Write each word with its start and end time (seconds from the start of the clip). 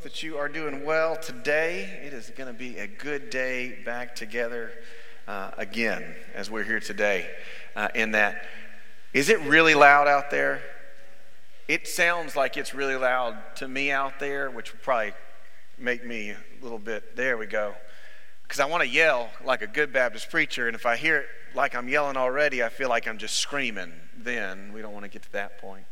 Hope 0.00 0.04
that 0.04 0.22
you 0.22 0.38
are 0.38 0.48
doing 0.48 0.86
well 0.86 1.14
today. 1.14 2.00
It 2.02 2.14
is 2.14 2.30
going 2.30 2.46
to 2.46 2.58
be 2.58 2.78
a 2.78 2.86
good 2.86 3.28
day 3.28 3.80
back 3.84 4.14
together 4.16 4.72
uh, 5.28 5.50
again 5.58 6.14
as 6.34 6.50
we're 6.50 6.62
here 6.62 6.80
today. 6.80 7.28
Uh, 7.76 7.88
in 7.94 8.12
that, 8.12 8.46
is 9.12 9.28
it 9.28 9.38
really 9.40 9.74
loud 9.74 10.08
out 10.08 10.30
there? 10.30 10.62
It 11.68 11.86
sounds 11.86 12.34
like 12.34 12.56
it's 12.56 12.72
really 12.72 12.96
loud 12.96 13.36
to 13.56 13.68
me 13.68 13.90
out 13.90 14.18
there, 14.18 14.50
which 14.50 14.72
would 14.72 14.80
probably 14.80 15.12
make 15.76 16.02
me 16.02 16.30
a 16.30 16.62
little 16.62 16.78
bit. 16.78 17.14
There 17.14 17.36
we 17.36 17.44
go. 17.44 17.74
Because 18.44 18.58
I 18.58 18.64
want 18.64 18.82
to 18.82 18.88
yell 18.88 19.28
like 19.44 19.60
a 19.60 19.66
good 19.66 19.92
Baptist 19.92 20.30
preacher, 20.30 20.66
and 20.66 20.74
if 20.74 20.86
I 20.86 20.96
hear 20.96 21.18
it 21.18 21.26
like 21.54 21.74
I'm 21.74 21.90
yelling 21.90 22.16
already, 22.16 22.62
I 22.62 22.70
feel 22.70 22.88
like 22.88 23.06
I'm 23.06 23.18
just 23.18 23.36
screaming. 23.36 23.92
Then 24.16 24.72
we 24.72 24.80
don't 24.80 24.94
want 24.94 25.04
to 25.04 25.10
get 25.10 25.24
to 25.24 25.32
that 25.32 25.60
point. 25.60 25.84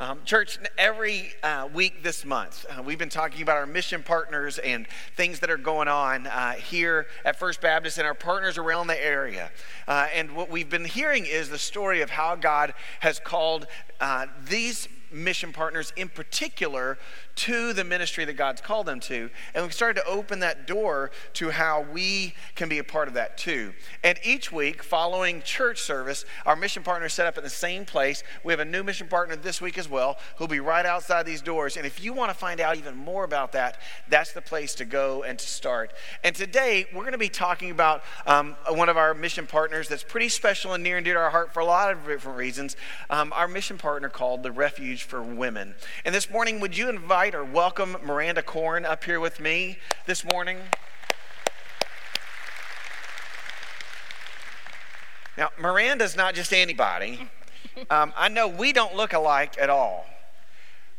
Um, 0.00 0.20
church, 0.24 0.60
every 0.78 1.32
uh, 1.42 1.68
week 1.74 2.04
this 2.04 2.24
month, 2.24 2.64
uh, 2.70 2.80
we've 2.80 3.00
been 3.00 3.08
talking 3.08 3.42
about 3.42 3.56
our 3.56 3.66
mission 3.66 4.04
partners 4.04 4.58
and 4.58 4.86
things 5.16 5.40
that 5.40 5.50
are 5.50 5.56
going 5.56 5.88
on 5.88 6.28
uh, 6.28 6.52
here 6.52 7.08
at 7.24 7.36
First 7.36 7.60
Baptist 7.60 7.98
and 7.98 8.06
our 8.06 8.14
partners 8.14 8.58
around 8.58 8.86
the 8.86 9.04
area. 9.04 9.50
Uh, 9.88 10.06
and 10.14 10.36
what 10.36 10.50
we've 10.50 10.70
been 10.70 10.84
hearing 10.84 11.26
is 11.26 11.48
the 11.48 11.58
story 11.58 12.00
of 12.00 12.10
how 12.10 12.36
God 12.36 12.74
has 13.00 13.18
called 13.18 13.66
uh, 14.00 14.26
these 14.48 14.88
mission 15.10 15.52
partners 15.52 15.92
in 15.96 16.08
particular 16.08 16.96
to 17.38 17.72
the 17.72 17.84
ministry 17.84 18.24
that 18.24 18.34
God's 18.34 18.60
called 18.60 18.86
them 18.86 18.98
to. 19.00 19.30
And 19.54 19.64
we 19.64 19.70
started 19.70 20.00
to 20.00 20.06
open 20.08 20.40
that 20.40 20.66
door 20.66 21.12
to 21.34 21.50
how 21.50 21.82
we 21.82 22.34
can 22.56 22.68
be 22.68 22.78
a 22.78 22.84
part 22.84 23.06
of 23.06 23.14
that 23.14 23.38
too. 23.38 23.74
And 24.02 24.18
each 24.24 24.50
week, 24.50 24.82
following 24.82 25.42
church 25.42 25.80
service, 25.80 26.24
our 26.44 26.56
mission 26.56 26.82
partners 26.82 27.12
set 27.12 27.26
up 27.28 27.38
in 27.38 27.44
the 27.44 27.50
same 27.50 27.84
place. 27.84 28.24
We 28.42 28.52
have 28.52 28.58
a 28.58 28.64
new 28.64 28.82
mission 28.82 29.06
partner 29.06 29.36
this 29.36 29.60
week 29.60 29.78
as 29.78 29.88
well 29.88 30.18
who'll 30.36 30.48
be 30.48 30.58
right 30.58 30.84
outside 30.84 31.26
these 31.26 31.40
doors. 31.40 31.76
And 31.76 31.86
if 31.86 32.02
you 32.02 32.12
want 32.12 32.32
to 32.32 32.36
find 32.36 32.60
out 32.60 32.76
even 32.76 32.96
more 32.96 33.22
about 33.22 33.52
that, 33.52 33.78
that's 34.08 34.32
the 34.32 34.42
place 34.42 34.74
to 34.74 34.84
go 34.84 35.22
and 35.22 35.38
to 35.38 35.46
start. 35.46 35.92
And 36.24 36.34
today, 36.34 36.86
we're 36.92 37.02
going 37.02 37.12
to 37.12 37.18
be 37.18 37.28
talking 37.28 37.70
about 37.70 38.02
um, 38.26 38.56
one 38.68 38.88
of 38.88 38.96
our 38.96 39.14
mission 39.14 39.46
partners 39.46 39.88
that's 39.88 40.02
pretty 40.02 40.28
special 40.28 40.74
and 40.74 40.82
near 40.82 40.96
and 40.96 41.04
dear 41.04 41.14
to 41.14 41.20
our 41.20 41.30
heart 41.30 41.54
for 41.54 41.60
a 41.60 41.64
lot 41.64 41.92
of 41.92 42.04
different 42.04 42.36
reasons. 42.36 42.76
Um, 43.10 43.32
our 43.32 43.46
mission 43.46 43.78
partner 43.78 44.08
called 44.08 44.42
the 44.42 44.50
Refuge 44.50 45.04
for 45.04 45.22
Women. 45.22 45.76
And 46.04 46.12
this 46.12 46.28
morning, 46.28 46.58
would 46.58 46.76
you 46.76 46.88
invite 46.88 47.27
invite 47.28 47.34
or 47.34 47.44
welcome 47.44 47.94
Miranda 48.02 48.42
Korn 48.42 48.86
up 48.86 49.04
here 49.04 49.20
with 49.20 49.38
me 49.38 49.76
this 50.06 50.24
morning. 50.24 50.56
Now, 55.36 55.50
Miranda's 55.60 56.16
not 56.16 56.34
just 56.34 56.52
anybody. 56.52 57.28
Um, 57.90 58.12
I 58.16 58.28
know 58.28 58.48
we 58.48 58.72
don't 58.72 58.96
look 58.96 59.12
alike 59.12 59.56
at 59.60 59.70
all. 59.70 60.04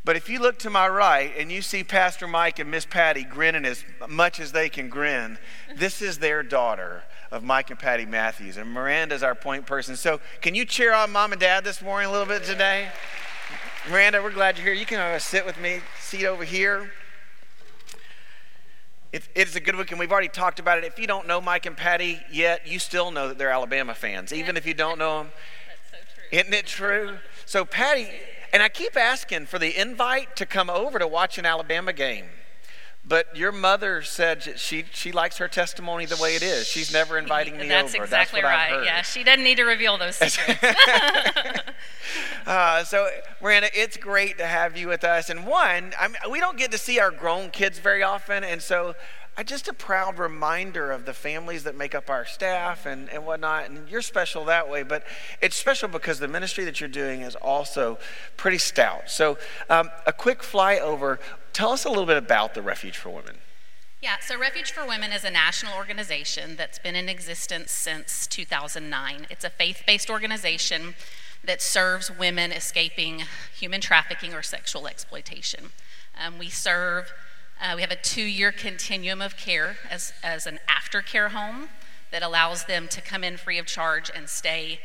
But 0.06 0.16
if 0.16 0.30
you 0.30 0.40
look 0.40 0.60
to 0.60 0.70
my 0.70 0.88
right 0.88 1.34
and 1.38 1.52
you 1.52 1.62
see 1.62 1.84
Pastor 1.84 2.26
Mike 2.26 2.58
and 2.58 2.72
Miss 2.72 2.86
Patty 2.86 3.24
grinning 3.24 3.66
as 3.66 3.84
much 4.08 4.40
as 4.40 4.54
they 4.54 4.70
can 4.70 4.88
grin, 4.88 5.38
this 5.76 6.02
is 6.02 6.20
their 6.20 6.42
daughter 6.42 7.04
of 7.32 7.44
Mike 7.44 7.70
and 7.70 7.78
Patty 7.78 8.06
Matthews. 8.06 8.56
And 8.56 8.72
Miranda's 8.72 9.24
our 9.24 9.36
point 9.36 9.66
person. 9.66 9.98
So, 9.98 10.22
can 10.42 10.56
you 10.56 10.64
cheer 10.64 10.94
on 10.94 11.12
mom 11.12 11.34
and 11.34 11.42
dad 11.42 11.66
this 11.66 11.82
morning 11.82 12.08
a 12.08 12.12
little 12.12 12.28
bit 12.28 12.46
today? 12.46 12.90
Miranda, 13.88 14.22
we're 14.22 14.32
glad 14.32 14.58
you're 14.58 14.66
here. 14.66 14.76
You 14.76 14.86
can 14.86 15.00
uh, 15.00 15.18
sit 15.20 15.46
with 15.46 15.60
me, 15.60 15.80
seat 16.00 16.26
over 16.26 16.44
here. 16.44 16.92
It, 19.14 19.28
it's 19.34 19.56
a 19.56 19.62
good 19.62 19.76
week, 19.78 19.90
and 19.92 20.00
we've 20.00 20.12
already 20.12 20.28
talked 20.28 20.60
about 20.60 20.78
it. 20.78 20.84
If 20.84 21.00
you 21.00 21.08
don't 21.08 21.28
know 21.28 21.40
Mike 21.40 21.66
and 21.66 21.78
Patty 21.78 22.20
yet, 22.32 22.68
you 22.68 22.78
still 22.78 23.10
know 23.10 23.30
that 23.30 23.38
they're 23.38 23.50
Alabama 23.50 23.96
fans, 23.96 24.34
even 24.34 24.58
if 24.58 24.66
you 24.66 24.74
don't 24.74 25.00
know 25.00 25.20
them. 25.20 25.32
That's 25.92 25.92
so 25.92 26.14
true. 26.14 26.40
Isn't 26.40 26.54
it 26.54 26.66
true? 26.68 27.18
So, 27.46 27.64
Patty, 27.64 28.10
and 28.52 28.62
I 28.62 28.70
keep 28.70 28.98
asking 28.98 29.46
for 29.46 29.58
the 29.58 29.80
invite 29.80 30.36
to 30.36 30.46
come 30.46 30.70
over 30.70 31.00
to 31.00 31.08
watch 31.08 31.38
an 31.38 31.46
Alabama 31.46 31.94
game. 31.94 32.26
But 33.10 33.36
your 33.36 33.52
mother 33.52 34.04
said 34.04 34.60
she, 34.60 34.86
she 34.94 35.12
likes 35.12 35.40
her 35.40 35.48
testimony 35.48 36.06
the 36.06 36.16
way 36.18 36.36
it 36.36 36.44
is. 36.44 36.68
She's 36.68 36.94
never 36.94 37.18
inviting 37.18 37.58
me 37.58 37.68
That's 37.68 37.96
over. 37.96 38.04
Exactly 38.04 38.42
That's 38.42 38.62
exactly 38.62 38.78
right. 38.78 38.86
Yeah, 38.86 39.02
she 39.02 39.24
doesn't 39.24 39.44
need 39.44 39.58
to 39.58 39.64
reveal 39.64 39.98
those 39.98 40.16
secrets. 40.16 40.64
uh, 42.46 42.84
so, 42.84 43.10
Miranda, 43.42 43.70
it's 43.74 43.98
great 43.98 44.38
to 44.38 44.46
have 44.46 44.78
you 44.78 44.88
with 44.88 45.04
us. 45.04 45.32
And 45.32 45.48
one, 45.48 45.94
I 46.00 46.08
mean, 46.08 46.18
we 46.30 46.40
don't 46.40 46.56
get 46.56 46.72
to 46.72 46.78
see 46.78 47.00
our 47.00 47.10
grown 47.10 47.50
kids 47.50 47.80
very 47.80 48.04
often, 48.04 48.44
and 48.44 48.62
so 48.62 48.94
I 49.40 49.44
just 49.44 49.68
a 49.70 49.74
proud 49.74 50.20
reminder 50.20 50.92
of 50.92 51.06
the 51.06 51.14
families 51.14 51.64
that 51.64 51.74
make 51.74 51.96
up 51.96 52.10
our 52.10 52.26
staff 52.26 52.86
and, 52.86 53.10
and 53.10 53.26
whatnot. 53.26 53.70
And 53.70 53.90
you're 53.90 54.02
special 54.02 54.46
that 54.46 54.70
way, 54.70 54.84
but 54.84 55.04
it's 55.42 55.56
special 55.56 55.88
because 55.88 56.20
the 56.20 56.28
ministry 56.28 56.66
that 56.66 56.82
you're 56.82 56.90
doing 56.90 57.22
is 57.22 57.36
also 57.36 57.98
pretty 58.36 58.58
stout. 58.58 59.10
So, 59.10 59.38
um, 59.70 59.90
a 60.06 60.12
quick 60.12 60.42
flyover 60.42 61.20
Tell 61.60 61.74
us 61.74 61.84
a 61.84 61.90
little 61.90 62.06
bit 62.06 62.16
about 62.16 62.54
the 62.54 62.62
Refuge 62.62 62.96
for 62.96 63.10
Women. 63.10 63.36
Yeah, 64.02 64.16
so 64.22 64.40
Refuge 64.40 64.72
for 64.72 64.88
Women 64.88 65.12
is 65.12 65.26
a 65.26 65.30
national 65.30 65.74
organization 65.74 66.56
that's 66.56 66.80
been 66.80 66.96
in 66.96 67.10
existence 67.10 67.74
since 67.74 68.28
2009. 68.28 69.28
It's 69.30 69.44
a 69.44 69.50
faith 69.50 69.84
based 69.86 70.10
organization 70.10 70.96
that 71.44 71.62
serves 71.62 72.10
women 72.10 72.54
escaping 72.54 73.24
human 73.54 73.82
trafficking 73.82 74.34
or 74.34 74.42
sexual 74.42 74.88
exploitation. 74.88 75.72
Um, 76.18 76.40
we 76.40 76.48
serve, 76.48 77.12
uh, 77.62 77.74
we 77.76 77.82
have 77.82 77.92
a 77.92 77.98
two 77.98 78.24
year 78.24 78.54
continuum 78.54 79.22
of 79.22 79.36
care 79.36 79.76
as, 79.92 80.14
as 80.24 80.48
an 80.48 80.60
aftercare 80.70 81.32
home 81.32 81.68
that 82.14 82.24
allows 82.24 82.68
them 82.68 82.88
to 82.88 83.02
come 83.02 83.22
in 83.22 83.36
free 83.36 83.58
of 83.58 83.66
charge 83.66 84.10
and 84.16 84.30
stay 84.30 84.80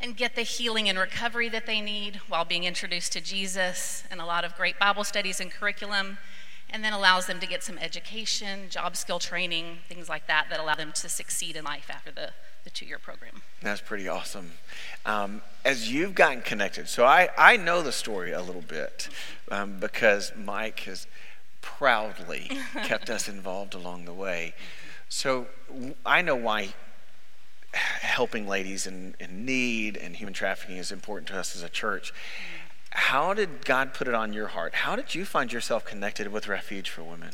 and 0.00 0.16
get 0.16 0.34
the 0.34 0.42
healing 0.42 0.88
and 0.88 0.98
recovery 0.98 1.48
that 1.48 1.66
they 1.66 1.80
need 1.80 2.16
while 2.28 2.44
being 2.44 2.64
introduced 2.64 3.12
to 3.12 3.20
Jesus 3.20 4.04
and 4.10 4.20
a 4.20 4.26
lot 4.26 4.44
of 4.44 4.54
great 4.56 4.78
Bible 4.78 5.04
studies 5.04 5.40
and 5.40 5.50
curriculum, 5.50 6.18
and 6.70 6.84
then 6.84 6.92
allows 6.92 7.26
them 7.26 7.40
to 7.40 7.46
get 7.46 7.62
some 7.62 7.78
education, 7.78 8.68
job 8.68 8.96
skill 8.96 9.18
training, 9.18 9.78
things 9.88 10.08
like 10.08 10.26
that, 10.26 10.46
that 10.50 10.60
allow 10.60 10.74
them 10.74 10.92
to 10.92 11.08
succeed 11.08 11.56
in 11.56 11.64
life 11.64 11.88
after 11.88 12.10
the, 12.10 12.30
the 12.64 12.70
two 12.70 12.84
year 12.84 12.98
program. 12.98 13.42
That's 13.62 13.80
pretty 13.80 14.08
awesome. 14.08 14.52
Um, 15.06 15.42
as 15.64 15.90
you've 15.90 16.14
gotten 16.14 16.42
connected, 16.42 16.88
so 16.88 17.04
I, 17.04 17.30
I 17.38 17.56
know 17.56 17.82
the 17.82 17.92
story 17.92 18.32
a 18.32 18.42
little 18.42 18.62
bit 18.62 19.08
um, 19.50 19.78
because 19.78 20.32
Mike 20.36 20.80
has 20.80 21.06
proudly 21.62 22.50
kept 22.84 23.08
us 23.08 23.28
involved 23.28 23.74
along 23.74 24.04
the 24.04 24.12
way. 24.12 24.54
So 25.08 25.46
I 26.04 26.20
know 26.22 26.36
why 26.36 26.74
helping 27.76 28.48
ladies 28.48 28.86
in, 28.86 29.14
in 29.20 29.44
need 29.44 29.96
and 29.96 30.16
human 30.16 30.34
trafficking 30.34 30.76
is 30.76 30.90
important 30.90 31.28
to 31.28 31.38
us 31.38 31.54
as 31.54 31.62
a 31.62 31.68
church. 31.68 32.12
How 32.90 33.34
did 33.34 33.64
God 33.64 33.94
put 33.94 34.08
it 34.08 34.14
on 34.14 34.32
your 34.32 34.48
heart? 34.48 34.74
How 34.74 34.96
did 34.96 35.14
you 35.14 35.24
find 35.24 35.52
yourself 35.52 35.84
connected 35.84 36.28
with 36.28 36.48
Refuge 36.48 36.88
for 36.88 37.02
Women? 37.02 37.32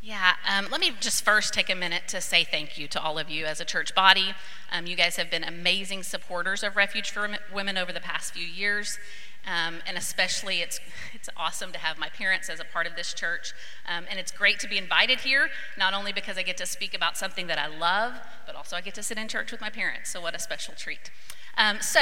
Yeah, 0.00 0.34
um, 0.48 0.68
let 0.70 0.80
me 0.80 0.92
just 1.00 1.24
first 1.24 1.52
take 1.52 1.68
a 1.68 1.74
minute 1.74 2.02
to 2.08 2.20
say 2.20 2.44
thank 2.44 2.78
you 2.78 2.86
to 2.88 3.02
all 3.02 3.18
of 3.18 3.28
you 3.28 3.46
as 3.46 3.60
a 3.60 3.64
church 3.64 3.96
body. 3.96 4.32
Um, 4.70 4.86
you 4.86 4.94
guys 4.94 5.16
have 5.16 5.28
been 5.28 5.42
amazing 5.42 6.04
supporters 6.04 6.62
of 6.62 6.76
Refuge 6.76 7.10
for 7.10 7.28
Women 7.52 7.76
over 7.76 7.92
the 7.92 8.00
past 8.00 8.32
few 8.32 8.46
years. 8.46 8.96
Um, 9.44 9.78
and 9.88 9.96
especially, 9.96 10.60
it's, 10.60 10.78
it's 11.14 11.28
awesome 11.36 11.72
to 11.72 11.78
have 11.78 11.98
my 11.98 12.10
parents 12.10 12.48
as 12.48 12.60
a 12.60 12.64
part 12.64 12.86
of 12.86 12.94
this 12.94 13.12
church. 13.12 13.52
Um, 13.88 14.04
and 14.08 14.20
it's 14.20 14.30
great 14.30 14.60
to 14.60 14.68
be 14.68 14.78
invited 14.78 15.20
here, 15.20 15.48
not 15.76 15.94
only 15.94 16.12
because 16.12 16.38
I 16.38 16.42
get 16.42 16.58
to 16.58 16.66
speak 16.66 16.94
about 16.94 17.16
something 17.16 17.48
that 17.48 17.58
I 17.58 17.66
love, 17.66 18.14
but 18.46 18.54
also 18.54 18.76
I 18.76 18.80
get 18.80 18.94
to 18.96 19.02
sit 19.02 19.18
in 19.18 19.26
church 19.26 19.50
with 19.50 19.60
my 19.60 19.70
parents. 19.70 20.10
So, 20.10 20.20
what 20.20 20.34
a 20.34 20.38
special 20.38 20.74
treat. 20.74 21.10
Um, 21.56 21.78
so, 21.80 22.00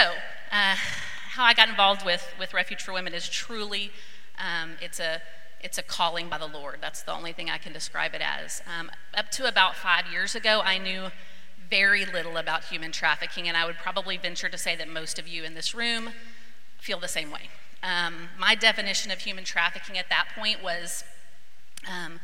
uh, 0.52 0.76
how 1.30 1.44
I 1.44 1.54
got 1.54 1.70
involved 1.70 2.04
with, 2.04 2.26
with 2.38 2.52
Refuge 2.52 2.82
for 2.82 2.92
Women 2.92 3.14
is 3.14 3.26
truly, 3.28 3.90
um, 4.38 4.72
it's 4.82 5.00
a 5.00 5.22
it's 5.60 5.78
a 5.78 5.82
calling 5.82 6.28
by 6.28 6.38
the 6.38 6.46
Lord. 6.46 6.78
That's 6.80 7.02
the 7.02 7.12
only 7.12 7.32
thing 7.32 7.50
I 7.50 7.58
can 7.58 7.72
describe 7.72 8.14
it 8.14 8.22
as. 8.22 8.62
Um, 8.66 8.90
up 9.16 9.30
to 9.32 9.48
about 9.48 9.74
five 9.74 10.04
years 10.10 10.34
ago, 10.34 10.60
I 10.64 10.78
knew 10.78 11.08
very 11.68 12.04
little 12.04 12.36
about 12.36 12.64
human 12.64 12.92
trafficking, 12.92 13.48
and 13.48 13.56
I 13.56 13.66
would 13.66 13.76
probably 13.76 14.16
venture 14.16 14.48
to 14.48 14.58
say 14.58 14.76
that 14.76 14.88
most 14.88 15.18
of 15.18 15.26
you 15.26 15.44
in 15.44 15.54
this 15.54 15.74
room 15.74 16.10
feel 16.78 17.00
the 17.00 17.08
same 17.08 17.30
way. 17.30 17.50
Um, 17.82 18.28
my 18.38 18.54
definition 18.54 19.10
of 19.10 19.20
human 19.20 19.44
trafficking 19.44 19.98
at 19.98 20.08
that 20.08 20.28
point 20.36 20.62
was 20.62 21.04
um, 21.90 22.20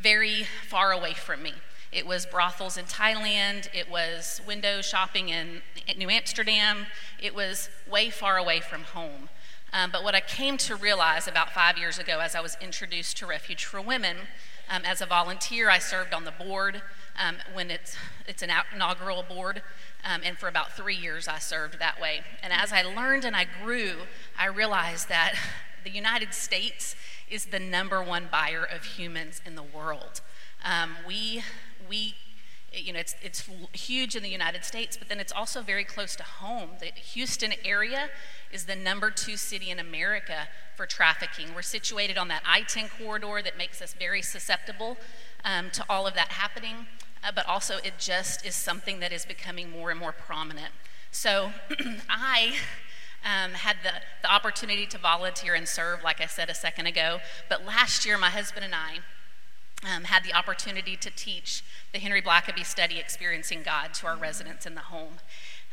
very 0.00 0.44
far 0.66 0.92
away 0.92 1.14
from 1.14 1.42
me. 1.42 1.54
It 1.90 2.06
was 2.06 2.26
brothels 2.26 2.76
in 2.76 2.84
Thailand, 2.84 3.68
it 3.74 3.90
was 3.90 4.42
window 4.46 4.82
shopping 4.82 5.30
in 5.30 5.62
New 5.96 6.10
Amsterdam, 6.10 6.86
it 7.18 7.34
was 7.34 7.70
way 7.90 8.10
far 8.10 8.36
away 8.36 8.60
from 8.60 8.82
home. 8.82 9.30
Um, 9.72 9.90
but 9.90 10.02
what 10.02 10.14
I 10.14 10.20
came 10.20 10.56
to 10.58 10.76
realize 10.76 11.28
about 11.28 11.52
five 11.52 11.76
years 11.76 11.98
ago 11.98 12.20
as 12.20 12.34
I 12.34 12.40
was 12.40 12.56
introduced 12.60 13.18
to 13.18 13.26
Refuge 13.26 13.64
for 13.64 13.80
Women, 13.80 14.16
um, 14.70 14.82
as 14.84 15.00
a 15.00 15.06
volunteer, 15.06 15.70
I 15.70 15.78
served 15.78 16.12
on 16.12 16.24
the 16.24 16.30
board 16.30 16.82
um, 17.18 17.36
when 17.52 17.70
it's, 17.70 17.96
it's 18.26 18.42
an 18.42 18.50
inaugural 18.74 19.22
board. 19.22 19.62
Um, 20.04 20.22
and 20.24 20.38
for 20.38 20.48
about 20.48 20.72
three 20.72 20.94
years, 20.94 21.28
I 21.28 21.38
served 21.38 21.78
that 21.78 22.00
way. 22.00 22.20
And 22.42 22.52
as 22.52 22.72
I 22.72 22.82
learned 22.82 23.24
and 23.24 23.34
I 23.34 23.46
grew, 23.62 23.94
I 24.38 24.46
realized 24.46 25.08
that 25.08 25.34
the 25.84 25.90
United 25.90 26.34
States 26.34 26.96
is 27.30 27.46
the 27.46 27.58
number 27.58 28.02
one 28.02 28.28
buyer 28.30 28.64
of 28.64 28.84
humans 28.84 29.42
in 29.44 29.54
the 29.54 29.62
world. 29.62 30.20
Um, 30.64 30.96
we, 31.06 31.42
we 31.88 32.14
you 32.72 32.92
know, 32.92 32.98
it's, 32.98 33.14
it's 33.22 33.48
huge 33.72 34.14
in 34.14 34.22
the 34.22 34.28
United 34.28 34.64
States, 34.64 34.96
but 34.96 35.08
then 35.08 35.20
it's 35.20 35.32
also 35.32 35.62
very 35.62 35.84
close 35.84 36.14
to 36.16 36.22
home. 36.22 36.70
The 36.80 36.86
Houston 36.86 37.54
area 37.64 38.10
is 38.52 38.64
the 38.64 38.76
number 38.76 39.10
two 39.10 39.36
city 39.36 39.70
in 39.70 39.78
America 39.78 40.48
for 40.76 40.86
trafficking. 40.86 41.54
We're 41.54 41.62
situated 41.62 42.16
on 42.16 42.28
that 42.28 42.42
I 42.46 42.62
10 42.62 42.88
corridor 42.98 43.42
that 43.42 43.58
makes 43.58 43.82
us 43.82 43.94
very 43.94 44.22
susceptible 44.22 44.96
um, 45.44 45.70
to 45.72 45.84
all 45.88 46.06
of 46.06 46.14
that 46.14 46.28
happening, 46.28 46.86
uh, 47.22 47.32
but 47.34 47.46
also 47.46 47.76
it 47.78 47.94
just 47.98 48.46
is 48.46 48.54
something 48.54 49.00
that 49.00 49.12
is 49.12 49.24
becoming 49.24 49.70
more 49.70 49.90
and 49.90 49.98
more 49.98 50.12
prominent. 50.12 50.72
So 51.10 51.52
I 52.08 52.54
um, 53.24 53.52
had 53.52 53.76
the, 53.82 53.90
the 54.22 54.32
opportunity 54.32 54.86
to 54.86 54.98
volunteer 54.98 55.54
and 55.54 55.66
serve, 55.66 56.02
like 56.02 56.20
I 56.20 56.26
said 56.26 56.48
a 56.48 56.54
second 56.54 56.86
ago, 56.86 57.18
but 57.48 57.64
last 57.64 58.06
year 58.06 58.16
my 58.16 58.30
husband 58.30 58.64
and 58.64 58.74
I 58.74 58.98
um, 59.84 60.04
had 60.04 60.24
the 60.24 60.34
opportunity 60.34 60.96
to 60.96 61.10
teach 61.10 61.62
the 61.92 61.98
Henry 61.98 62.20
Blackaby 62.20 62.64
study, 62.64 62.98
Experiencing 62.98 63.62
God, 63.62 63.94
to 63.94 64.06
our 64.06 64.16
residents 64.16 64.66
in 64.66 64.74
the 64.74 64.82
home. 64.82 65.14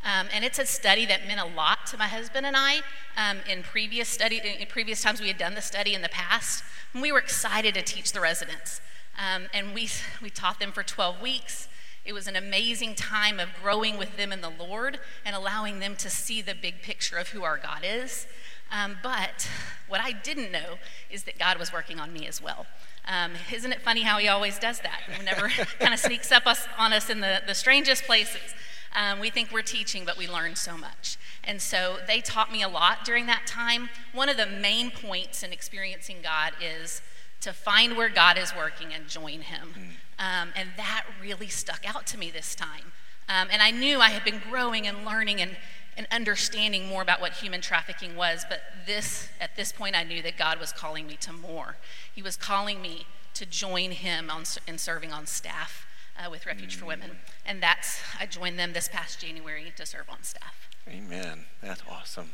Um, 0.05 0.27
and 0.31 0.45
it's 0.45 0.59
a 0.59 0.65
study 0.65 1.05
that 1.07 1.27
meant 1.27 1.39
a 1.39 1.45
lot 1.45 1.87
to 1.87 1.97
my 1.97 2.07
husband 2.07 2.45
and 2.45 2.55
I. 2.55 2.81
Um, 3.17 3.39
in 3.49 3.63
previous 3.63 4.07
study, 4.07 4.37
in 4.37 4.67
previous 4.67 5.01
times 5.01 5.19
we 5.19 5.27
had 5.27 5.39
done 5.39 5.55
the 5.55 5.61
study 5.61 5.95
in 5.95 6.03
the 6.03 6.09
past, 6.09 6.63
and 6.93 7.01
we 7.01 7.11
were 7.11 7.17
excited 7.17 7.73
to 7.73 7.81
teach 7.81 8.11
the 8.11 8.21
residents. 8.21 8.81
Um, 9.17 9.47
and 9.53 9.73
we 9.73 9.89
we 10.21 10.29
taught 10.29 10.59
them 10.59 10.71
for 10.71 10.83
12 10.83 11.21
weeks. 11.21 11.67
It 12.05 12.13
was 12.13 12.27
an 12.27 12.35
amazing 12.35 12.93
time 12.93 13.39
of 13.39 13.49
growing 13.61 13.97
with 13.97 14.15
them 14.15 14.31
in 14.31 14.41
the 14.41 14.51
Lord 14.51 14.99
and 15.25 15.35
allowing 15.35 15.79
them 15.79 15.95
to 15.95 16.09
see 16.09 16.39
the 16.39 16.53
big 16.53 16.83
picture 16.83 17.17
of 17.17 17.29
who 17.29 17.43
our 17.43 17.57
God 17.57 17.81
is. 17.83 18.27
Um, 18.71 18.97
but 19.01 19.49
what 19.87 20.01
I 20.01 20.11
didn't 20.11 20.51
know 20.51 20.77
is 21.09 21.23
that 21.23 21.39
God 21.39 21.57
was 21.57 21.73
working 21.73 21.99
on 21.99 22.13
me 22.13 22.27
as 22.27 22.41
well. 22.41 22.67
Um, 23.07 23.31
isn't 23.51 23.71
it 23.71 23.81
funny 23.81 24.01
how 24.01 24.19
he 24.19 24.27
always 24.27 24.59
does 24.59 24.79
that? 24.81 25.01
He 25.17 25.23
never 25.23 25.49
kind 25.79 25.93
of 25.93 25.99
sneaks 25.99 26.31
up 26.31 26.45
us, 26.45 26.67
on 26.77 26.93
us 26.93 27.09
in 27.09 27.21
the, 27.21 27.41
the 27.47 27.55
strangest 27.55 28.03
places. 28.03 28.53
Um, 28.95 29.19
we 29.19 29.29
think 29.29 29.51
we're 29.51 29.61
teaching, 29.61 30.05
but 30.05 30.17
we 30.17 30.27
learn 30.27 30.55
so 30.55 30.77
much. 30.77 31.17
And 31.43 31.61
so 31.61 31.97
they 32.07 32.21
taught 32.21 32.51
me 32.51 32.63
a 32.63 32.69
lot 32.69 33.03
during 33.03 33.25
that 33.25 33.45
time. 33.45 33.89
One 34.13 34.29
of 34.29 34.37
the 34.37 34.45
main 34.45 34.89
points 34.89 35.43
in 35.43 35.51
experiencing 35.51 36.17
God 36.23 36.53
is 36.61 37.01
to 37.41 37.51
find 37.51 37.97
where 37.97 38.09
God 38.09 38.37
is 38.37 38.55
working 38.55 38.93
and 38.93 39.07
join 39.07 39.41
Him. 39.41 39.67
Hmm. 39.73 39.81
Um, 40.17 40.49
and 40.55 40.69
that 40.77 41.03
really 41.21 41.49
stuck 41.49 41.87
out 41.87 42.07
to 42.07 42.17
me 42.17 42.31
this 42.31 42.55
time. 42.55 42.93
Um, 43.27 43.49
and 43.51 43.61
I 43.61 43.71
knew 43.71 43.99
I 43.99 44.09
had 44.09 44.23
been 44.23 44.41
growing 44.49 44.87
and 44.87 45.05
learning 45.05 45.41
and, 45.41 45.57
and 45.97 46.07
understanding 46.09 46.87
more 46.87 47.01
about 47.01 47.19
what 47.19 47.33
human 47.33 47.59
trafficking 47.59 48.15
was, 48.15 48.45
but 48.47 48.61
this, 48.85 49.29
at 49.41 49.55
this 49.57 49.71
point, 49.71 49.95
I 49.95 50.03
knew 50.03 50.21
that 50.21 50.37
God 50.37 50.59
was 50.59 50.71
calling 50.71 51.05
me 51.05 51.17
to 51.21 51.33
more. 51.33 51.75
He 52.13 52.21
was 52.21 52.37
calling 52.37 52.81
me 52.81 53.07
to 53.33 53.45
join 53.45 53.91
Him 53.91 54.29
on, 54.29 54.43
in 54.67 54.77
serving 54.77 55.11
on 55.11 55.25
staff 55.25 55.84
uh, 56.17 56.29
with 56.29 56.45
Refuge 56.45 56.75
for 56.75 56.85
Women. 56.85 57.11
And 57.45 57.61
that's, 57.61 58.01
I 58.19 58.25
joined 58.25 58.57
them 58.57 58.73
this 58.73 58.87
past 58.87 59.19
January 59.19 59.73
to 59.75 59.85
serve 59.85 60.09
on 60.09 60.23
staff. 60.23 60.69
Amen. 60.87 61.45
That's 61.61 61.81
awesome. 61.89 62.31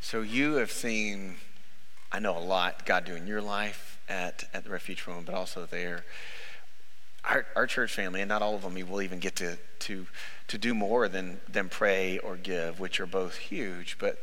So 0.00 0.22
you 0.22 0.54
have 0.54 0.70
seen, 0.70 1.36
I 2.12 2.18
know 2.18 2.36
a 2.36 2.40
lot, 2.40 2.86
God 2.86 3.04
do 3.04 3.14
in 3.14 3.26
your 3.26 3.42
life 3.42 3.98
at, 4.08 4.44
at 4.54 4.64
the 4.64 4.70
Refuge 4.70 5.00
for 5.00 5.10
Women, 5.10 5.24
but 5.24 5.34
also 5.34 5.66
there. 5.66 6.04
Our, 7.24 7.46
our 7.54 7.66
church 7.66 7.92
family, 7.92 8.20
and 8.22 8.28
not 8.28 8.40
all 8.40 8.54
of 8.54 8.62
them 8.62 8.74
will 8.88 9.02
even 9.02 9.18
get 9.18 9.36
to, 9.36 9.58
to, 9.80 10.06
to 10.48 10.58
do 10.58 10.74
more 10.74 11.08
than, 11.08 11.40
than 11.50 11.68
pray 11.68 12.18
or 12.18 12.36
give, 12.36 12.80
which 12.80 12.98
are 12.98 13.06
both 13.06 13.36
huge. 13.36 13.98
But 13.98 14.18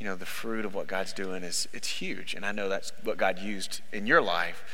you 0.00 0.06
know, 0.06 0.16
the 0.16 0.26
fruit 0.26 0.64
of 0.64 0.74
what 0.74 0.86
God's 0.86 1.12
doing 1.12 1.42
is 1.42 1.68
it's 1.74 1.88
huge. 1.88 2.34
And 2.34 2.44
I 2.44 2.52
know 2.52 2.68
that's 2.68 2.90
what 3.04 3.18
God 3.18 3.38
used 3.38 3.82
in 3.92 4.06
your 4.06 4.22
life. 4.22 4.64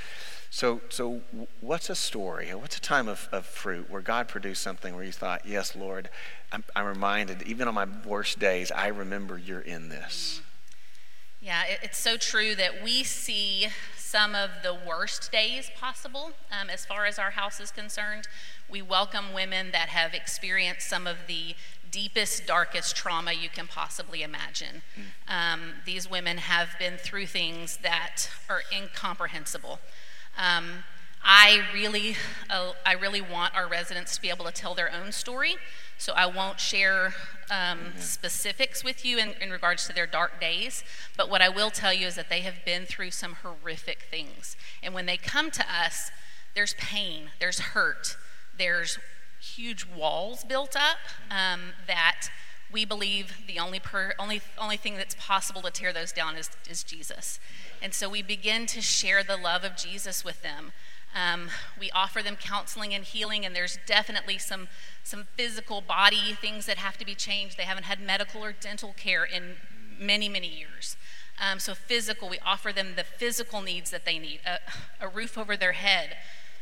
So, 0.56 0.80
so 0.88 1.20
what's 1.60 1.90
a 1.90 1.94
story? 1.94 2.48
What's 2.54 2.78
a 2.78 2.80
time 2.80 3.08
of, 3.08 3.28
of 3.30 3.44
fruit 3.44 3.90
where 3.90 4.00
God 4.00 4.26
produced 4.26 4.62
something 4.62 4.94
where 4.94 5.04
you 5.04 5.12
thought, 5.12 5.42
yes, 5.44 5.76
Lord, 5.76 6.08
I'm, 6.50 6.64
I'm 6.74 6.86
reminded, 6.86 7.42
even 7.42 7.68
on 7.68 7.74
my 7.74 7.86
worst 8.06 8.38
days, 8.38 8.72
I 8.72 8.86
remember 8.86 9.36
you're 9.36 9.60
in 9.60 9.90
this? 9.90 10.40
Yeah, 11.42 11.64
it, 11.68 11.80
it's 11.82 11.98
so 11.98 12.16
true 12.16 12.54
that 12.54 12.82
we 12.82 13.04
see 13.04 13.66
some 13.98 14.34
of 14.34 14.48
the 14.62 14.74
worst 14.74 15.30
days 15.30 15.70
possible 15.78 16.30
um, 16.50 16.70
as 16.70 16.86
far 16.86 17.04
as 17.04 17.18
our 17.18 17.32
house 17.32 17.60
is 17.60 17.70
concerned. 17.70 18.26
We 18.66 18.80
welcome 18.80 19.34
women 19.34 19.72
that 19.72 19.90
have 19.90 20.14
experienced 20.14 20.88
some 20.88 21.06
of 21.06 21.18
the 21.28 21.54
deepest, 21.90 22.46
darkest 22.46 22.96
trauma 22.96 23.34
you 23.34 23.50
can 23.50 23.66
possibly 23.66 24.22
imagine. 24.22 24.80
Mm. 25.28 25.52
Um, 25.52 25.60
these 25.84 26.10
women 26.10 26.38
have 26.38 26.70
been 26.78 26.96
through 26.96 27.26
things 27.26 27.80
that 27.82 28.30
are 28.48 28.62
incomprehensible. 28.74 29.80
Um, 30.36 30.84
I 31.28 31.62
really, 31.74 32.16
uh, 32.48 32.72
I 32.84 32.92
really 32.92 33.20
want 33.20 33.56
our 33.56 33.66
residents 33.66 34.14
to 34.14 34.22
be 34.22 34.30
able 34.30 34.44
to 34.44 34.52
tell 34.52 34.74
their 34.74 34.92
own 34.92 35.10
story, 35.10 35.56
so 35.98 36.12
I 36.12 36.26
won't 36.26 36.60
share 36.60 37.14
um, 37.50 37.78
mm-hmm. 37.78 37.98
specifics 37.98 38.84
with 38.84 39.04
you 39.04 39.18
in, 39.18 39.32
in, 39.40 39.50
regards 39.50 39.88
to 39.88 39.92
their 39.92 40.06
dark 40.06 40.40
days. 40.40 40.84
But 41.16 41.28
what 41.28 41.42
I 41.42 41.48
will 41.48 41.70
tell 41.70 41.92
you 41.92 42.06
is 42.06 42.14
that 42.14 42.28
they 42.28 42.42
have 42.42 42.64
been 42.64 42.86
through 42.86 43.10
some 43.10 43.36
horrific 43.42 44.06
things, 44.08 44.56
and 44.82 44.94
when 44.94 45.06
they 45.06 45.16
come 45.16 45.50
to 45.50 45.62
us, 45.62 46.12
there's 46.54 46.74
pain, 46.74 47.30
there's 47.40 47.58
hurt, 47.58 48.16
there's 48.56 48.98
huge 49.40 49.84
walls 49.86 50.44
built 50.44 50.76
up 50.76 50.98
um, 51.30 51.72
that 51.86 52.28
we 52.72 52.84
believe 52.84 53.42
the 53.46 53.58
only, 53.58 53.78
per, 53.78 54.14
only, 54.18 54.40
only 54.58 54.76
thing 54.76 54.96
that's 54.96 55.14
possible 55.18 55.62
to 55.62 55.70
tear 55.70 55.92
those 55.92 56.12
down 56.12 56.36
is, 56.36 56.50
is 56.68 56.82
Jesus. 56.82 57.38
And 57.82 57.94
so 57.94 58.08
we 58.08 58.22
begin 58.22 58.66
to 58.66 58.80
share 58.80 59.22
the 59.22 59.36
love 59.36 59.64
of 59.64 59.76
Jesus 59.76 60.24
with 60.24 60.42
them. 60.42 60.72
Um, 61.14 61.48
we 61.80 61.90
offer 61.92 62.22
them 62.22 62.36
counseling 62.36 62.92
and 62.92 63.04
healing, 63.04 63.46
and 63.46 63.56
there's 63.56 63.78
definitely 63.86 64.38
some, 64.38 64.68
some 65.02 65.24
physical 65.36 65.80
body 65.80 66.34
things 66.34 66.66
that 66.66 66.76
have 66.76 66.98
to 66.98 67.06
be 67.06 67.14
changed. 67.14 67.56
They 67.56 67.62
haven't 67.62 67.84
had 67.84 68.00
medical 68.00 68.44
or 68.44 68.52
dental 68.52 68.92
care 68.92 69.24
in 69.24 69.56
many, 69.98 70.28
many 70.28 70.48
years. 70.48 70.96
Um, 71.38 71.58
so, 71.58 71.74
physical, 71.74 72.28
we 72.28 72.38
offer 72.44 72.72
them 72.72 72.94
the 72.96 73.04
physical 73.04 73.62
needs 73.62 73.90
that 73.90 74.04
they 74.04 74.18
need 74.18 74.40
a, 74.46 74.58
a 75.04 75.08
roof 75.08 75.38
over 75.38 75.56
their 75.56 75.72
head, 75.72 76.16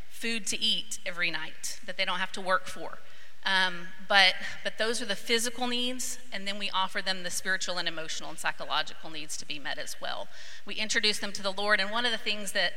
food 0.08 0.46
to 0.46 0.60
eat 0.60 0.98
every 1.04 1.30
night 1.30 1.80
that 1.86 1.96
they 1.96 2.04
don't 2.04 2.18
have 2.18 2.32
to 2.32 2.40
work 2.40 2.66
for. 2.66 2.98
Um, 3.46 3.88
but, 4.08 4.34
but 4.62 4.78
those 4.78 5.02
are 5.02 5.06
the 5.06 5.16
physical 5.16 5.66
needs, 5.66 6.18
and 6.32 6.46
then 6.46 6.58
we 6.58 6.70
offer 6.70 7.02
them 7.02 7.22
the 7.22 7.30
spiritual 7.30 7.76
and 7.76 7.86
emotional 7.86 8.30
and 8.30 8.38
psychological 8.38 9.10
needs 9.10 9.36
to 9.36 9.46
be 9.46 9.58
met 9.58 9.78
as 9.78 9.96
well. 10.00 10.28
We 10.64 10.74
introduce 10.76 11.18
them 11.18 11.32
to 11.32 11.42
the 11.42 11.52
Lord, 11.52 11.78
and 11.78 11.90
one 11.90 12.06
of 12.06 12.12
the 12.12 12.18
things 12.18 12.52
that 12.52 12.72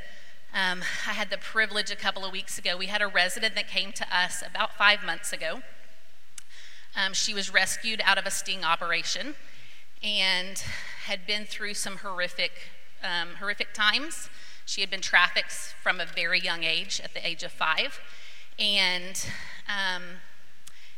um, 0.54 0.82
I 1.08 1.12
had 1.12 1.30
the 1.30 1.38
privilege 1.38 1.92
a 1.92 1.96
couple 1.96 2.26
of 2.26 2.32
weeks 2.32 2.58
ago, 2.58 2.76
we 2.78 2.88
had 2.88 3.02
a 3.02 3.08
resident 3.08 3.56
that 3.56 3.68
came 3.68 3.92
to 3.94 4.06
us 4.16 4.44
about 4.46 4.74
five 4.78 5.04
months 5.06 5.32
ago. 5.32 5.62
Um, 6.96 7.14
she 7.14 7.34
was 7.34 7.54
rescued 7.54 8.02
out 8.04 8.18
of 8.18 8.26
a 8.26 8.32
sting 8.32 8.64
operation 8.64 9.36
and 10.02 10.58
had 11.06 11.26
been 11.26 11.46
through 11.46 11.76
some 11.76 11.98
horrific, 11.98 12.52
um, 13.04 13.36
horrific 13.40 13.74
times. 13.74 14.30
She 14.66 14.82
had 14.82 14.90
been 14.90 15.02
trafficked 15.02 15.76
from 15.82 16.00
a 16.00 16.06
very 16.06 16.40
young 16.40 16.64
age, 16.64 17.00
at 17.04 17.14
the 17.14 17.26
age 17.26 17.44
of 17.44 17.52
five, 17.52 18.00
and 18.60 19.30
um, 19.68 20.04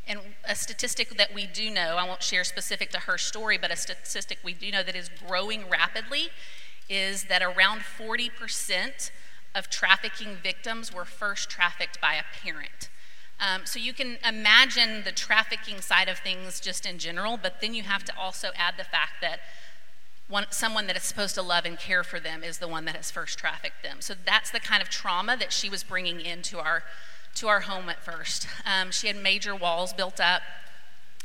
and 0.09 0.19
a 0.43 0.55
statistic 0.55 1.15
that 1.17 1.33
we 1.35 1.45
do 1.45 1.69
know, 1.69 1.95
I 1.97 2.05
won't 2.05 2.23
share 2.23 2.43
specific 2.43 2.89
to 2.91 2.99
her 3.01 3.19
story, 3.19 3.59
but 3.59 3.71
a 3.71 3.75
statistic 3.75 4.39
we 4.43 4.53
do 4.53 4.71
know 4.71 4.81
that 4.81 4.95
is 4.95 5.09
growing 5.27 5.69
rapidly 5.69 6.29
is 6.89 7.25
that 7.25 7.43
around 7.43 7.81
40% 7.81 9.11
of 9.53 9.69
trafficking 9.69 10.37
victims 10.41 10.91
were 10.91 11.05
first 11.05 11.49
trafficked 11.49 12.01
by 12.01 12.15
a 12.15 12.23
parent. 12.43 12.89
Um, 13.39 13.61
so 13.65 13.79
you 13.79 13.93
can 13.93 14.17
imagine 14.27 15.03
the 15.05 15.11
trafficking 15.11 15.79
side 15.79 16.09
of 16.09 16.17
things 16.17 16.59
just 16.59 16.87
in 16.87 16.97
general, 16.97 17.37
but 17.41 17.61
then 17.61 17.75
you 17.75 17.83
have 17.83 18.03
to 18.05 18.17
also 18.17 18.49
add 18.55 18.73
the 18.77 18.83
fact 18.83 19.21
that 19.21 19.39
one, 20.27 20.45
someone 20.49 20.87
that 20.87 20.97
is 20.97 21.03
supposed 21.03 21.35
to 21.35 21.41
love 21.41 21.65
and 21.65 21.77
care 21.77 22.03
for 22.03 22.19
them 22.19 22.43
is 22.43 22.57
the 22.57 22.67
one 22.67 22.85
that 22.85 22.95
has 22.95 23.11
first 23.11 23.37
trafficked 23.37 23.83
them. 23.83 23.97
So 24.01 24.13
that's 24.25 24.51
the 24.51 24.59
kind 24.59 24.81
of 24.81 24.89
trauma 24.89 25.37
that 25.37 25.53
she 25.53 25.69
was 25.69 25.83
bringing 25.83 26.19
into 26.19 26.59
our 26.59 26.83
to 27.35 27.47
our 27.47 27.61
home 27.61 27.89
at 27.89 28.03
first. 28.03 28.47
Um, 28.65 28.91
she 28.91 29.07
had 29.07 29.15
major 29.15 29.55
walls 29.55 29.93
built 29.93 30.19
up, 30.19 30.41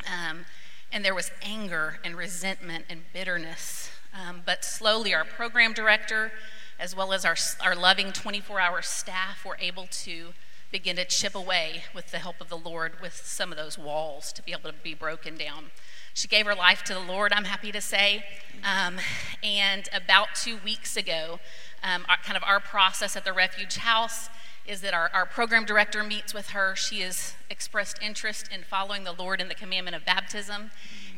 um, 0.07 0.45
and 0.93 1.05
there 1.05 1.15
was 1.15 1.31
anger 1.43 1.99
and 2.05 2.17
resentment 2.17 2.85
and 2.89 3.03
bitterness. 3.13 3.91
Um, 4.13 4.43
but 4.47 4.65
slowly, 4.65 5.13
our 5.13 5.25
program 5.25 5.73
director, 5.73 6.33
as 6.79 6.95
well 6.95 7.13
as 7.13 7.25
our, 7.25 7.37
our 7.63 7.75
loving 7.75 8.13
24 8.13 8.61
hour 8.61 8.83
staff, 8.83 9.45
were 9.45 9.59
able 9.61 9.87
to 9.91 10.35
begin 10.71 10.97
to 10.97 11.05
chip 11.05 11.35
away 11.35 11.85
with 11.95 12.11
the 12.11 12.19
help 12.19 12.41
of 12.41 12.49
the 12.49 12.57
Lord 12.57 13.01
with 13.01 13.15
some 13.15 13.53
of 13.53 13.57
those 13.57 13.79
walls 13.79 14.33
to 14.33 14.43
be 14.43 14.51
able 14.53 14.71
to 14.71 14.75
be 14.83 14.95
broken 14.95 15.37
down. 15.37 15.67
She 16.15 16.29
gave 16.29 16.47
her 16.47 16.55
life 16.55 16.83
to 16.85 16.95
the 16.95 17.01
Lord, 17.01 17.33
I'm 17.33 17.45
happy 17.45 17.73
to 17.73 17.81
say. 17.81 18.25
Um, 18.65 18.99
and 19.43 19.89
about 19.93 20.29
two 20.35 20.59
weeks 20.65 20.97
ago, 20.97 21.39
um, 21.83 22.05
our, 22.09 22.17
kind 22.17 22.37
of 22.37 22.43
our 22.45 22.61
process 22.61 23.17
at 23.17 23.25
the 23.25 23.33
refuge 23.33 23.77
house 23.77 24.29
is 24.67 24.81
that 24.81 24.95
our, 24.95 25.11
our 25.13 25.27
program 25.27 25.65
director 25.65 26.03
meets 26.03 26.33
with 26.33 26.51
her. 26.51 26.75
She 26.75 27.01
has 27.01 27.35
expressed 27.51 27.99
interest 28.03 28.49
in 28.53 28.63
following 28.63 29.05
the 29.05 29.13
Lord 29.13 29.41
in 29.41 29.49
the 29.49 29.55
commandment 29.55 29.95
of 29.95 30.05
baptism. 30.05 30.71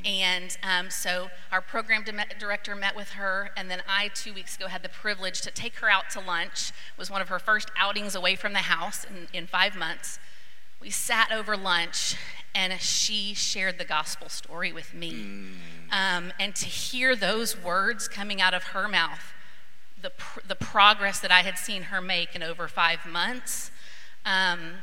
And 0.05 0.57
um, 0.62 0.91
so 0.91 1.31
our 1.50 1.61
program 1.61 2.05
director 2.38 2.75
met 2.76 2.95
with 2.95 3.11
her, 3.11 3.50
and 3.57 3.71
then 3.71 3.83
I, 3.88 4.09
two 4.09 4.33
weeks 4.33 4.57
ago, 4.57 4.69
had 4.69 4.83
the 4.83 4.88
privilege 4.88 5.41
to 5.43 5.50
take 5.50 5.76
her 5.76 5.91
out 5.91 6.11
to 6.11 6.21
lunch. 6.21 6.71
It 6.71 6.99
was 6.99 7.11
one 7.11 7.21
of 7.21 7.29
her 7.29 7.38
first 7.38 7.71
outings 7.76 8.15
away 8.15 8.37
from 8.37 8.53
the 8.53 8.61
house 8.61 9.05
in, 9.05 9.26
in 9.33 9.47
five 9.47 9.75
months. 9.75 10.19
we 10.81 10.91
sat 10.91 11.33
over 11.33 11.57
lunch 11.57 12.17
and 12.55 12.81
she 12.81 13.35
shared 13.35 13.79
the 13.79 13.85
gospel 13.85 14.29
story 14.29 14.73
with 14.73 14.95
me. 14.95 15.12
Mm. 15.12 15.47
Um, 15.91 16.33
and 16.38 16.55
to 16.57 16.67
hear 16.67 17.15
those 17.15 17.61
words 17.61 18.09
coming 18.09 18.41
out 18.41 18.55
of 18.55 18.65
her 18.65 18.88
mouth, 18.88 19.33
the, 20.00 20.11
pr- 20.11 20.41
the 20.47 20.55
progress 20.55 21.21
that 21.21 21.31
I 21.31 21.41
had 21.41 21.59
seen 21.59 21.85
her 21.85 22.00
make 22.00 22.35
in 22.35 22.43
over 22.43 22.69
five 22.69 23.07
months, 23.07 23.71
um, 24.25 24.76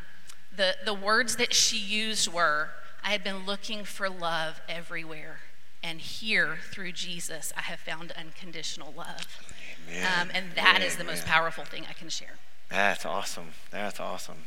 the, 0.55 0.75
the 0.86 0.93
words 0.93 1.36
that 1.38 1.53
she 1.53 1.77
used 1.77 2.32
were 2.32 2.70
I 3.03 3.12
had 3.12 3.24
been 3.24 3.46
looking 3.46 3.84
for 3.84 4.10
love 4.10 4.62
everywhere. 4.70 5.39
And 5.84 6.00
here, 6.00 6.60
through 6.72 6.93
Jesus, 6.93 7.51
I 7.58 7.62
have 7.62 7.79
found 7.79 8.13
unconditional 8.13 8.93
love. 8.96 9.41
Um, 9.89 10.29
and 10.34 10.46
that 10.55 10.77
Amen. 10.77 10.82
is 10.82 10.96
the 10.96 11.03
most 11.03 11.25
powerful 11.25 11.65
thing 11.65 11.86
I 11.89 11.93
can 11.93 12.08
share. 12.08 12.38
That's 12.70 13.05
awesome. 13.05 13.50
That's 13.70 14.00
awesome. 14.00 14.46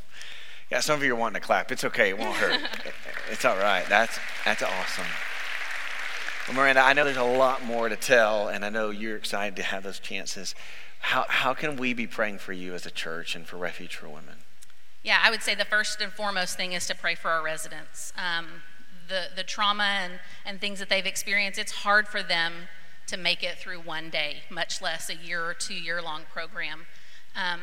Yeah, 0.71 0.81
some 0.81 0.99
of 0.99 1.05
you 1.05 1.13
are 1.13 1.17
wanting 1.17 1.41
to 1.41 1.47
clap. 1.47 1.71
It's 1.71 1.85
okay. 1.85 2.09
It 2.09 2.19
won't 2.19 2.37
hurt. 2.37 2.61
it's 3.31 3.45
all 3.45 3.57
right. 3.57 3.85
That's 3.89 4.19
that's 4.45 4.63
awesome. 4.63 5.07
Well, 6.47 6.57
Miranda, 6.57 6.81
I 6.81 6.93
know 6.93 7.03
there's 7.05 7.17
a 7.17 7.25
lot 7.25 7.65
more 7.65 7.89
to 7.89 7.97
tell, 7.97 8.47
and 8.47 8.65
I 8.65 8.69
know 8.69 8.91
you're 8.91 9.17
excited 9.17 9.57
to 9.57 9.65
have 9.65 9.83
those 9.83 9.99
chances. 9.99 10.55
How 11.01 11.25
how 11.29 11.55
can 11.55 11.77
we 11.77 11.93
be 11.93 12.07
praying 12.07 12.39
for 12.39 12.53
you 12.53 12.73
as 12.75 12.87
a 12.87 12.91
church 12.91 13.35
and 13.35 13.45
for 13.45 13.57
Refuge 13.57 13.97
for 13.97 14.09
Women? 14.09 14.37
Yeah, 15.03 15.19
I 15.23 15.31
would 15.31 15.43
say 15.43 15.57
the 15.57 15.65
first 15.65 16.01
and 16.01 16.13
foremost 16.13 16.57
thing 16.57 16.73
is 16.73 16.87
to 16.87 16.95
pray 16.95 17.17
for 17.17 17.31
our 17.31 17.43
residents. 17.43 18.13
Um, 18.17 18.47
the 19.09 19.25
the 19.35 19.43
trauma 19.43 19.83
and 19.83 20.21
and 20.45 20.61
things 20.61 20.79
that 20.79 20.89
they've 20.89 21.05
experienced, 21.05 21.59
it's 21.59 21.73
hard 21.73 22.07
for 22.07 22.23
them 22.23 22.69
to 23.09 23.17
make 23.17 23.43
it 23.43 23.59
through 23.59 23.81
one 23.81 24.09
day, 24.09 24.43
much 24.49 24.81
less 24.81 25.11
a 25.11 25.17
year 25.17 25.45
or 25.45 25.55
two 25.55 25.75
year 25.75 26.01
long 26.01 26.23
program. 26.33 26.87
Um, 27.35 27.63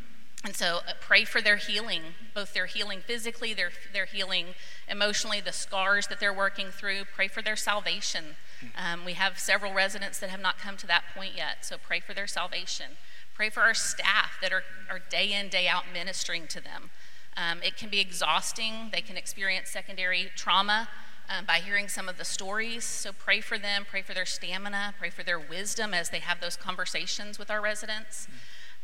and 0.46 0.54
so 0.54 0.76
uh, 0.86 0.92
pray 1.00 1.24
for 1.24 1.40
their 1.40 1.56
healing, 1.56 2.02
both 2.32 2.54
their 2.54 2.66
healing 2.66 3.00
physically, 3.00 3.52
their, 3.52 3.70
their 3.92 4.04
healing 4.04 4.54
emotionally, 4.88 5.40
the 5.40 5.50
scars 5.50 6.06
that 6.06 6.20
they're 6.20 6.32
working 6.32 6.68
through. 6.68 7.02
Pray 7.16 7.26
for 7.26 7.42
their 7.42 7.56
salvation. 7.56 8.36
Um, 8.78 9.04
we 9.04 9.14
have 9.14 9.40
several 9.40 9.74
residents 9.74 10.20
that 10.20 10.30
have 10.30 10.40
not 10.40 10.56
come 10.56 10.76
to 10.76 10.86
that 10.86 11.02
point 11.16 11.32
yet, 11.36 11.64
so 11.64 11.76
pray 11.76 11.98
for 11.98 12.14
their 12.14 12.28
salvation. 12.28 12.92
Pray 13.34 13.50
for 13.50 13.62
our 13.62 13.74
staff 13.74 14.38
that 14.40 14.52
are, 14.52 14.62
are 14.88 15.00
day 15.10 15.32
in, 15.32 15.48
day 15.48 15.66
out 15.66 15.82
ministering 15.92 16.46
to 16.46 16.60
them. 16.60 16.90
Um, 17.36 17.58
it 17.64 17.76
can 17.76 17.90
be 17.90 17.98
exhausting. 17.98 18.90
They 18.92 19.00
can 19.00 19.16
experience 19.16 19.70
secondary 19.70 20.30
trauma 20.36 20.88
um, 21.28 21.44
by 21.44 21.58
hearing 21.58 21.88
some 21.88 22.08
of 22.08 22.18
the 22.18 22.24
stories. 22.24 22.84
So 22.84 23.10
pray 23.12 23.40
for 23.40 23.58
them, 23.58 23.84
pray 23.84 24.02
for 24.02 24.14
their 24.14 24.24
stamina, 24.24 24.94
pray 24.96 25.10
for 25.10 25.24
their 25.24 25.40
wisdom 25.40 25.92
as 25.92 26.10
they 26.10 26.20
have 26.20 26.40
those 26.40 26.56
conversations 26.56 27.36
with 27.36 27.50
our 27.50 27.60
residents. 27.60 28.28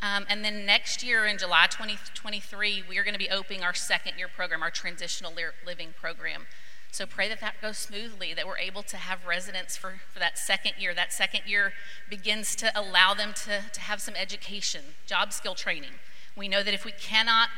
Um, 0.02 0.26
and 0.28 0.44
then 0.44 0.66
next 0.66 1.04
year 1.04 1.26
in 1.26 1.38
July 1.38 1.68
2023, 1.70 2.82
we 2.88 2.98
are 2.98 3.04
going 3.04 3.14
to 3.14 3.18
be 3.18 3.30
opening 3.30 3.62
our 3.62 3.72
second 3.72 4.14
year 4.18 4.26
program, 4.26 4.60
our 4.60 4.70
transitional 4.70 5.32
living 5.64 5.94
program. 5.98 6.46
So 6.90 7.06
pray 7.06 7.28
that 7.28 7.40
that 7.40 7.62
goes 7.62 7.78
smoothly, 7.78 8.34
that 8.34 8.46
we're 8.46 8.58
able 8.58 8.82
to 8.82 8.96
have 8.96 9.24
residents 9.24 9.76
for, 9.76 10.00
for 10.12 10.18
that 10.18 10.36
second 10.36 10.72
year. 10.76 10.92
That 10.92 11.12
second 11.12 11.42
year 11.46 11.72
begins 12.10 12.56
to 12.56 12.72
allow 12.78 13.14
them 13.14 13.32
to, 13.44 13.62
to 13.72 13.80
have 13.80 14.02
some 14.02 14.14
education, 14.16 14.82
job 15.06 15.32
skill 15.32 15.54
training. 15.54 15.92
We 16.36 16.48
know 16.48 16.64
that 16.64 16.74
if 16.74 16.84
we 16.84 16.92
cannot 16.92 17.48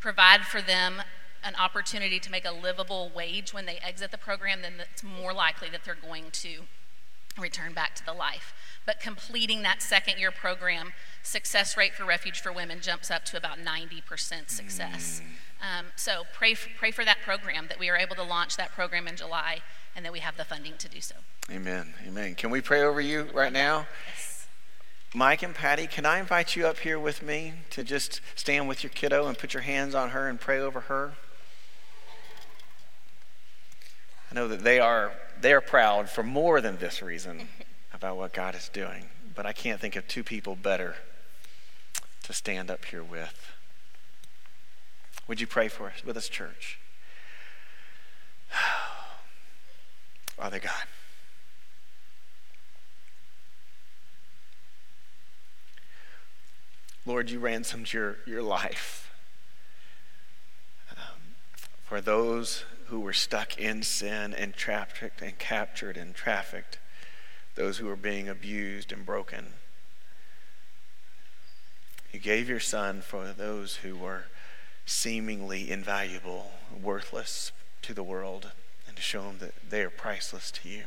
provide 0.00 0.42
for 0.42 0.62
them 0.62 1.02
an 1.42 1.54
opportunity 1.56 2.20
to 2.20 2.30
make 2.30 2.44
a 2.44 2.52
livable 2.52 3.10
wage 3.14 3.52
when 3.52 3.66
they 3.66 3.78
exit 3.78 4.12
the 4.12 4.18
program, 4.18 4.62
then 4.62 4.74
it's 4.90 5.02
more 5.02 5.34
likely 5.34 5.68
that 5.70 5.84
they're 5.84 5.94
going 5.94 6.26
to 6.32 6.62
return 7.40 7.72
back 7.72 7.94
to 7.96 8.04
the 8.04 8.12
life. 8.12 8.52
But 8.86 9.00
completing 9.00 9.62
that 9.62 9.82
second 9.82 10.18
year 10.18 10.30
program, 10.30 10.92
success 11.22 11.76
rate 11.76 11.94
for 11.94 12.04
Refuge 12.04 12.40
for 12.40 12.52
Women 12.52 12.80
jumps 12.80 13.10
up 13.10 13.24
to 13.26 13.36
about 13.36 13.58
90% 13.58 14.48
success. 14.48 15.20
Mm. 15.22 15.78
Um, 15.80 15.86
so 15.96 16.22
pray, 16.32 16.54
pray 16.54 16.90
for 16.90 17.04
that 17.04 17.18
program, 17.22 17.66
that 17.68 17.78
we 17.78 17.88
are 17.88 17.96
able 17.96 18.16
to 18.16 18.22
launch 18.22 18.56
that 18.56 18.72
program 18.72 19.06
in 19.08 19.16
July 19.16 19.58
and 19.94 20.04
that 20.04 20.12
we 20.12 20.20
have 20.20 20.36
the 20.36 20.44
funding 20.44 20.74
to 20.78 20.88
do 20.88 21.00
so. 21.00 21.16
Amen. 21.50 21.94
Amen. 22.06 22.34
Can 22.34 22.50
we 22.50 22.60
pray 22.60 22.82
over 22.82 23.00
you 23.00 23.28
right 23.34 23.52
now? 23.52 23.86
Yes. 24.08 24.46
Mike 25.14 25.42
and 25.42 25.54
Patty, 25.54 25.86
can 25.86 26.04
I 26.06 26.18
invite 26.18 26.54
you 26.54 26.66
up 26.66 26.78
here 26.78 26.98
with 26.98 27.22
me 27.22 27.54
to 27.70 27.82
just 27.82 28.20
stand 28.36 28.68
with 28.68 28.82
your 28.82 28.90
kiddo 28.90 29.26
and 29.26 29.38
put 29.38 29.54
your 29.54 29.62
hands 29.62 29.94
on 29.94 30.10
her 30.10 30.28
and 30.28 30.38
pray 30.38 30.60
over 30.60 30.80
her? 30.80 31.14
I 34.30 34.34
know 34.34 34.48
that 34.48 34.62
they 34.62 34.78
are 34.78 35.12
they 35.40 35.52
are 35.52 35.60
proud 35.60 36.08
for 36.08 36.22
more 36.22 36.60
than 36.60 36.78
this 36.78 37.02
reason 37.02 37.48
about 37.92 38.16
what 38.16 38.32
God 38.32 38.54
is 38.54 38.68
doing, 38.68 39.06
but 39.34 39.46
I 39.46 39.52
can't 39.52 39.80
think 39.80 39.96
of 39.96 40.06
two 40.06 40.24
people 40.24 40.56
better 40.56 40.96
to 42.24 42.32
stand 42.32 42.70
up 42.70 42.84
here 42.84 43.02
with. 43.02 43.52
Would 45.26 45.40
you 45.40 45.46
pray 45.46 45.68
for 45.68 45.86
us 45.88 46.04
with 46.04 46.16
us, 46.16 46.28
church? 46.28 46.78
Father 50.36 50.58
God. 50.58 50.72
Lord, 57.04 57.30
you 57.30 57.38
ransomed 57.38 57.92
your, 57.92 58.18
your 58.26 58.42
life 58.42 59.10
um, 60.90 61.34
for 61.82 62.02
those 62.02 62.64
who 62.88 63.00
were 63.00 63.12
stuck 63.12 63.58
in 63.58 63.82
sin 63.82 64.32
and 64.34 64.54
trafficked 64.54 65.20
and 65.20 65.38
captured 65.38 65.96
and 65.96 66.14
trafficked, 66.14 66.78
those 67.54 67.78
who 67.78 67.86
were 67.86 67.96
being 67.96 68.28
abused 68.28 68.92
and 68.92 69.04
broken. 69.04 69.46
You 72.12 72.18
gave 72.18 72.48
your 72.48 72.60
son 72.60 73.02
for 73.02 73.28
those 73.28 73.76
who 73.76 73.96
were 73.96 74.24
seemingly 74.86 75.70
invaluable, 75.70 76.52
worthless 76.82 77.52
to 77.82 77.92
the 77.92 78.02
world, 78.02 78.52
and 78.86 78.96
to 78.96 79.02
show 79.02 79.22
them 79.22 79.36
that 79.40 79.54
they 79.68 79.82
are 79.82 79.90
priceless 79.90 80.50
to 80.50 80.68
you. 80.68 80.84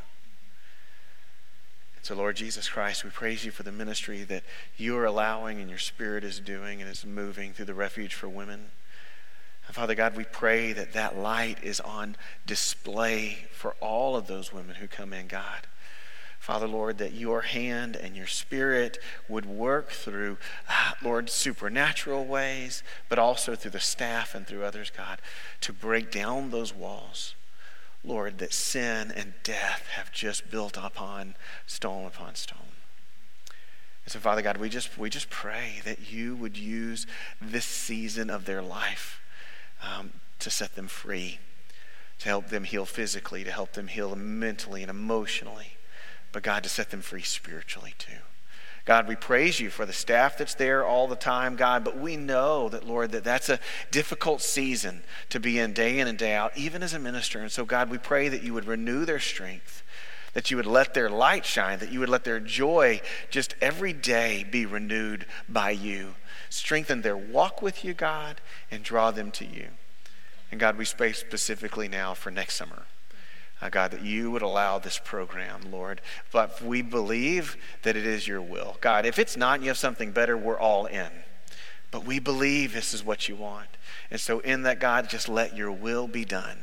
So, 2.01 2.15
Lord 2.15 2.35
Jesus 2.35 2.67
Christ, 2.67 3.03
we 3.03 3.11
praise 3.11 3.45
you 3.45 3.51
for 3.51 3.61
the 3.61 3.71
ministry 3.71 4.23
that 4.23 4.43
you 4.75 4.97
are 4.97 5.05
allowing 5.05 5.59
and 5.59 5.69
your 5.69 5.77
spirit 5.77 6.23
is 6.23 6.39
doing 6.39 6.81
and 6.81 6.89
is 6.89 7.05
moving 7.05 7.53
through 7.53 7.65
the 7.65 7.75
refuge 7.75 8.15
for 8.15 8.27
women. 8.27 8.71
And 9.71 9.75
Father 9.77 9.95
God, 9.95 10.17
we 10.17 10.25
pray 10.25 10.73
that 10.73 10.91
that 10.91 11.17
light 11.17 11.63
is 11.63 11.79
on 11.79 12.17
display 12.45 13.45
for 13.53 13.73
all 13.79 14.17
of 14.17 14.27
those 14.27 14.51
women 14.51 14.75
who 14.75 14.87
come 14.89 15.13
in, 15.13 15.27
God. 15.27 15.65
Father, 16.41 16.67
Lord, 16.67 16.97
that 16.97 17.13
your 17.13 17.43
hand 17.43 17.95
and 17.95 18.13
your 18.13 18.27
spirit 18.27 18.99
would 19.29 19.45
work 19.45 19.91
through, 19.91 20.37
uh, 20.67 20.91
Lord, 21.01 21.29
supernatural 21.29 22.25
ways, 22.25 22.83
but 23.07 23.17
also 23.17 23.55
through 23.55 23.71
the 23.71 23.79
staff 23.79 24.35
and 24.35 24.45
through 24.45 24.65
others, 24.65 24.91
God, 24.91 25.21
to 25.61 25.71
break 25.71 26.11
down 26.11 26.49
those 26.49 26.75
walls, 26.75 27.35
Lord, 28.03 28.39
that 28.39 28.51
sin 28.51 29.09
and 29.15 29.35
death 29.41 29.87
have 29.95 30.11
just 30.11 30.51
built 30.51 30.75
upon 30.75 31.35
stone 31.65 32.07
upon 32.07 32.35
stone. 32.35 32.73
And 34.03 34.11
so, 34.11 34.19
Father 34.19 34.41
God, 34.41 34.57
we 34.57 34.67
just, 34.67 34.97
we 34.97 35.09
just 35.09 35.29
pray 35.29 35.79
that 35.85 36.11
you 36.11 36.35
would 36.35 36.57
use 36.57 37.07
this 37.41 37.63
season 37.63 38.29
of 38.29 38.43
their 38.43 38.61
life 38.61 39.20
um, 39.81 40.11
to 40.39 40.49
set 40.49 40.75
them 40.75 40.87
free, 40.87 41.39
to 42.19 42.29
help 42.29 42.47
them 42.47 42.63
heal 42.63 42.85
physically, 42.85 43.43
to 43.43 43.51
help 43.51 43.73
them 43.73 43.87
heal 43.87 44.15
mentally 44.15 44.81
and 44.81 44.89
emotionally, 44.89 45.77
but 46.31 46.43
God, 46.43 46.63
to 46.63 46.69
set 46.69 46.91
them 46.91 47.01
free 47.01 47.23
spiritually 47.23 47.93
too. 47.97 48.19
God, 48.83 49.07
we 49.07 49.15
praise 49.15 49.59
you 49.59 49.69
for 49.69 49.85
the 49.85 49.93
staff 49.93 50.37
that's 50.37 50.55
there 50.55 50.83
all 50.83 51.07
the 51.07 51.15
time, 51.15 51.55
God, 51.55 51.83
but 51.83 51.99
we 51.99 52.17
know 52.17 52.67
that, 52.69 52.87
Lord, 52.87 53.11
that 53.11 53.23
that's 53.23 53.49
a 53.49 53.59
difficult 53.91 54.41
season 54.41 55.03
to 55.29 55.39
be 55.39 55.59
in 55.59 55.73
day 55.73 55.99
in 55.99 56.07
and 56.07 56.17
day 56.17 56.33
out, 56.33 56.57
even 56.57 56.81
as 56.81 56.93
a 56.93 56.99
minister. 56.99 57.39
And 57.39 57.51
so, 57.51 57.63
God, 57.63 57.89
we 57.89 57.99
pray 57.99 58.27
that 58.27 58.41
you 58.41 58.55
would 58.55 58.65
renew 58.65 59.05
their 59.05 59.19
strength, 59.19 59.83
that 60.33 60.49
you 60.49 60.57
would 60.57 60.65
let 60.65 60.93
their 60.93 61.09
light 61.09 61.45
shine, 61.45 61.79
that 61.79 61.91
you 61.91 61.99
would 61.99 62.09
let 62.09 62.23
their 62.23 62.39
joy 62.39 63.01
just 63.29 63.55
every 63.61 63.93
day 63.93 64.45
be 64.49 64.65
renewed 64.65 65.25
by 65.49 65.71
you. 65.71 66.15
Strengthen 66.49 67.01
their 67.01 67.17
walk 67.17 67.61
with 67.61 67.83
you, 67.83 67.93
God, 67.93 68.41
and 68.69 68.83
draw 68.83 69.11
them 69.11 69.31
to 69.31 69.45
you. 69.45 69.67
And 70.51 70.59
God, 70.59 70.77
we 70.77 70.85
pray 70.85 71.13
specifically 71.13 71.87
now 71.87 72.13
for 72.13 72.29
next 72.29 72.55
summer. 72.55 72.83
Uh, 73.61 73.69
God, 73.69 73.91
that 73.91 74.01
you 74.01 74.31
would 74.31 74.41
allow 74.41 74.79
this 74.79 74.99
program, 75.03 75.71
Lord. 75.71 76.01
But 76.31 76.61
we 76.61 76.81
believe 76.81 77.57
that 77.83 77.95
it 77.95 78.05
is 78.05 78.27
your 78.27 78.41
will. 78.41 78.77
God, 78.81 79.05
if 79.05 79.19
it's 79.19 79.37
not 79.37 79.55
and 79.55 79.63
you 79.63 79.69
have 79.69 79.77
something 79.77 80.11
better, 80.11 80.35
we're 80.35 80.59
all 80.59 80.87
in. 80.87 81.11
But 81.91 82.05
we 82.05 82.19
believe 82.19 82.73
this 82.73 82.93
is 82.93 83.03
what 83.03 83.29
you 83.29 83.35
want. 83.35 83.67
And 84.09 84.19
so, 84.19 84.39
in 84.39 84.63
that, 84.63 84.79
God, 84.79 85.09
just 85.09 85.29
let 85.29 85.55
your 85.55 85.71
will 85.71 86.07
be 86.07 86.25
done. 86.25 86.57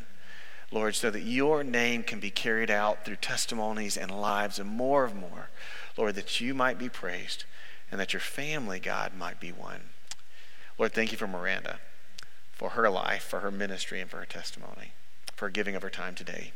Lord, 0.71 0.95
so 0.95 1.11
that 1.11 1.23
your 1.23 1.65
name 1.65 2.03
can 2.03 2.21
be 2.21 2.31
carried 2.31 2.71
out 2.71 3.05
through 3.05 3.17
testimonies 3.17 3.97
and 3.97 4.11
lives 4.11 4.59
and 4.59 4.69
more 4.69 5.07
and 5.07 5.17
more. 5.17 5.49
Lord, 5.97 6.15
that 6.17 6.41
you 6.41 6.55
might 6.55 6.79
be 6.79 6.89
praised 6.89 7.45
and 7.91 8.01
that 8.01 8.13
your 8.13 8.21
family, 8.21 8.79
God, 8.79 9.17
might 9.17 9.41
be 9.41 9.51
one. 9.51 9.91
Lord, 10.79 10.93
thank 10.93 11.11
you 11.11 11.19
for 11.19 11.27
Miranda, 11.27 11.81
for 12.53 12.71
her 12.71 12.89
life, 12.91 13.23
for 13.23 13.41
her 13.41 13.51
ministry, 13.51 14.01
and 14.01 14.11
for 14.11 14.19
her 14.19 14.27
testimony, 14.27 14.93
for 15.35 15.49
giving 15.49 15.75
of 15.75 15.83
her 15.83 15.91
time 15.91 16.15
today. 16.15 16.53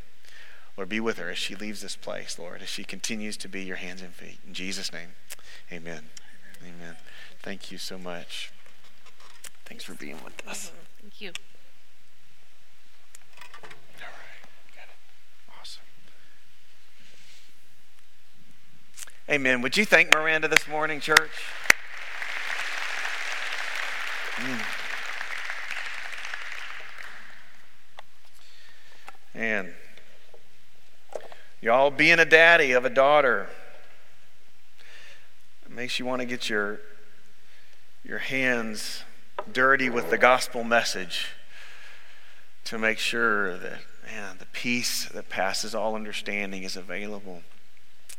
Lord, 0.76 0.88
be 0.88 1.00
with 1.00 1.18
her 1.18 1.30
as 1.30 1.38
she 1.38 1.54
leaves 1.54 1.80
this 1.82 1.96
place, 1.96 2.38
Lord, 2.38 2.62
as 2.62 2.68
she 2.68 2.84
continues 2.84 3.36
to 3.38 3.48
be 3.48 3.62
your 3.62 3.76
hands 3.76 4.02
and 4.02 4.12
feet. 4.12 4.38
In 4.46 4.54
Jesus' 4.54 4.92
name, 4.92 5.08
amen. 5.70 6.04
Amen. 6.60 6.74
amen. 6.80 6.96
Thank 7.42 7.72
you 7.72 7.78
so 7.78 7.98
much. 7.98 8.52
Thanks 9.64 9.84
for 9.84 9.94
being 9.94 10.18
with 10.24 10.46
us. 10.46 10.72
Thank 11.00 11.20
you. 11.20 11.32
Amen. 19.30 19.62
Would 19.62 19.76
you 19.76 19.84
thank 19.84 20.12
Miranda 20.12 20.48
this 20.48 20.66
morning, 20.66 20.98
church? 20.98 21.30
Mm. 24.34 24.62
And 29.34 29.74
y'all 31.60 31.92
being 31.92 32.18
a 32.18 32.24
daddy 32.24 32.72
of 32.72 32.84
a 32.84 32.90
daughter 32.90 33.48
makes 35.70 36.00
you 36.00 36.04
want 36.04 36.20
to 36.20 36.26
get 36.26 36.50
your 36.50 36.80
your 38.04 38.18
hands 38.18 39.04
dirty 39.52 39.88
with 39.88 40.10
the 40.10 40.18
gospel 40.18 40.64
message 40.64 41.28
to 42.64 42.76
make 42.76 42.98
sure 42.98 43.56
that 43.56 43.78
man 44.04 44.36
the 44.38 44.46
peace 44.46 45.08
that 45.08 45.28
passes 45.28 45.74
all 45.74 45.94
understanding 45.94 46.64
is 46.64 46.76
available 46.76 47.42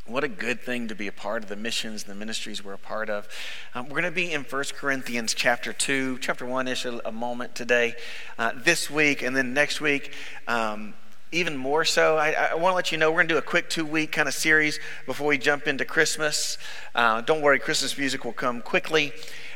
what 0.06 0.24
a 0.24 0.28
good 0.28 0.60
thing 0.60 0.90
to 0.90 0.96
be 0.96 1.08
a 1.08 1.14
part 1.14 1.44
of 1.44 1.50
the 1.50 1.56
missions, 1.56 2.04
the 2.04 2.16
ministries 2.16 2.64
we're 2.64 2.74
a 2.74 2.78
part 2.78 3.10
of. 3.10 3.28
Um, 3.74 3.86
we're 3.86 4.02
going 4.02 4.04
to 4.04 4.12
be 4.12 4.34
in 4.34 4.44
1 4.44 4.64
Corinthians 4.76 5.34
chapter 5.34 5.72
2, 5.72 6.18
chapter 6.20 6.46
1 6.46 6.68
ish, 6.68 6.84
a, 6.84 7.00
a 7.08 7.12
moment 7.12 7.56
today, 7.56 7.96
uh, 8.38 8.52
this 8.54 8.90
week, 8.90 9.22
and 9.22 9.34
then 9.34 9.54
next 9.54 9.80
week. 9.80 10.14
Um, 10.46 10.94
even 11.32 11.56
more 11.56 11.86
so, 11.86 12.18
I, 12.18 12.32
I 12.32 12.56
want 12.56 12.74
to 12.74 12.76
let 12.76 12.92
you 12.92 12.98
know 12.98 13.10
we're 13.10 13.18
going 13.18 13.30
to 13.30 13.34
do 13.36 13.40
a 13.40 13.42
quick 13.42 13.70
two 13.70 13.86
week 13.86 14.12
kind 14.12 14.28
of 14.28 14.34
series 14.34 14.78
before 15.06 15.26
we 15.26 15.38
jump 15.38 15.68
into 15.68 15.86
Christmas. 15.86 16.58
Uh, 16.94 17.22
don't 17.22 17.42
worry, 17.42 17.58
Christmas 17.58 17.98
music 17.98 18.26
will 18.26 18.34
come 18.34 18.62
quickly. 18.62 19.14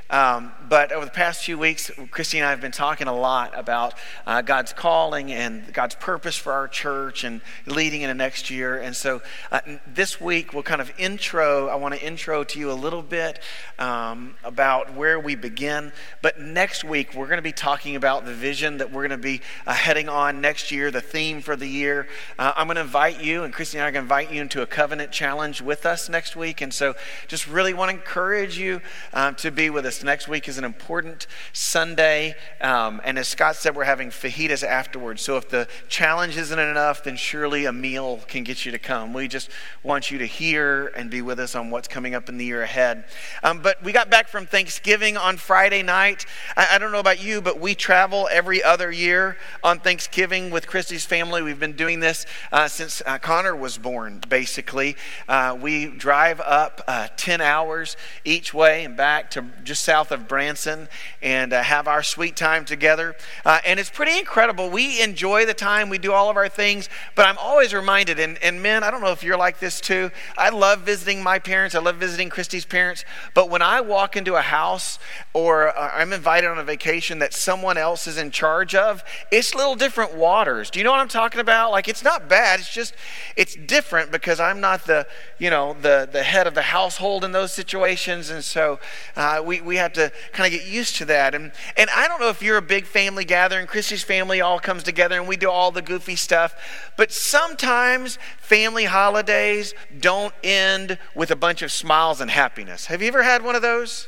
Um, 0.10 0.54
but 0.70 0.92
over 0.92 1.06
the 1.06 1.12
past 1.12 1.44
few 1.44 1.58
weeks, 1.58 1.92
Christy 2.12 2.38
and 2.38 2.48
I 2.48 2.52
have 2.52 2.62
been 2.62 2.72
talking 2.72 3.08
a 3.08 3.16
lot 3.16 3.58
about 3.58 3.94
uh, 4.26 4.42
God's 4.42 4.72
calling 4.72 5.32
and 5.32 5.74
God's 5.74 5.96
purpose 5.96 6.38
for 6.38 6.54
our 6.54 6.68
church 6.68 7.24
and 7.24 7.42
leading 7.66 8.02
into 8.02 8.14
next 8.14 8.50
year. 8.50 8.78
And 8.78 8.96
so 8.96 9.22
uh, 9.52 9.60
this 9.86 10.22
week, 10.22 10.54
we'll 10.54 10.64
kind 10.64 10.82
of 10.82 10.92
intro, 10.98 11.68
I 11.68 11.76
want 11.76 11.94
to 11.96 12.02
intro 12.02 12.44
to 12.46 12.60
you 12.60 12.72
a 12.72 12.74
little 12.74 13.02
bit 13.02 13.40
um, 13.80 14.36
about 14.44 14.94
where 14.94 15.20
we 15.20 15.36
begin. 15.36 15.92
But 16.22 16.40
next 16.40 16.84
week, 16.84 17.14
we're 17.14 17.28
going 17.28 17.38
to 17.38 17.42
be 17.42 17.52
talking 17.52 17.96
about 17.96 18.26
the 18.26 18.34
vision 18.34 18.78
that 18.78 18.92
we're 18.92 19.08
going 19.08 19.20
to 19.20 19.24
be 19.24 19.42
uh, 19.66 19.74
heading 19.74 20.08
on 20.08 20.40
next 20.40 20.72
year, 20.72 20.90
the 20.90 21.02
theme 21.02 21.42
for 21.42 21.56
the 21.56 21.68
year. 21.68 22.08
Uh, 22.40 22.54
I'm 22.56 22.68
going 22.68 22.76
to 22.76 22.82
invite 22.82 23.22
you, 23.22 23.44
and 23.44 23.54
Christy 23.54 23.78
and 23.78 23.84
I 23.84 23.90
are 23.90 23.92
going 23.92 24.04
to 24.04 24.06
invite 24.06 24.32
you 24.32 24.42
into 24.42 24.62
a 24.62 24.66
covenant 24.66 25.12
challenge 25.12 25.62
with 25.62 25.86
us 25.86 26.08
next 26.08 26.36
week. 26.36 26.62
And 26.62 26.74
so 26.74 26.96
just 27.28 27.48
really 27.48 27.74
want 27.74 27.92
to 27.92 27.98
encourage 27.98 28.58
you 28.58 28.82
um, 29.14 29.36
to 29.36 29.52
be 29.52 29.70
with 29.70 29.86
us 29.86 29.97
Next 30.04 30.28
week 30.28 30.48
is 30.48 30.58
an 30.58 30.64
important 30.64 31.28
Sunday. 31.54 32.36
Um, 32.62 33.02
and 33.04 33.18
as 33.18 33.28
Scott 33.28 33.56
said, 33.56 33.76
we're 33.76 33.84
having 33.84 34.10
fajitas 34.10 34.64
afterwards. 34.64 35.22
So 35.22 35.38
if 35.38 35.50
the 35.50 35.68
challenge 35.88 36.38
isn't 36.38 36.60
enough, 36.60 37.04
then 37.04 37.16
surely 37.16 37.66
a 37.66 37.74
meal 37.74 38.22
can 38.28 38.44
get 38.44 38.66
you 38.66 38.72
to 38.72 38.80
come. 38.80 39.14
We 39.14 39.28
just 39.28 39.50
want 39.84 40.12
you 40.12 40.18
to 40.20 40.26
hear 40.26 40.88
and 40.96 41.10
be 41.10 41.22
with 41.22 41.40
us 41.40 41.56
on 41.56 41.70
what's 41.70 41.88
coming 41.88 42.16
up 42.16 42.30
in 42.30 42.38
the 42.38 42.46
year 42.46 42.62
ahead. 42.62 43.06
Um, 43.44 43.62
but 43.62 43.82
we 43.84 43.92
got 43.92 44.10
back 44.10 44.28
from 44.28 44.46
Thanksgiving 44.46 45.18
on 45.18 45.38
Friday 45.38 45.84
night. 45.84 46.26
I, 46.56 46.68
I, 46.74 46.78
don't 46.78 46.92
know 46.92 47.00
about 47.00 47.24
you, 47.24 47.42
but 47.42 47.60
we 47.60 47.76
travel 47.76 48.28
every 48.32 48.64
other 48.64 48.92
year 48.92 49.38
on 49.64 49.80
Thanksgiving 49.80 50.52
with 50.52 50.68
Christy's 50.68 51.06
family. 51.06 51.42
We've 51.42 51.60
been 51.60 51.76
doing 51.76 52.00
this 52.00 52.26
uh, 52.52 52.68
since 52.68 53.02
uh, 53.06 53.18
Connor 53.18 53.56
was 53.56 53.78
born, 53.78 54.22
basically. 54.28 54.96
Uh, 55.28 55.58
we 55.60 55.88
drive 55.88 56.40
up 56.42 56.82
uh, 56.88 57.08
10 57.18 57.42
hours 57.42 57.98
each 58.24 58.54
way 58.54 58.86
and 58.86 58.96
back 58.96 59.32
to 59.32 59.46
just 59.64 59.84
south 59.88 60.12
of 60.12 60.28
Branson 60.28 60.90
and 61.22 61.54
uh, 61.54 61.64
have 61.64 61.88
our 61.88 62.04
sweet 62.04 62.36
time 62.36 62.66
together. 62.66 63.16
Uh, 63.46 63.60
and 63.66 63.80
it's 63.80 63.90
pretty 63.90 64.20
incredible. 64.20 64.70
We 64.70 65.02
enjoy 65.02 65.46
the 65.46 65.54
time, 65.54 65.88
we 65.88 65.98
do 65.98 66.12
all 66.12 66.30
of 66.30 66.36
our 66.36 66.50
things, 66.50 66.90
but 67.16 67.26
I'm 67.26 67.38
always 67.38 67.74
reminded, 67.74 68.20
and, 68.20 68.38
and 68.44 68.62
men, 68.62 68.84
I 68.84 68.92
don't 68.92 69.00
know 69.00 69.14
if 69.14 69.24
you're 69.24 69.38
like 69.38 69.60
this 69.60 69.80
too. 69.80 70.12
I 70.38 70.50
love 70.50 70.82
visiting 70.82 71.24
my 71.24 71.40
parents, 71.40 71.74
I 71.74 71.80
love 71.80 71.96
visiting 71.96 72.30
Christy's 72.30 72.66
parents, 72.66 73.06
but 73.34 73.50
when 73.50 73.62
I 73.62 73.80
walk 73.80 74.18
into 74.18 74.36
a 74.36 74.42
house 74.42 75.00
or 75.32 75.70
uh, 75.70 75.92
I'm 75.94 76.12
invited 76.12 76.50
on 76.50 76.60
a 76.60 76.66
vacation 76.66 77.20
that 77.20 77.34
someone 77.34 77.78
else 77.78 78.08
is 78.08 78.18
in 78.18 78.30
charge 78.30 78.76
of, 78.76 79.06
it's 79.32 79.56
little 79.56 79.76
different 79.76 80.14
waters. 80.14 80.70
Do 80.70 80.80
you 80.80 80.84
know 80.84 80.92
what 80.92 81.00
I'm 81.00 81.08
talking 81.08 81.40
about? 81.40 81.72
Like, 81.72 81.88
it's 81.88 82.04
not 82.04 82.28
bad, 82.28 82.60
it's 82.60 82.74
just, 82.74 82.94
it's 83.38 83.56
different 83.56 84.12
because 84.12 84.42
I'm 84.42 84.60
not 84.60 84.86
the, 84.86 85.08
you 85.40 85.50
know, 85.50 85.78
the, 85.82 86.10
the 86.12 86.24
head 86.24 86.46
of 86.46 86.56
the 86.56 86.64
household 86.64 87.24
in 87.24 87.32
those 87.32 87.54
situations. 87.54 88.30
And 88.30 88.44
so 88.44 88.82
uh, 89.16 89.42
we, 89.46 89.62
we 89.62 89.77
have 89.78 89.94
to 89.94 90.12
kind 90.34 90.54
of 90.54 90.60
get 90.60 90.70
used 90.70 90.96
to 90.98 91.06
that. 91.06 91.34
And, 91.34 91.52
and 91.76 91.90
I 91.96 92.08
don't 92.08 92.20
know 92.20 92.30
if 92.30 92.42
you're 92.42 92.58
a 92.58 92.62
big 92.62 92.86
family 92.86 93.26
gathering, 93.26 93.68
Christy's 93.68 94.04
family 94.04 94.42
all 94.42 94.60
comes 94.60 94.84
together 94.84 95.18
and 95.18 95.28
we 95.28 95.38
do 95.38 95.50
all 95.50 95.72
the 95.72 95.82
goofy 95.82 96.16
stuff, 96.16 96.56
but 96.98 97.12
sometimes 97.12 98.20
family 98.40 98.86
holidays 98.86 99.74
don't 100.00 100.34
end 100.44 100.98
with 101.16 101.32
a 101.32 101.36
bunch 101.36 101.62
of 101.62 101.72
smiles 101.72 102.22
and 102.22 102.30
happiness. 102.30 102.88
Have 102.88 103.02
you 103.02 103.08
ever 103.08 103.24
had 103.24 103.44
one 103.44 103.56
of 103.56 103.62
those? 103.62 104.08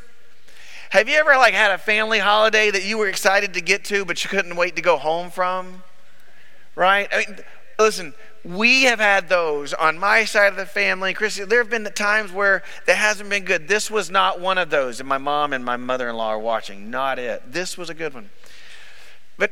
Have 0.91 1.07
you 1.07 1.17
ever 1.17 1.37
like 1.37 1.53
had 1.53 1.71
a 1.71 1.77
family 1.77 2.19
holiday 2.19 2.71
that 2.71 2.83
you 2.83 2.97
were 2.97 3.07
excited 3.07 3.53
to 3.53 3.61
get 3.61 3.83
to 3.85 4.05
but 4.05 4.23
you 4.23 4.29
couldn't 4.29 4.55
wait 4.55 4.75
to 4.75 4.81
go 4.81 4.97
home 4.97 5.29
from? 5.29 5.83
Right? 6.75 7.07
I 7.11 7.17
mean, 7.17 7.39
listen, 7.77 8.13
we 8.43 8.83
have 8.83 8.99
had 8.99 9.29
those 9.29 9.73
on 9.73 9.99
my 9.99 10.25
side 10.25 10.51
of 10.51 10.57
the 10.57 10.65
family. 10.65 11.13
Christy, 11.13 11.43
there 11.43 11.59
have 11.59 11.69
been 11.69 11.85
times 11.93 12.31
where 12.31 12.63
that 12.85 12.95
hasn't 12.95 13.29
been 13.29 13.45
good. 13.45 13.67
This 13.67 13.91
was 13.91 14.09
not 14.09 14.39
one 14.39 14.57
of 14.57 14.69
those. 14.69 14.99
And 14.99 15.09
my 15.09 15.17
mom 15.17 15.53
and 15.53 15.63
my 15.63 15.77
mother 15.77 16.09
in 16.09 16.15
law 16.15 16.29
are 16.29 16.39
watching. 16.39 16.89
Not 16.89 17.19
it. 17.19 17.51
This 17.51 17.77
was 17.77 17.89
a 17.89 17.93
good 17.93 18.13
one. 18.13 18.29
But 19.37 19.51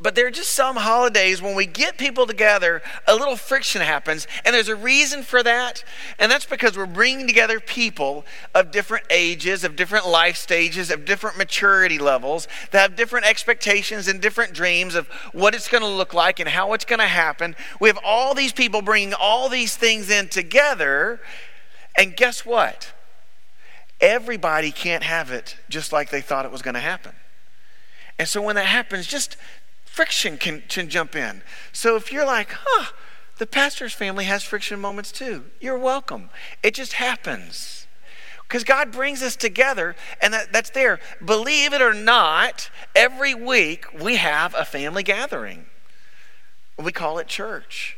but 0.00 0.16
there 0.16 0.26
are 0.26 0.30
just 0.30 0.50
some 0.50 0.76
holidays 0.76 1.40
when 1.40 1.54
we 1.54 1.66
get 1.66 1.96
people 1.96 2.26
together, 2.26 2.82
a 3.06 3.14
little 3.14 3.36
friction 3.36 3.80
happens, 3.80 4.26
and 4.44 4.54
there's 4.54 4.68
a 4.68 4.74
reason 4.74 5.22
for 5.22 5.42
that. 5.42 5.84
And 6.18 6.30
that's 6.30 6.44
because 6.44 6.76
we're 6.76 6.86
bringing 6.86 7.28
together 7.28 7.60
people 7.60 8.26
of 8.54 8.72
different 8.72 9.06
ages, 9.08 9.62
of 9.62 9.76
different 9.76 10.06
life 10.08 10.36
stages, 10.36 10.90
of 10.90 11.04
different 11.04 11.38
maturity 11.38 11.98
levels, 11.98 12.48
that 12.72 12.82
have 12.82 12.96
different 12.96 13.26
expectations 13.26 14.08
and 14.08 14.20
different 14.20 14.52
dreams 14.52 14.96
of 14.96 15.06
what 15.32 15.54
it's 15.54 15.68
going 15.68 15.82
to 15.82 15.88
look 15.88 16.12
like 16.12 16.40
and 16.40 16.48
how 16.48 16.72
it's 16.72 16.84
going 16.84 16.98
to 16.98 17.06
happen. 17.06 17.54
We 17.78 17.88
have 17.88 17.98
all 18.04 18.34
these 18.34 18.52
people 18.52 18.82
bringing 18.82 19.14
all 19.14 19.48
these 19.48 19.76
things 19.76 20.10
in 20.10 20.28
together, 20.28 21.20
and 21.96 22.16
guess 22.16 22.44
what? 22.44 22.92
Everybody 24.00 24.72
can't 24.72 25.04
have 25.04 25.30
it 25.30 25.56
just 25.68 25.92
like 25.92 26.10
they 26.10 26.20
thought 26.20 26.44
it 26.44 26.52
was 26.52 26.62
going 26.62 26.74
to 26.74 26.80
happen. 26.80 27.12
And 28.18 28.28
so 28.28 28.42
when 28.42 28.56
that 28.56 28.66
happens, 28.66 29.06
just 29.06 29.36
friction 29.94 30.36
can, 30.36 30.60
can 30.68 30.88
jump 30.88 31.14
in. 31.14 31.40
So 31.72 31.94
if 31.94 32.10
you're 32.10 32.26
like, 32.26 32.48
huh, 32.50 32.92
the 33.38 33.46
pastor's 33.46 33.92
family 33.92 34.24
has 34.24 34.42
friction 34.42 34.80
moments 34.80 35.12
too, 35.12 35.44
you're 35.60 35.78
welcome. 35.78 36.30
It 36.64 36.74
just 36.74 36.94
happens. 36.94 37.86
Because 38.42 38.64
God 38.64 38.90
brings 38.90 39.22
us 39.22 39.36
together, 39.36 39.94
and 40.20 40.34
that, 40.34 40.52
that's 40.52 40.70
there. 40.70 40.98
Believe 41.24 41.72
it 41.72 41.80
or 41.80 41.94
not, 41.94 42.70
every 42.96 43.36
week 43.36 43.86
we 44.02 44.16
have 44.16 44.52
a 44.58 44.64
family 44.64 45.04
gathering. 45.04 45.66
We 46.76 46.90
call 46.90 47.18
it 47.18 47.28
church. 47.28 47.96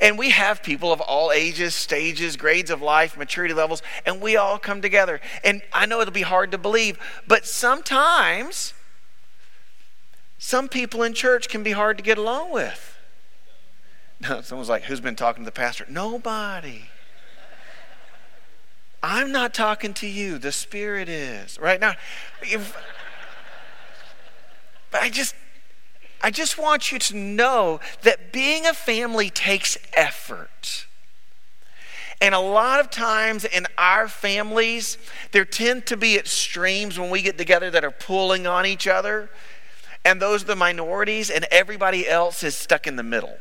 And 0.00 0.18
we 0.18 0.30
have 0.30 0.62
people 0.62 0.90
of 0.90 1.02
all 1.02 1.32
ages, 1.32 1.74
stages, 1.74 2.36
grades 2.36 2.70
of 2.70 2.80
life, 2.80 3.18
maturity 3.18 3.52
levels, 3.52 3.82
and 4.06 4.22
we 4.22 4.36
all 4.38 4.58
come 4.58 4.80
together. 4.80 5.20
And 5.44 5.60
I 5.70 5.84
know 5.84 6.00
it'll 6.00 6.14
be 6.14 6.22
hard 6.22 6.50
to 6.52 6.58
believe, 6.58 6.98
but 7.28 7.46
sometimes 7.46 8.72
some 10.44 10.68
people 10.68 11.02
in 11.02 11.14
church 11.14 11.48
can 11.48 11.62
be 11.62 11.72
hard 11.72 11.96
to 11.96 12.02
get 12.02 12.18
along 12.18 12.52
with. 12.52 12.98
Someone's 14.42 14.68
like, 14.68 14.82
Who's 14.82 15.00
been 15.00 15.16
talking 15.16 15.42
to 15.42 15.46
the 15.46 15.52
pastor? 15.52 15.86
Nobody. 15.88 16.82
I'm 19.02 19.32
not 19.32 19.54
talking 19.54 19.94
to 19.94 20.06
you. 20.06 20.36
The 20.36 20.52
Spirit 20.52 21.08
is. 21.08 21.58
Right 21.58 21.80
now, 21.80 21.94
if, 22.42 22.76
but 24.90 25.00
I 25.00 25.08
just, 25.08 25.34
I 26.22 26.30
just 26.30 26.58
want 26.58 26.92
you 26.92 26.98
to 26.98 27.16
know 27.16 27.80
that 28.02 28.30
being 28.30 28.66
a 28.66 28.74
family 28.74 29.30
takes 29.30 29.78
effort. 29.94 30.86
And 32.20 32.34
a 32.34 32.38
lot 32.38 32.80
of 32.80 32.90
times 32.90 33.46
in 33.46 33.66
our 33.78 34.08
families, 34.08 34.98
there 35.32 35.46
tend 35.46 35.86
to 35.86 35.96
be 35.96 36.18
extremes 36.18 36.98
when 36.98 37.08
we 37.08 37.22
get 37.22 37.38
together 37.38 37.70
that 37.70 37.82
are 37.82 37.90
pulling 37.90 38.46
on 38.46 38.66
each 38.66 38.86
other 38.86 39.30
and 40.04 40.20
those 40.20 40.42
are 40.42 40.46
the 40.46 40.56
minorities, 40.56 41.30
and 41.30 41.46
everybody 41.50 42.08
else 42.08 42.42
is 42.42 42.54
stuck 42.54 42.86
in 42.86 42.96
the 42.96 43.02
middle. 43.02 43.38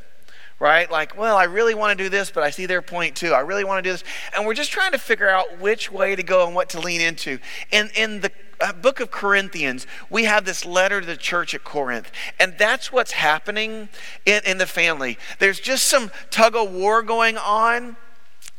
Right? 0.59 0.89
Like, 0.89 1.17
well, 1.17 1.35
I 1.35 1.43
really 1.43 1.75
want 1.75 1.97
to 1.97 2.03
do 2.03 2.09
this, 2.09 2.31
but 2.31 2.43
I 2.43 2.49
see 2.49 2.67
their 2.67 2.81
point 2.81 3.17
too. 3.17 3.33
I 3.33 3.39
really 3.39 3.65
want 3.65 3.83
to 3.83 3.89
do 3.89 3.91
this. 3.91 4.03
And 4.33 4.45
we're 4.45 4.53
just 4.53 4.71
trying 4.71 4.93
to 4.93 4.97
figure 4.97 5.27
out 5.27 5.59
which 5.59 5.91
way 5.91 6.15
to 6.15 6.23
go 6.23 6.45
and 6.45 6.55
what 6.55 6.69
to 6.69 6.79
lean 6.79 7.01
into. 7.01 7.39
In, 7.71 7.89
in 7.95 8.21
the 8.21 8.31
uh, 8.61 8.71
book 8.71 9.01
of 9.01 9.11
Corinthians, 9.11 9.85
we 10.09 10.23
have 10.23 10.45
this 10.45 10.65
letter 10.65 11.01
to 11.01 11.07
the 11.07 11.17
church 11.17 11.53
at 11.53 11.65
Corinth. 11.65 12.11
And 12.39 12.55
that's 12.57 12.93
what's 12.93 13.11
happening 13.11 13.89
in, 14.25 14.41
in 14.45 14.57
the 14.57 14.67
family. 14.67 15.17
There's 15.39 15.59
just 15.59 15.85
some 15.85 16.11
tug 16.29 16.55
of 16.55 16.71
war 16.71 17.01
going 17.01 17.35
on 17.35 17.97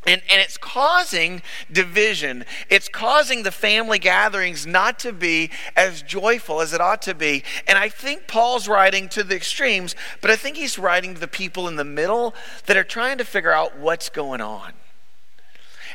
and, 0.07 0.23
and 0.31 0.41
it's 0.41 0.57
causing 0.57 1.43
division. 1.71 2.45
It's 2.69 2.89
causing 2.89 3.43
the 3.43 3.53
family 3.53 3.99
gatherings 3.99 4.67
not 4.67 4.99
to 5.01 5.13
be 5.13 5.51
as 5.77 6.03
joyful 6.03 6.61
as 6.61 6.73
it 6.73 6.81
ought 6.81 7.03
to 7.03 7.15
be. 7.15 7.43
And 7.67 7.79
I 7.79 7.89
think 7.89 8.27
Paul's 8.27 8.69
writing 8.69 9.09
to 9.11 9.25
the 9.25 9.37
extremes, 9.37 9.95
but 10.21 10.31
I 10.31 10.37
think 10.37 10.57
he's 10.57 10.79
writing 10.79 11.15
to 11.15 11.21
the 11.21 11.29
people 11.29 11.69
in 11.69 11.77
the 11.77 11.85
middle 11.85 12.35
that 12.67 12.77
are 12.77 12.85
trying 12.85 13.19
to 13.19 13.25
figure 13.25 13.53
out 13.53 13.79
what's 13.79 14.09
going 14.09 14.41
on. 14.41 14.73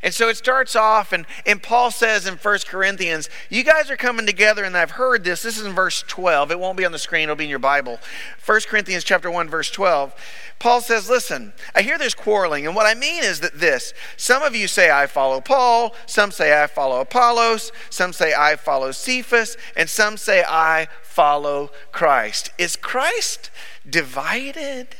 And 0.01 0.13
so 0.13 0.29
it 0.29 0.37
starts 0.37 0.75
off, 0.75 1.11
and, 1.11 1.25
and 1.45 1.61
Paul 1.61 1.91
says 1.91 2.25
in 2.25 2.35
1 2.35 2.59
Corinthians, 2.67 3.29
You 3.49 3.63
guys 3.63 3.91
are 3.91 3.97
coming 3.97 4.25
together, 4.25 4.63
and 4.63 4.77
I've 4.77 4.91
heard 4.91 5.23
this. 5.23 5.41
This 5.41 5.57
is 5.57 5.65
in 5.65 5.73
verse 5.73 6.03
12. 6.07 6.51
It 6.51 6.59
won't 6.59 6.77
be 6.77 6.85
on 6.85 6.91
the 6.91 6.99
screen, 6.99 7.23
it'll 7.23 7.35
be 7.35 7.45
in 7.45 7.49
your 7.49 7.59
Bible. 7.59 7.99
1 8.45 8.61
Corinthians 8.67 9.03
chapter 9.03 9.29
1, 9.29 9.49
verse 9.49 9.69
12. 9.71 10.15
Paul 10.59 10.81
says, 10.81 11.09
Listen, 11.09 11.53
I 11.75 11.81
hear 11.81 11.97
there's 11.97 12.13
quarreling, 12.13 12.65
and 12.65 12.75
what 12.75 12.85
I 12.85 12.93
mean 12.93 13.23
is 13.23 13.39
that 13.41 13.59
this 13.59 13.93
some 14.17 14.43
of 14.43 14.55
you 14.55 14.67
say, 14.67 14.89
I 14.89 15.07
follow 15.07 15.41
Paul, 15.41 15.95
some 16.05 16.31
say, 16.31 16.61
I 16.61 16.67
follow 16.67 17.01
Apollos, 17.01 17.71
some 17.89 18.13
say, 18.13 18.33
I 18.33 18.55
follow 18.55 18.91
Cephas, 18.91 19.57
and 19.75 19.89
some 19.89 20.17
say, 20.17 20.43
I 20.47 20.87
follow 21.01 21.71
Christ. 21.91 22.51
Is 22.57 22.75
Christ 22.75 23.51
divided? 23.89 24.95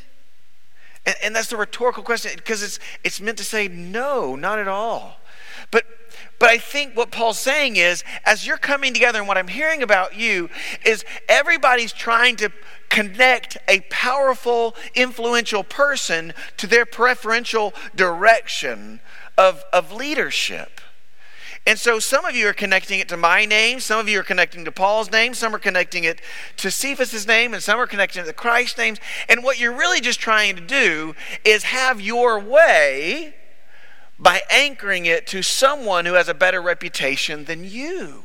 And, 1.06 1.16
and 1.24 1.36
that's 1.36 1.48
the 1.48 1.56
rhetorical 1.56 2.02
question 2.02 2.32
because 2.36 2.62
it's, 2.62 2.78
it's 3.04 3.20
meant 3.20 3.38
to 3.38 3.44
say 3.44 3.68
no, 3.68 4.36
not 4.36 4.58
at 4.58 4.68
all. 4.68 5.18
But 5.70 5.84
but 6.38 6.48
I 6.48 6.58
think 6.58 6.96
what 6.96 7.10
Paul's 7.10 7.38
saying 7.38 7.76
is, 7.76 8.02
as 8.24 8.46
you're 8.46 8.56
coming 8.56 8.94
together, 8.94 9.18
and 9.18 9.28
what 9.28 9.36
I'm 9.36 9.48
hearing 9.48 9.82
about 9.82 10.16
you 10.16 10.48
is 10.84 11.04
everybody's 11.28 11.92
trying 11.92 12.36
to 12.36 12.50
connect 12.88 13.58
a 13.68 13.80
powerful, 13.90 14.74
influential 14.94 15.62
person 15.62 16.32
to 16.56 16.66
their 16.66 16.86
preferential 16.86 17.74
direction 17.94 19.00
of, 19.36 19.62
of 19.72 19.92
leadership. 19.92 20.80
And 21.66 21.78
so 21.78 21.98
some 21.98 22.24
of 22.24 22.34
you 22.34 22.48
are 22.48 22.54
connecting 22.54 23.00
it 23.00 23.08
to 23.10 23.16
my 23.16 23.44
name, 23.44 23.80
some 23.80 24.00
of 24.00 24.08
you 24.08 24.20
are 24.20 24.24
connecting 24.24 24.64
to 24.64 24.72
Paul's 24.72 25.10
name, 25.10 25.34
some 25.34 25.54
are 25.54 25.58
connecting 25.58 26.04
it 26.04 26.20
to 26.56 26.70
Cephas's 26.70 27.26
name, 27.26 27.52
and 27.52 27.62
some 27.62 27.78
are 27.78 27.86
connecting 27.86 28.22
it 28.22 28.26
to 28.26 28.32
Christ's 28.32 28.78
names. 28.78 28.98
And 29.28 29.44
what 29.44 29.60
you're 29.60 29.76
really 29.76 30.00
just 30.00 30.20
trying 30.20 30.56
to 30.56 30.62
do 30.62 31.14
is 31.44 31.64
have 31.64 32.00
your 32.00 32.40
way 32.40 33.34
by 34.18 34.40
anchoring 34.50 35.06
it 35.06 35.26
to 35.28 35.42
someone 35.42 36.06
who 36.06 36.14
has 36.14 36.28
a 36.28 36.34
better 36.34 36.60
reputation 36.62 37.44
than 37.44 37.64
you. 37.64 38.24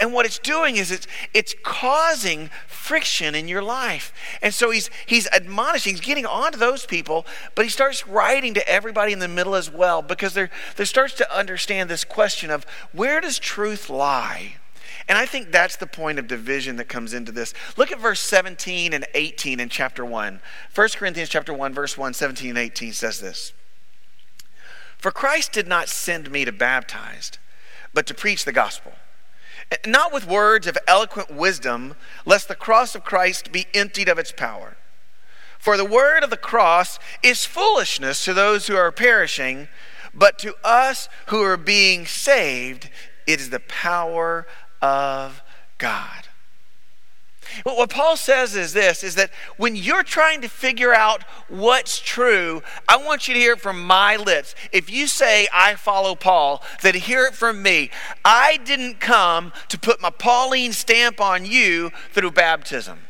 And 0.00 0.12
what 0.12 0.26
it's 0.26 0.38
doing 0.38 0.76
is 0.76 0.90
it's, 0.90 1.06
it's 1.34 1.54
causing 1.62 2.50
friction 2.66 3.34
in 3.34 3.48
your 3.48 3.62
life. 3.62 4.12
And 4.40 4.52
so 4.52 4.70
he's, 4.70 4.90
he's 5.06 5.28
admonishing, 5.28 5.94
he's 5.94 6.00
getting 6.00 6.26
on 6.26 6.52
to 6.52 6.58
those 6.58 6.86
people, 6.86 7.26
but 7.54 7.64
he 7.64 7.70
starts 7.70 8.06
writing 8.06 8.54
to 8.54 8.68
everybody 8.68 9.12
in 9.12 9.18
the 9.18 9.28
middle 9.28 9.54
as 9.54 9.70
well 9.70 10.02
because 10.02 10.34
there, 10.34 10.50
there 10.76 10.86
starts 10.86 11.14
to 11.14 11.36
understand 11.36 11.88
this 11.88 12.04
question 12.04 12.50
of 12.50 12.64
where 12.92 13.20
does 13.20 13.38
truth 13.38 13.88
lie? 13.88 14.56
And 15.08 15.18
I 15.18 15.26
think 15.26 15.50
that's 15.50 15.76
the 15.76 15.86
point 15.86 16.18
of 16.18 16.26
division 16.26 16.76
that 16.76 16.88
comes 16.88 17.12
into 17.12 17.32
this. 17.32 17.54
Look 17.76 17.90
at 17.90 17.98
verse 17.98 18.20
17 18.20 18.92
and 18.92 19.04
18 19.14 19.60
in 19.60 19.68
chapter 19.68 20.04
1. 20.04 20.40
1 20.74 20.88
Corinthians 20.90 21.28
chapter 21.28 21.52
1, 21.52 21.74
verse 21.74 21.98
1, 21.98 22.14
17 22.14 22.50
and 22.50 22.58
18 22.58 22.92
says 22.92 23.20
this. 23.20 23.52
For 24.98 25.10
Christ 25.10 25.52
did 25.52 25.66
not 25.66 25.88
send 25.88 26.30
me 26.30 26.44
to 26.44 26.52
baptize, 26.52 27.32
but 27.92 28.06
to 28.06 28.14
preach 28.14 28.44
the 28.44 28.52
gospel 28.52 28.92
not 29.86 30.12
with 30.12 30.26
words 30.26 30.66
of 30.66 30.76
eloquent 30.86 31.30
wisdom, 31.30 31.94
lest 32.24 32.48
the 32.48 32.54
cross 32.54 32.94
of 32.94 33.04
Christ 33.04 33.52
be 33.52 33.66
emptied 33.74 34.08
of 34.08 34.18
its 34.18 34.32
power. 34.32 34.76
For 35.58 35.76
the 35.76 35.84
word 35.84 36.24
of 36.24 36.30
the 36.30 36.36
cross 36.36 36.98
is 37.22 37.44
foolishness 37.44 38.24
to 38.24 38.34
those 38.34 38.66
who 38.66 38.76
are 38.76 38.90
perishing, 38.90 39.68
but 40.12 40.38
to 40.40 40.54
us 40.64 41.08
who 41.26 41.42
are 41.42 41.56
being 41.56 42.04
saved, 42.04 42.90
it 43.26 43.40
is 43.40 43.50
the 43.50 43.60
power 43.60 44.46
of 44.80 45.42
God. 45.78 46.21
What 47.64 47.90
Paul 47.90 48.16
says 48.16 48.56
is 48.56 48.72
this 48.72 49.02
is 49.02 49.14
that 49.16 49.30
when 49.56 49.76
you're 49.76 50.02
trying 50.02 50.40
to 50.42 50.48
figure 50.48 50.94
out 50.94 51.22
what's 51.48 51.98
true, 52.00 52.62
I 52.88 52.96
want 52.96 53.28
you 53.28 53.34
to 53.34 53.40
hear 53.40 53.52
it 53.52 53.60
from 53.60 53.84
my 53.84 54.16
lips. 54.16 54.54
If 54.72 54.90
you 54.90 55.06
say, 55.06 55.48
I 55.52 55.74
follow 55.74 56.14
Paul, 56.14 56.62
then 56.82 56.94
hear 56.94 57.24
it 57.26 57.34
from 57.34 57.62
me. 57.62 57.90
I 58.24 58.58
didn't 58.64 59.00
come 59.00 59.52
to 59.68 59.78
put 59.78 60.00
my 60.00 60.10
Pauline 60.10 60.72
stamp 60.72 61.20
on 61.20 61.44
you 61.44 61.90
through 62.12 62.32
baptism. 62.32 63.00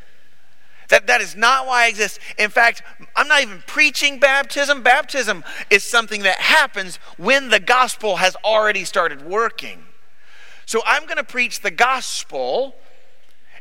That, 0.89 1.07
that 1.07 1.23
is 1.23 1.35
not 1.35 1.67
why 1.67 1.85
I 1.85 1.89
exist. 1.89 2.19
In 2.37 2.51
fact, 2.51 2.83
I'm 3.17 3.27
not 3.27 3.41
even 3.41 3.63
preaching 3.67 4.19
baptism. 4.19 4.83
Baptism 4.83 5.43
is 5.71 5.85
something 5.85 6.23
that 6.23 6.39
happens 6.39 6.97
when 7.17 7.49
the 7.49 7.61
gospel 7.61 8.17
has 8.17 8.37
already 8.45 8.85
started 8.85 9.25
working. 9.25 9.85
So 10.67 10.83
I'm 10.85 11.05
going 11.05 11.17
to 11.17 11.25
preach 11.25 11.61
the 11.61 11.71
gospel 11.71 12.77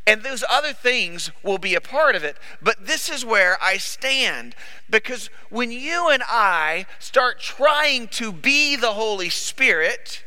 and 0.08 0.24
those 0.24 0.44
other 0.50 0.74
things 0.74 1.32
will 1.44 1.60
be 1.60 1.76
a 1.76 1.82
part 1.82 2.16
of 2.16 2.24
it. 2.24 2.38
But 2.62 2.88
this 2.88 3.10
is 3.10 3.24
where 3.24 3.58
I 3.62 3.78
stand. 3.78 4.56
Because 4.90 5.30
when 5.50 5.72
you 5.72 6.10
and 6.10 6.24
I 6.28 6.88
start 7.00 7.40
trying 7.40 8.08
to 8.10 8.32
be 8.32 8.76
the 8.76 8.94
Holy 8.94 9.30
Spirit, 9.30 10.24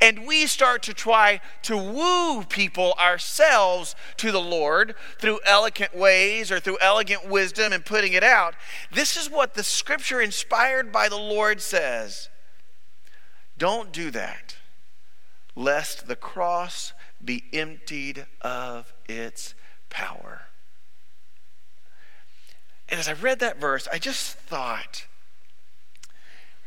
and 0.00 0.26
we 0.26 0.46
start 0.46 0.82
to 0.84 0.94
try 0.94 1.40
to 1.62 1.76
woo 1.76 2.44
people 2.44 2.94
ourselves 3.00 3.96
to 4.18 4.30
the 4.30 4.40
Lord 4.40 4.94
through 5.18 5.40
eloquent 5.44 5.96
ways 5.96 6.52
or 6.52 6.60
through 6.60 6.78
elegant 6.80 7.28
wisdom 7.28 7.72
and 7.72 7.84
putting 7.84 8.12
it 8.12 8.22
out, 8.22 8.54
this 8.92 9.16
is 9.16 9.28
what 9.28 9.54
the 9.54 9.64
scripture 9.64 10.20
inspired 10.20 10.92
by 10.92 11.08
the 11.08 11.16
Lord 11.16 11.60
says. 11.60 12.28
Don't 13.56 13.90
do 13.92 14.12
that, 14.12 14.56
lest 15.56 16.06
the 16.06 16.14
cross 16.14 16.92
be 17.24 17.44
emptied 17.52 18.26
of 18.40 18.92
its 19.08 19.54
power. 19.90 20.42
And 22.88 22.98
as 22.98 23.08
I 23.08 23.12
read 23.12 23.40
that 23.40 23.60
verse, 23.60 23.86
I 23.92 23.98
just 23.98 24.36
thought 24.36 25.06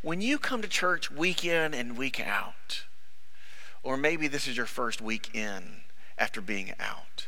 when 0.02 0.22
you 0.22 0.38
come 0.38 0.62
to 0.62 0.68
church 0.68 1.12
week 1.12 1.46
in 1.46 1.74
and 1.74 1.98
week 1.98 2.20
out, 2.20 2.86
or 3.84 3.98
maybe 3.98 4.28
this 4.28 4.48
is 4.48 4.58
your 4.58 4.66
first 4.66 5.02
week 5.02 5.34
in 5.34 5.82
after 6.18 6.42
being 6.42 6.74
out, 6.80 7.28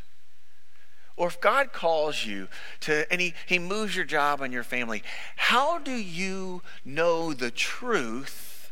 or 1.16 1.28
if 1.28 1.40
God 1.40 1.74
calls 1.74 2.26
you 2.26 2.48
to, 2.82 3.12
and 3.12 3.22
he, 3.22 3.34
he 3.46 3.60
moves 3.60 3.96
your 3.96 4.06
job 4.06 4.42
and 4.42 4.52
your 4.52 4.64
family, 4.64 5.04
how 5.36 5.78
do 5.78 5.92
you 5.92 6.64
know 6.84 7.34
the 7.34 7.52
truth 7.52 8.72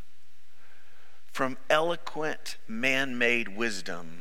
from 1.31 1.57
eloquent 1.69 2.57
man 2.67 3.17
made 3.17 3.55
wisdom 3.55 4.20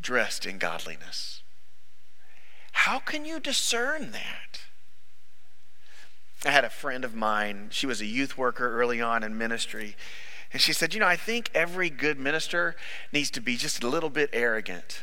dressed 0.00 0.46
in 0.46 0.58
godliness. 0.58 1.42
How 2.72 2.98
can 2.98 3.24
you 3.24 3.40
discern 3.40 4.12
that? 4.12 4.60
I 6.44 6.50
had 6.50 6.64
a 6.64 6.70
friend 6.70 7.04
of 7.04 7.14
mine, 7.14 7.68
she 7.70 7.86
was 7.86 8.00
a 8.00 8.06
youth 8.06 8.36
worker 8.36 8.80
early 8.80 9.00
on 9.00 9.22
in 9.22 9.36
ministry, 9.36 9.96
and 10.52 10.62
she 10.62 10.72
said, 10.72 10.94
You 10.94 11.00
know, 11.00 11.06
I 11.06 11.16
think 11.16 11.50
every 11.54 11.90
good 11.90 12.18
minister 12.18 12.76
needs 13.12 13.30
to 13.32 13.40
be 13.40 13.56
just 13.56 13.82
a 13.82 13.88
little 13.88 14.10
bit 14.10 14.30
arrogant. 14.32 15.02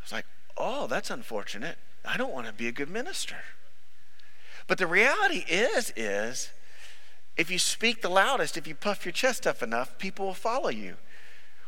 I 0.00 0.04
was 0.04 0.12
like, 0.12 0.26
Oh, 0.56 0.86
that's 0.86 1.10
unfortunate. 1.10 1.78
I 2.04 2.16
don't 2.16 2.32
want 2.32 2.46
to 2.46 2.52
be 2.52 2.68
a 2.68 2.72
good 2.72 2.90
minister. 2.90 3.36
But 4.66 4.78
the 4.78 4.86
reality 4.86 5.44
is, 5.48 5.92
is 5.96 6.50
if 7.36 7.50
you 7.50 7.58
speak 7.58 8.02
the 8.02 8.08
loudest, 8.08 8.56
if 8.56 8.66
you 8.66 8.74
puff 8.74 9.04
your 9.04 9.12
chest 9.12 9.46
up 9.46 9.62
enough, 9.62 9.98
people 9.98 10.26
will 10.26 10.34
follow 10.34 10.68
you. 10.68 10.96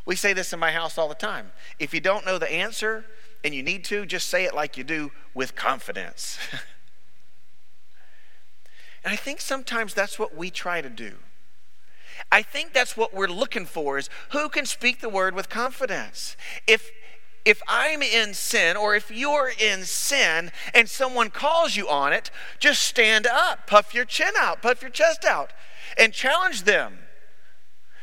We 0.04 0.16
say 0.16 0.32
this 0.32 0.52
in 0.52 0.58
my 0.58 0.72
house 0.72 0.98
all 0.98 1.08
the 1.08 1.14
time. 1.14 1.52
If 1.78 1.94
you 1.94 2.00
don't 2.00 2.26
know 2.26 2.38
the 2.38 2.50
answer 2.50 3.04
and 3.44 3.54
you 3.54 3.62
need 3.62 3.84
to, 3.84 4.04
just 4.04 4.28
say 4.28 4.44
it 4.44 4.54
like 4.54 4.76
you 4.76 4.84
do 4.84 5.12
with 5.34 5.54
confidence. 5.54 6.38
and 9.04 9.12
I 9.12 9.16
think 9.16 9.40
sometimes 9.40 9.94
that's 9.94 10.18
what 10.18 10.36
we 10.36 10.50
try 10.50 10.80
to 10.80 10.88
do. 10.88 11.14
I 12.30 12.42
think 12.42 12.72
that's 12.72 12.96
what 12.96 13.14
we're 13.14 13.28
looking 13.28 13.66
for 13.66 13.98
is 13.98 14.10
who 14.30 14.48
can 14.48 14.66
speak 14.66 15.00
the 15.00 15.08
word 15.08 15.34
with 15.34 15.48
confidence. 15.48 16.36
If 16.66 16.90
if 17.44 17.60
I'm 17.66 18.02
in 18.02 18.34
sin 18.34 18.76
or 18.76 18.94
if 18.94 19.10
you're 19.10 19.50
in 19.58 19.82
sin 19.82 20.52
and 20.72 20.88
someone 20.88 21.30
calls 21.30 21.74
you 21.74 21.88
on 21.88 22.12
it, 22.12 22.30
just 22.60 22.82
stand 22.82 23.26
up, 23.26 23.66
puff 23.66 23.92
your 23.92 24.04
chin 24.04 24.32
out, 24.38 24.62
puff 24.62 24.80
your 24.80 24.92
chest 24.92 25.24
out, 25.24 25.52
and 25.98 26.12
challenge 26.12 26.62
them. 26.62 26.98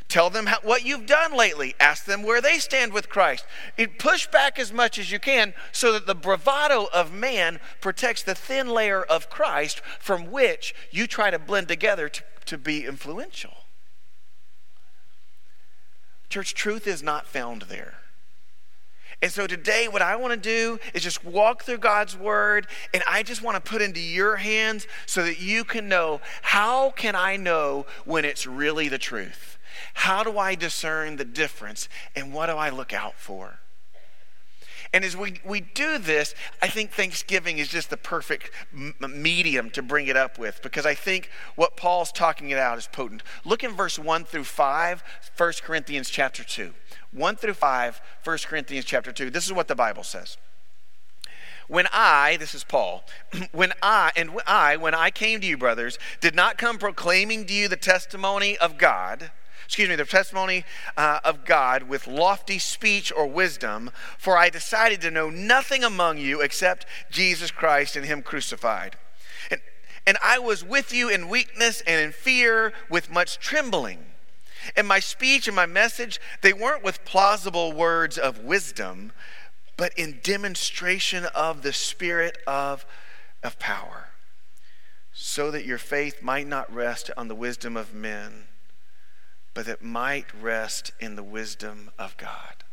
Tell 0.09 0.31
them 0.31 0.47
how, 0.47 0.57
what 0.63 0.83
you've 0.83 1.05
done 1.05 1.37
lately. 1.37 1.75
Ask 1.79 2.05
them 2.05 2.23
where 2.23 2.41
they 2.41 2.57
stand 2.57 2.93
with 2.93 3.09
Christ. 3.09 3.45
It, 3.77 3.99
push 3.99 4.25
back 4.25 4.57
as 4.57 4.73
much 4.73 4.97
as 4.97 5.11
you 5.11 5.19
can 5.19 5.53
so 5.71 5.93
that 5.93 6.07
the 6.07 6.15
bravado 6.15 6.87
of 6.91 7.13
man 7.13 7.59
protects 7.79 8.23
the 8.23 8.33
thin 8.33 8.67
layer 8.67 9.03
of 9.03 9.29
Christ 9.29 9.81
from 9.99 10.31
which 10.31 10.73
you 10.89 11.05
try 11.05 11.29
to 11.29 11.37
blend 11.37 11.67
together 11.67 12.09
to, 12.09 12.23
to 12.47 12.57
be 12.57 12.85
influential. 12.85 13.53
Church, 16.27 16.55
truth 16.55 16.87
is 16.87 17.03
not 17.03 17.27
found 17.27 17.63
there. 17.63 17.99
And 19.21 19.31
so 19.31 19.45
today, 19.45 19.87
what 19.87 20.01
I 20.01 20.15
want 20.15 20.33
to 20.33 20.39
do 20.39 20.79
is 20.93 21.03
just 21.03 21.25
walk 21.25 21.63
through 21.63 21.79
God's 21.79 22.17
word, 22.17 22.67
and 22.93 23.03
I 23.07 23.21
just 23.21 23.43
want 23.43 23.63
to 23.63 23.69
put 23.69 23.81
into 23.81 23.99
your 23.99 24.37
hands 24.37 24.87
so 25.05 25.23
that 25.23 25.41
you 25.41 25.65
can 25.65 25.89
know 25.89 26.21
how 26.41 26.91
can 26.91 27.15
I 27.15 27.35
know 27.35 27.85
when 28.05 28.23
it's 28.23 28.47
really 28.47 28.87
the 28.87 28.97
truth? 28.97 29.58
How 29.93 30.23
do 30.23 30.37
I 30.37 30.55
discern 30.55 31.17
the 31.17 31.25
difference 31.25 31.89
and 32.15 32.33
what 32.33 32.47
do 32.47 32.53
I 32.53 32.69
look 32.69 32.93
out 32.93 33.15
for? 33.15 33.59
And 34.91 35.05
as 35.05 35.15
we, 35.15 35.39
we 35.45 35.61
do 35.61 35.99
this, 35.99 36.33
I 36.61 36.67
think 36.67 36.91
Thanksgiving 36.91 37.59
is 37.59 37.67
just 37.67 37.91
the 37.91 37.97
perfect 37.97 38.49
m- 38.73 38.95
medium 39.07 39.69
to 39.71 39.83
bring 39.83 40.07
it 40.07 40.17
up 40.17 40.39
with 40.39 40.61
because 40.63 40.85
I 40.85 40.95
think 40.95 41.29
what 41.55 41.77
Paul's 41.77 42.11
talking 42.11 42.51
about 42.51 42.79
is 42.79 42.89
potent. 42.91 43.21
Look 43.45 43.63
in 43.63 43.75
verse 43.75 43.99
1 43.99 44.25
through 44.25 44.45
5, 44.45 45.03
1 45.37 45.53
Corinthians 45.61 46.09
chapter 46.09 46.43
2. 46.43 46.73
1 47.11 47.35
through 47.35 47.53
5, 47.53 48.01
1 48.23 48.37
Corinthians 48.45 48.85
chapter 48.85 49.11
2. 49.11 49.29
This 49.29 49.45
is 49.45 49.53
what 49.53 49.67
the 49.67 49.75
Bible 49.75 50.03
says. 50.03 50.37
When 51.67 51.87
I, 51.93 52.37
this 52.37 52.55
is 52.55 52.63
Paul, 52.63 53.03
when 53.51 53.73
I, 53.83 54.11
and 54.15 54.31
I, 54.47 54.75
when 54.75 54.95
I 54.95 55.11
came 55.11 55.39
to 55.41 55.45
you, 55.45 55.55
brothers, 55.55 55.99
did 56.19 56.33
not 56.33 56.57
come 56.57 56.79
proclaiming 56.79 57.45
to 57.45 57.53
you 57.53 57.67
the 57.67 57.77
testimony 57.77 58.57
of 58.57 58.79
God, 58.79 59.29
excuse 59.69 59.87
me, 59.87 59.95
the 59.95 60.03
testimony 60.03 60.65
uh, 60.97 61.19
of 61.23 61.45
God 61.45 61.83
with 61.83 62.07
lofty 62.07 62.57
speech 62.57 63.13
or 63.15 63.27
wisdom, 63.27 63.91
for 64.17 64.35
I 64.35 64.49
decided 64.49 64.99
to 65.01 65.11
know 65.11 65.29
nothing 65.29 65.83
among 65.83 66.17
you 66.17 66.41
except 66.41 66.87
Jesus 67.11 67.51
Christ 67.51 67.95
and 67.95 68.03
Him 68.03 68.23
crucified. 68.23 68.95
And, 69.51 69.61
and 70.07 70.17
I 70.23 70.39
was 70.39 70.65
with 70.65 70.91
you 70.91 71.07
in 71.07 71.29
weakness 71.29 71.83
and 71.85 72.01
in 72.01 72.13
fear 72.13 72.73
with 72.89 73.11
much 73.11 73.37
trembling. 73.37 73.99
And 74.75 74.87
my 74.87 74.99
speech 74.99 75.47
and 75.47 75.55
my 75.55 75.67
message, 75.67 76.19
they 76.41 76.51
weren't 76.51 76.83
with 76.83 77.05
plausible 77.05 77.71
words 77.71 78.17
of 78.17 78.39
wisdom 78.39 79.11
but 79.77 79.97
in 79.97 80.19
demonstration 80.23 81.25
of 81.33 81.61
the 81.61 81.71
Spirit 81.71 82.39
of, 82.45 82.87
of 83.41 83.57
power, 83.59 84.09
so 85.13 85.51
that 85.51 85.63
your 85.63 85.77
faith 85.77 86.21
might 86.21 86.47
not 86.47 86.73
rest 86.73 87.09
on 87.15 87.29
the 87.29 87.35
wisdom 87.35 87.77
of 87.77 87.93
men, 87.93 88.47
but 89.53 89.67
it 89.67 89.81
might 89.81 90.27
rest 90.39 90.91
in 90.99 91.15
the 91.15 91.23
wisdom 91.23 91.91
of 91.97 92.15
God. 92.17 92.63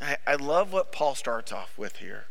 I, 0.00 0.16
I 0.26 0.34
love 0.34 0.72
what 0.72 0.92
Paul 0.92 1.14
starts 1.14 1.52
off 1.52 1.76
with 1.76 1.96
here. 1.96 2.26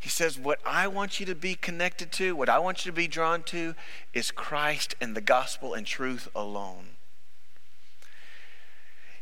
He 0.00 0.08
says, 0.08 0.36
What 0.36 0.58
I 0.66 0.88
want 0.88 1.20
you 1.20 1.26
to 1.26 1.34
be 1.34 1.54
connected 1.54 2.10
to, 2.12 2.34
what 2.34 2.48
I 2.48 2.58
want 2.58 2.84
you 2.84 2.90
to 2.90 2.96
be 2.96 3.06
drawn 3.06 3.44
to, 3.44 3.74
is 4.12 4.30
Christ 4.30 4.96
and 5.00 5.16
the 5.16 5.20
gospel 5.20 5.74
and 5.74 5.86
truth 5.86 6.28
alone. 6.34 6.96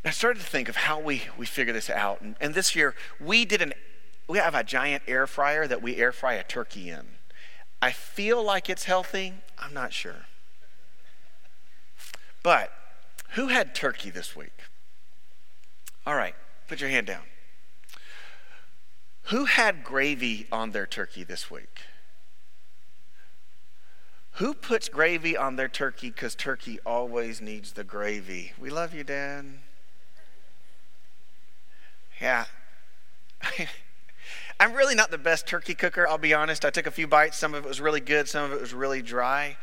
And 0.02 0.08
I 0.08 0.10
started 0.10 0.40
to 0.40 0.46
think 0.46 0.70
of 0.70 0.76
how 0.76 0.98
we, 0.98 1.24
we 1.36 1.44
figure 1.44 1.74
this 1.74 1.90
out. 1.90 2.22
And, 2.22 2.34
and 2.40 2.54
this 2.54 2.74
year, 2.74 2.94
we 3.20 3.44
did 3.44 3.60
an, 3.60 3.74
we 4.26 4.38
have 4.38 4.54
a 4.54 4.64
giant 4.64 5.02
air 5.06 5.26
fryer 5.26 5.66
that 5.66 5.82
we 5.82 5.96
air 5.96 6.12
fry 6.12 6.32
a 6.34 6.42
turkey 6.42 6.88
in. 6.88 7.08
I 7.82 7.92
feel 7.92 8.42
like 8.42 8.70
it's 8.70 8.84
healthy. 8.84 9.34
I'm 9.58 9.74
not 9.74 9.92
sure. 9.92 10.26
But 12.42 12.72
who 13.30 13.48
had 13.48 13.74
turkey 13.74 14.10
this 14.10 14.34
week? 14.34 14.64
All 16.06 16.14
right, 16.14 16.34
put 16.68 16.80
your 16.80 16.90
hand 16.90 17.06
down. 17.06 17.22
Who 19.24 19.44
had 19.44 19.84
gravy 19.84 20.46
on 20.50 20.72
their 20.72 20.86
turkey 20.86 21.22
this 21.22 21.50
week? 21.50 21.80
Who 24.34 24.54
puts 24.54 24.88
gravy 24.88 25.36
on 25.36 25.56
their 25.56 25.68
turkey 25.68 26.08
because 26.10 26.34
turkey 26.34 26.78
always 26.86 27.40
needs 27.40 27.72
the 27.72 27.84
gravy? 27.84 28.52
We 28.58 28.70
love 28.70 28.94
you, 28.94 29.04
Dad. 29.04 29.46
Yeah. 32.20 32.46
I'm 34.60 34.72
really 34.74 34.94
not 34.94 35.10
the 35.10 35.18
best 35.18 35.46
turkey 35.46 35.74
cooker, 35.74 36.08
I'll 36.08 36.18
be 36.18 36.34
honest. 36.34 36.64
I 36.64 36.70
took 36.70 36.86
a 36.86 36.90
few 36.90 37.06
bites. 37.06 37.38
Some 37.38 37.54
of 37.54 37.64
it 37.64 37.68
was 37.68 37.80
really 37.80 38.00
good, 38.00 38.28
some 38.28 38.44
of 38.44 38.52
it 38.52 38.60
was 38.60 38.74
really 38.74 39.02
dry. 39.02 39.56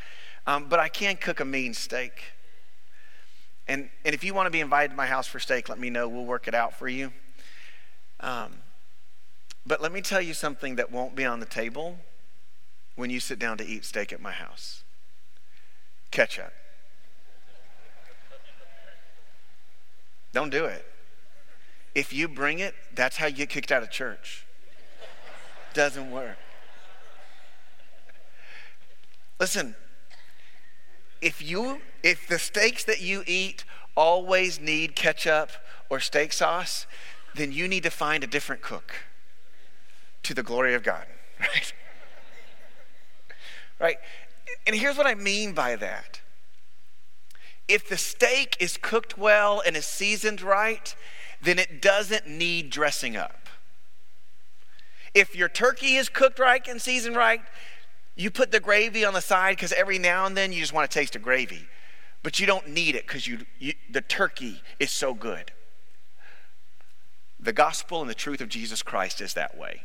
Um, 0.45 0.67
but 0.69 0.79
I 0.79 0.89
can 0.89 1.17
cook 1.17 1.39
a 1.39 1.45
mean 1.45 1.73
steak. 1.73 2.13
And, 3.67 3.89
and 4.06 4.15
if 4.15 4.23
you 4.23 4.34
want 4.34 4.47
to 4.47 4.51
be 4.51 4.62
invited 4.62 4.91
to 4.91 4.95
my 4.95 5.08
house 5.08 5.27
for 5.27 5.39
steak, 5.39 5.67
let 5.69 5.80
me 5.80 5.89
know. 5.89 6.08
We'll 6.08 6.25
work 6.25 6.47
it 6.47 6.56
out 6.56 6.73
for 6.73 6.88
you. 6.88 7.12
Um, 8.19 8.51
but 9.65 9.82
let 9.82 9.91
me 9.91 10.01
tell 10.01 10.21
you 10.21 10.34
something 10.34 10.77
that 10.77 10.91
won't 10.91 11.15
be 11.15 11.25
on 11.25 11.39
the 11.39 11.45
table 11.45 11.97
when 12.95 13.10
you 13.10 13.19
sit 13.19 13.38
down 13.38 13.58
to 13.58 13.65
eat 13.65 13.86
steak 13.86 14.13
at 14.13 14.21
my 14.21 14.32
house 14.32 14.84
ketchup. 16.12 16.53
Don't 20.34 20.49
do 20.49 20.65
it. 20.65 20.86
If 21.95 22.13
you 22.13 22.27
bring 22.27 22.60
it, 22.60 22.75
that's 22.93 23.17
how 23.17 23.27
you 23.27 23.36
get 23.36 23.49
kicked 23.49 23.71
out 23.71 23.84
of 23.84 23.91
church. 23.91 24.45
Doesn't 25.73 26.12
work. 26.12 26.38
Listen, 29.39 29.75
if 31.21 31.41
you 31.41 31.80
if 32.03 32.27
the 32.27 32.39
steaks 32.39 32.84
that 32.86 33.01
you 33.01 33.23
eat 33.25 33.65
always 33.95 34.60
need 34.62 34.95
ketchup 34.95 35.51
or 35.89 35.99
steak 35.99 36.32
sauce, 36.32 36.86
then 37.36 37.51
you 37.51 37.67
need 37.67 37.84
to 37.84 37.89
find 37.89 38.23
a 38.23 38.27
different 38.27 38.62
cook 38.62 38.93
to 40.23 40.34
the 40.34 40.43
glory 40.43 40.73
of 40.73 40.84
God, 40.84 41.06
right? 41.39 41.73
right? 43.80 43.97
And 44.65 44.75
here's 44.75 44.97
what 44.97 45.08
I 45.08 45.15
mean 45.15 45.53
by 45.53 45.75
that. 45.75 46.21
If 47.67 47.89
the 47.89 47.97
steak 47.97 48.56
is 48.60 48.77
cooked 48.77 49.17
well 49.17 49.62
and 49.65 49.75
is 49.75 49.86
seasoned 49.86 50.41
right, 50.41 50.95
then 51.41 51.60
it 51.60 51.82
doesn't 51.82 52.27
need 52.27 52.69
dressing 52.69 53.17
up. 53.17 53.49
If 55.13 55.36
your 55.36 55.49
turkey 55.49 55.95
is 55.95 56.10
cooked 56.10 56.39
right 56.39 56.65
and 56.67 56.82
seasoned 56.82 57.15
right, 57.15 57.41
you 58.17 58.32
put 58.32 58.51
the 58.51 58.60
gravy 58.60 59.06
on 59.06 59.13
the 59.13 59.21
side 59.21 59.56
because 59.56 59.71
every 59.71 59.99
now 59.99 60.25
and 60.25 60.36
then 60.36 60.51
you 60.51 60.60
just 60.60 60.73
want 60.73 60.89
to 60.89 60.99
taste 60.99 61.13
the 61.13 61.19
gravy. 61.19 61.67
But 62.23 62.39
you 62.39 62.47
don't 62.47 62.67
need 62.67 62.95
it 62.95 63.06
because 63.06 63.27
you, 63.27 63.45
you, 63.60 63.73
the 63.89 64.01
turkey 64.01 64.62
is 64.80 64.91
so 64.91 65.13
good. 65.13 65.51
The 67.39 67.53
gospel 67.53 68.01
and 68.01 68.10
the 68.10 68.15
truth 68.15 68.41
of 68.41 68.49
Jesus 68.49 68.82
Christ 68.82 69.21
is 69.21 69.36
that 69.36 69.56
way. 69.56 69.84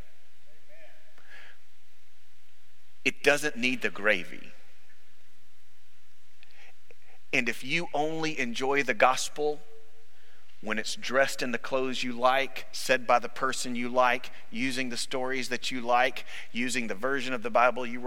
It 3.04 3.22
doesn't 3.22 3.56
need 3.56 3.82
the 3.82 3.90
gravy. 3.90 4.52
And 7.34 7.48
if 7.48 7.62
you 7.62 7.88
only 7.92 8.38
enjoy 8.38 8.82
the 8.82 8.94
gospel 8.94 9.60
when 10.62 10.78
it's 10.78 10.94
dressed 10.94 11.42
in 11.42 11.50
the 11.50 11.58
clothes 11.58 12.04
you 12.04 12.12
like, 12.12 12.66
said 12.70 13.04
by 13.04 13.18
the 13.18 13.28
person 13.28 13.74
you 13.74 13.88
like, 13.88 14.30
using 14.50 14.88
the 14.88 14.96
stories 14.96 15.48
that 15.48 15.72
you 15.72 15.80
like, 15.80 16.24
using 16.52 16.86
the 16.86 16.94
version 16.94 17.34
of 17.34 17.42
the 17.42 17.50
Bible 17.50 17.84
you 17.84 18.00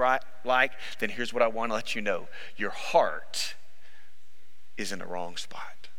like, 0.45 0.71
then 0.99 1.09
here's 1.09 1.33
what 1.33 1.43
I 1.43 1.47
want 1.47 1.69
to 1.69 1.75
let 1.75 1.95
you 1.95 2.01
know 2.01 2.27
your 2.55 2.69
heart 2.69 3.55
is 4.77 4.93
in 4.93 4.99
the 4.99 5.05
wrong 5.05 5.35
spot. 5.35 5.89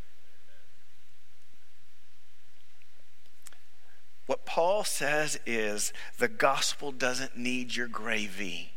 What 4.24 4.46
Paul 4.46 4.82
says 4.82 5.38
is 5.46 5.92
the 6.18 6.26
gospel 6.26 6.90
doesn't 6.90 7.36
need 7.36 7.76
your 7.76 7.86
gravy. 7.86 8.72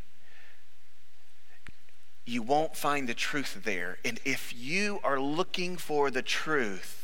You 2.25 2.43
won't 2.43 2.75
find 2.75 3.09
the 3.09 3.15
truth 3.15 3.61
there. 3.63 3.97
And 4.05 4.19
if 4.25 4.53
you 4.55 4.99
are 5.03 5.19
looking 5.19 5.77
for 5.77 6.11
the 6.11 6.21
truth, 6.21 6.98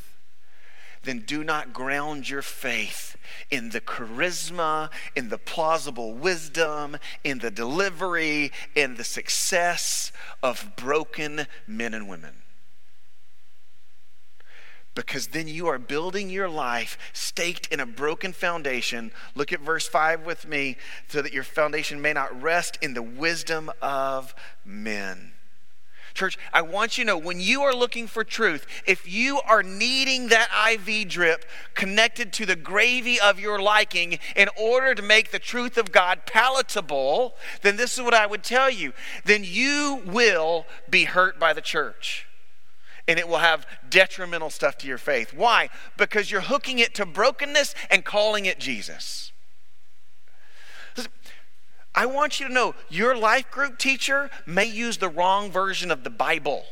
then 1.06 1.20
do 1.20 1.44
not 1.44 1.74
ground 1.74 2.28
your 2.30 2.42
faith 2.42 3.16
in 3.50 3.70
the 3.70 3.82
charisma, 3.82 4.90
in 5.16 5.30
the 5.30 5.38
plausible 5.38 6.14
wisdom, 6.14 6.98
in 7.24 7.40
the 7.40 7.52
delivery, 7.52 8.52
in 8.76 8.96
the 8.96 9.04
success 9.04 10.12
of 10.44 10.76
broken 10.76 11.48
men 11.68 11.94
and 11.94 12.10
women. 12.10 12.34
Because 14.96 15.28
then 15.28 15.48
you 15.48 15.68
are 15.68 15.78
building 15.78 16.30
your 16.30 16.48
life 16.48 16.98
staked 17.12 17.68
in 17.68 17.80
a 17.80 17.86
broken 17.86 18.32
foundation. 18.32 19.12
Look 19.36 19.52
at 19.52 19.60
verse 19.60 19.88
5 19.88 20.26
with 20.26 20.48
me, 20.48 20.78
so 21.10 21.22
that 21.22 21.34
your 21.34 21.44
foundation 21.44 22.02
may 22.02 22.14
not 22.14 22.42
rest 22.42 22.78
in 22.82 22.94
the 22.94 23.04
wisdom 23.04 23.70
of 23.82 24.34
men 24.64 25.35
Church, 26.16 26.40
I 26.54 26.62
want 26.62 26.98
you 26.98 27.04
to 27.04 27.10
know 27.10 27.18
when 27.18 27.42
you 27.42 27.62
are 27.64 27.76
looking 27.76 28.08
for 28.08 28.24
truth, 28.24 28.66
if 28.88 29.12
you 29.12 29.42
are 29.42 29.62
needing 29.62 30.30
that 30.30 30.48
IV 30.72 31.10
drip 31.10 31.46
connected 31.74 32.32
to 32.34 32.46
the 32.46 32.56
gravy 32.56 33.20
of 33.20 33.40
your 33.40 33.60
liking 33.60 34.18
in 34.36 34.48
order 34.58 34.96
to 34.96 35.02
make 35.02 35.32
the 35.32 35.40
truth 35.40 35.78
of 35.78 35.92
God 35.92 36.22
palatable, 36.26 37.36
then 37.62 37.76
this 37.76 37.98
is 37.98 38.04
what 38.04 38.14
I 38.14 38.26
would 38.26 38.44
tell 38.44 38.70
you. 38.70 38.94
Then 39.26 39.44
you 39.44 40.02
will 40.06 40.66
be 40.90 41.04
hurt 41.04 41.38
by 41.38 41.52
the 41.52 41.62
church 41.62 42.26
and 43.08 43.20
it 43.20 43.28
will 43.28 43.38
have 43.38 43.68
detrimental 43.90 44.50
stuff 44.50 44.78
to 44.80 44.88
your 44.88 44.98
faith. 44.98 45.34
Why? 45.34 45.70
Because 45.98 46.32
you're 46.32 46.42
hooking 46.42 46.80
it 46.80 46.96
to 46.96 47.06
brokenness 47.06 47.76
and 47.92 48.04
calling 48.04 48.46
it 48.46 48.60
Jesus. 48.60 49.32
I 51.96 52.06
want 52.06 52.40
you 52.40 52.48
to 52.48 52.54
know 52.54 52.76
your 52.90 53.16
life 53.18 53.50
group 53.50 53.78
teacher 53.78 54.30
may 54.46 54.66
use 54.66 54.98
the 54.98 55.08
wrong 55.08 55.50
version 55.50 55.92
of 55.92 56.04
the 56.04 56.10
Bible. 56.10 56.66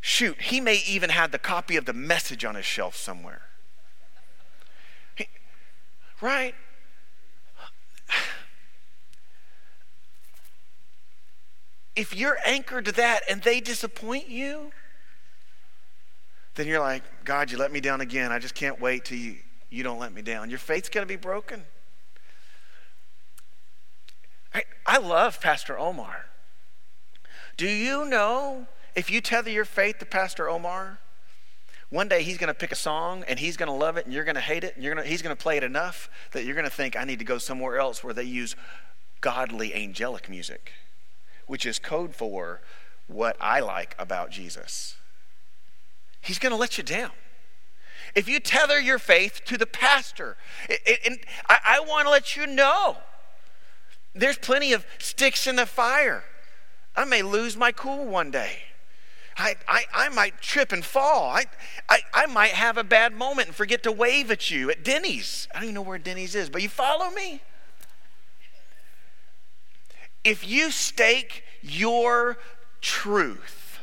Shoot, 0.00 0.40
he 0.40 0.60
may 0.60 0.82
even 0.88 1.10
have 1.10 1.30
the 1.30 1.38
copy 1.38 1.76
of 1.76 1.84
the 1.84 1.92
message 1.92 2.44
on 2.44 2.56
his 2.56 2.64
shelf 2.64 2.96
somewhere. 2.96 3.42
He, 5.14 5.28
right? 6.20 6.54
If 11.94 12.16
you're 12.16 12.38
anchored 12.46 12.86
to 12.86 12.92
that 12.92 13.20
and 13.28 13.42
they 13.42 13.60
disappoint 13.60 14.28
you, 14.28 14.72
then 16.54 16.66
you're 16.66 16.80
like, 16.80 17.02
God, 17.24 17.50
you 17.50 17.58
let 17.58 17.70
me 17.72 17.80
down 17.80 18.00
again. 18.00 18.32
I 18.32 18.38
just 18.38 18.54
can't 18.54 18.80
wait 18.80 19.04
till 19.04 19.18
you, 19.18 19.36
you 19.68 19.82
don't 19.82 19.98
let 19.98 20.14
me 20.14 20.22
down. 20.22 20.50
Your 20.50 20.58
faith's 20.58 20.88
going 20.88 21.06
to 21.06 21.08
be 21.08 21.16
broken. 21.16 21.64
I, 24.86 24.98
love 24.98 25.40
Pastor 25.40 25.78
Omar. 25.78 26.26
Do 27.56 27.68
you 27.68 28.04
know 28.04 28.66
if 28.94 29.10
you 29.10 29.20
tether 29.20 29.50
your 29.50 29.64
faith 29.64 29.98
to 29.98 30.06
Pastor 30.06 30.48
Omar, 30.48 30.98
one 31.90 32.08
day 32.08 32.22
he's 32.22 32.38
going 32.38 32.48
to 32.48 32.54
pick 32.54 32.72
a 32.72 32.76
song 32.76 33.24
and 33.28 33.38
he's 33.38 33.56
going 33.56 33.68
to 33.68 33.74
love 33.74 33.96
it 33.96 34.04
and 34.04 34.14
you're 34.14 34.24
going 34.24 34.36
to 34.36 34.40
hate 34.40 34.64
it 34.64 34.74
and 34.74 34.84
you're 34.84 34.94
to, 34.94 35.02
he's 35.02 35.22
going 35.22 35.36
to 35.36 35.40
play 35.40 35.56
it 35.56 35.64
enough 35.64 36.08
that 36.32 36.44
you're 36.44 36.54
going 36.54 36.64
to 36.64 36.70
think, 36.70 36.96
I 36.96 37.04
need 37.04 37.18
to 37.18 37.24
go 37.24 37.38
somewhere 37.38 37.78
else 37.78 38.02
where 38.02 38.14
they 38.14 38.24
use 38.24 38.56
godly 39.20 39.74
angelic 39.74 40.28
music, 40.28 40.72
which 41.46 41.66
is 41.66 41.78
code 41.78 42.14
for 42.14 42.60
what 43.06 43.36
I 43.40 43.60
like 43.60 43.94
about 43.98 44.30
Jesus. 44.30 44.96
He's 46.20 46.38
going 46.38 46.52
to 46.52 46.58
let 46.58 46.78
you 46.78 46.84
down. 46.84 47.10
If 48.14 48.28
you 48.28 48.40
tether 48.40 48.80
your 48.80 48.98
faith 48.98 49.42
to 49.46 49.56
the 49.56 49.66
pastor, 49.66 50.36
and 51.06 51.18
I 51.48 51.80
want 51.80 52.06
to 52.06 52.10
let 52.10 52.36
you 52.36 52.46
know 52.46 52.98
there's 54.14 54.38
plenty 54.38 54.72
of 54.72 54.84
sticks 54.98 55.46
in 55.46 55.56
the 55.56 55.66
fire. 55.66 56.24
I 56.96 57.04
may 57.04 57.22
lose 57.22 57.56
my 57.56 57.72
cool 57.72 58.04
one 58.06 58.30
day. 58.30 58.58
I, 59.36 59.56
I, 59.66 59.84
I 59.94 60.08
might 60.10 60.40
trip 60.40 60.72
and 60.72 60.84
fall. 60.84 61.30
I, 61.30 61.46
I, 61.88 62.00
I 62.12 62.26
might 62.26 62.50
have 62.50 62.76
a 62.76 62.84
bad 62.84 63.14
moment 63.14 63.48
and 63.48 63.56
forget 63.56 63.82
to 63.84 63.92
wave 63.92 64.30
at 64.30 64.50
you 64.50 64.70
at 64.70 64.84
Denny's. 64.84 65.48
I 65.52 65.58
don't 65.58 65.64
even 65.64 65.74
know 65.76 65.82
where 65.82 65.98
Denny's 65.98 66.34
is, 66.34 66.50
but 66.50 66.62
you 66.62 66.68
follow 66.68 67.10
me? 67.10 67.40
If 70.24 70.46
you 70.46 70.70
stake 70.70 71.44
your 71.62 72.36
truth 72.82 73.78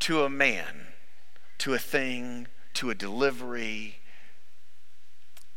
to 0.00 0.24
a 0.24 0.28
man, 0.28 0.88
to 1.58 1.74
a 1.74 1.78
thing, 1.78 2.48
to 2.74 2.90
a 2.90 2.94
delivery, 2.94 3.98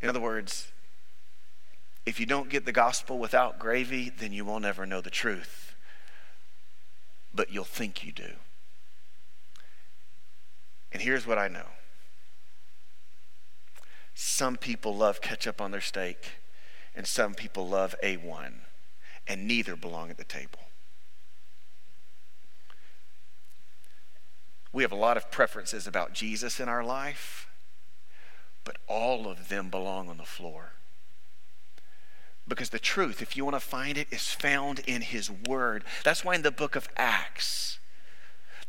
in 0.02 0.10
other 0.10 0.20
words, 0.20 0.72
if 2.08 2.22
you 2.22 2.26
don't 2.26 2.48
get 2.48 2.64
the 2.64 2.72
gospel 2.72 3.20
without 3.20 3.60
gravy, 3.60 4.10
then 4.10 4.32
you 4.32 4.46
will 4.46 4.62
never 4.62 4.86
know 4.86 5.02
the 5.02 5.10
truth. 5.10 5.76
But 7.36 7.52
you'll 7.52 7.66
think 7.66 8.06
you 8.06 8.14
do. 8.14 8.32
And 10.94 11.02
here's 11.02 11.28
what 11.28 11.38
I 11.38 11.50
know 11.50 11.66
some 14.16 14.56
people 14.56 14.96
love 14.96 15.20
ketchup 15.20 15.60
on 15.60 15.72
their 15.72 15.82
steak, 15.82 16.40
and 16.96 17.06
some 17.06 17.34
people 17.34 17.68
love 17.68 17.94
A1, 18.02 18.54
and 19.28 19.46
neither 19.46 19.76
belong 19.76 20.10
at 20.10 20.18
the 20.18 20.24
table. 20.24 20.60
We 24.72 24.84
have 24.84 24.94
a 24.94 24.96
lot 24.96 25.18
of 25.18 25.30
preferences 25.30 25.88
about 25.88 26.14
Jesus 26.14 26.62
in 26.62 26.70
our 26.70 26.86
life, 26.86 27.50
but 28.64 28.78
all 28.88 29.28
of 29.28 29.50
them 29.50 29.70
belong 29.70 30.08
on 30.08 30.16
the 30.16 30.24
floor. 30.24 30.72
Because 32.48 32.70
the 32.70 32.80
truth, 32.80 33.22
if 33.22 33.36
you 33.36 33.44
want 33.44 33.56
to 33.56 33.60
find 33.60 33.98
it, 33.98 34.08
is 34.12 34.30
found 34.30 34.80
in 34.88 35.02
His 35.02 35.30
Word. 35.30 35.84
That's 36.04 36.24
why 36.24 36.36
in 36.36 36.44
the 36.44 36.52
book 36.52 36.76
of 36.76 36.88
Acts, 36.96 37.80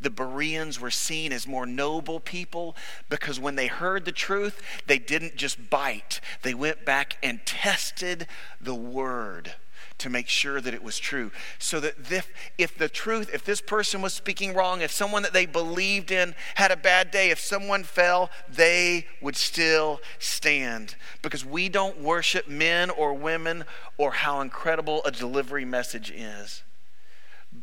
the 0.01 0.11
Bereans 0.11 0.81
were 0.81 0.91
seen 0.91 1.33
as 1.33 1.47
more 1.47 1.67
noble 1.67 2.21
people 2.21 2.77
because 3.09 3.41
when 3.41 3.57
they 3.57 3.67
heard 3.67 4.05
the 4.05 4.13
truth, 4.13 4.61
they 4.87 4.99
didn't 4.99 5.37
just 5.37 5.71
bite, 5.71 6.21
they 6.43 6.55
went 6.55 6.85
back 6.85 7.19
and 7.23 7.45
tested 7.45 8.27
the 8.61 8.75
Word 8.75 9.55
to 9.99 10.09
make 10.09 10.29
sure 10.29 10.61
that 10.61 10.75
it 10.75 10.83
was 10.83 10.99
true. 10.99 11.31
So 11.59 11.81
that 11.81 12.11
if, 12.11 12.31
if 12.57 12.77
the 12.77 12.89
truth, 12.89 13.31
if 13.33 13.45
this 13.45 13.61
person 13.61 14.01
was 14.01 14.15
speaking 14.15 14.55
wrong, 14.55 14.81
if 14.81 14.93
someone 14.93 15.23
that 15.23 15.33
they 15.33 15.47
believed 15.47 16.11
in 16.11 16.35
had 16.55 16.71
a 16.71 16.77
bad 16.77 17.11
day, 17.11 17.31
if 17.31 17.41
someone 17.41 17.85
fell, 17.85 18.31
they 18.49 19.07
would 19.21 19.37
still 19.37 20.01
stand. 20.19 20.97
Because 21.23 21.45
we 21.45 21.69
don't 21.69 22.01
worship 22.01 22.49
men 22.49 22.91
or 22.91 23.13
women 23.15 23.65
or 23.97 24.13
how 24.13 24.41
incredible 24.41 25.03
a 25.05 25.11
delivery 25.11 25.65
message 25.65 26.11
is. 26.11 26.63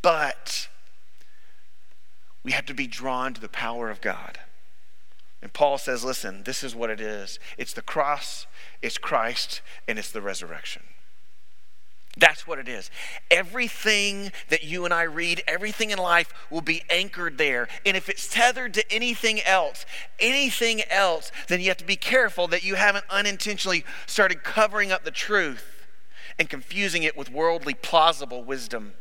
But 0.02 0.68
we 2.44 2.52
have 2.52 2.66
to 2.66 2.74
be 2.74 2.88
drawn 2.88 3.34
to 3.34 3.42
the 3.42 3.50
power 3.50 3.90
of 3.90 4.02
God. 4.02 4.40
And 5.42 5.54
Paul 5.54 5.78
says, 5.78 6.04
listen, 6.04 6.44
this 6.44 6.64
is 6.64 6.76
what 6.76 6.90
it 6.90 7.00
is 7.00 7.40
it's 7.58 7.74
the 7.74 7.82
cross, 7.82 8.48
it's 8.82 8.98
Christ, 8.98 9.62
and 9.88 10.00
it's 10.00 10.12
the 10.12 10.22
resurrection. 10.22 10.82
That's 12.18 12.48
what 12.48 12.60
it 12.60 12.70
is. 12.70 12.90
Everything 13.30 14.32
that 14.50 14.64
you 14.64 14.86
and 14.86 14.94
I 14.94 15.04
read, 15.04 15.44
everything 15.48 15.92
in 15.92 15.98
life 15.98 16.34
will 16.50 16.62
be 16.62 16.84
anchored 16.90 17.38
there. 17.38 17.68
And 17.86 17.98
if 17.98 18.08
it's 18.08 18.30
tethered 18.30 18.74
to 18.76 18.92
anything 18.92 19.42
else, 19.42 19.86
anything 20.20 20.82
else, 20.90 21.32
then 21.50 21.60
you 21.60 21.68
have 21.68 21.78
to 21.78 21.86
be 21.86 21.98
careful 21.98 22.48
that 22.48 22.64
you 22.64 22.76
haven't 22.76 23.06
unintentionally 23.10 23.84
started 24.06 24.44
covering 24.44 24.94
up 24.94 25.04
the 25.04 25.12
truth 25.12 25.86
and 26.40 26.50
confusing 26.50 27.04
it 27.04 27.18
with 27.18 27.30
worldly, 27.30 27.74
plausible 27.74 28.44
wisdom. 28.44 28.94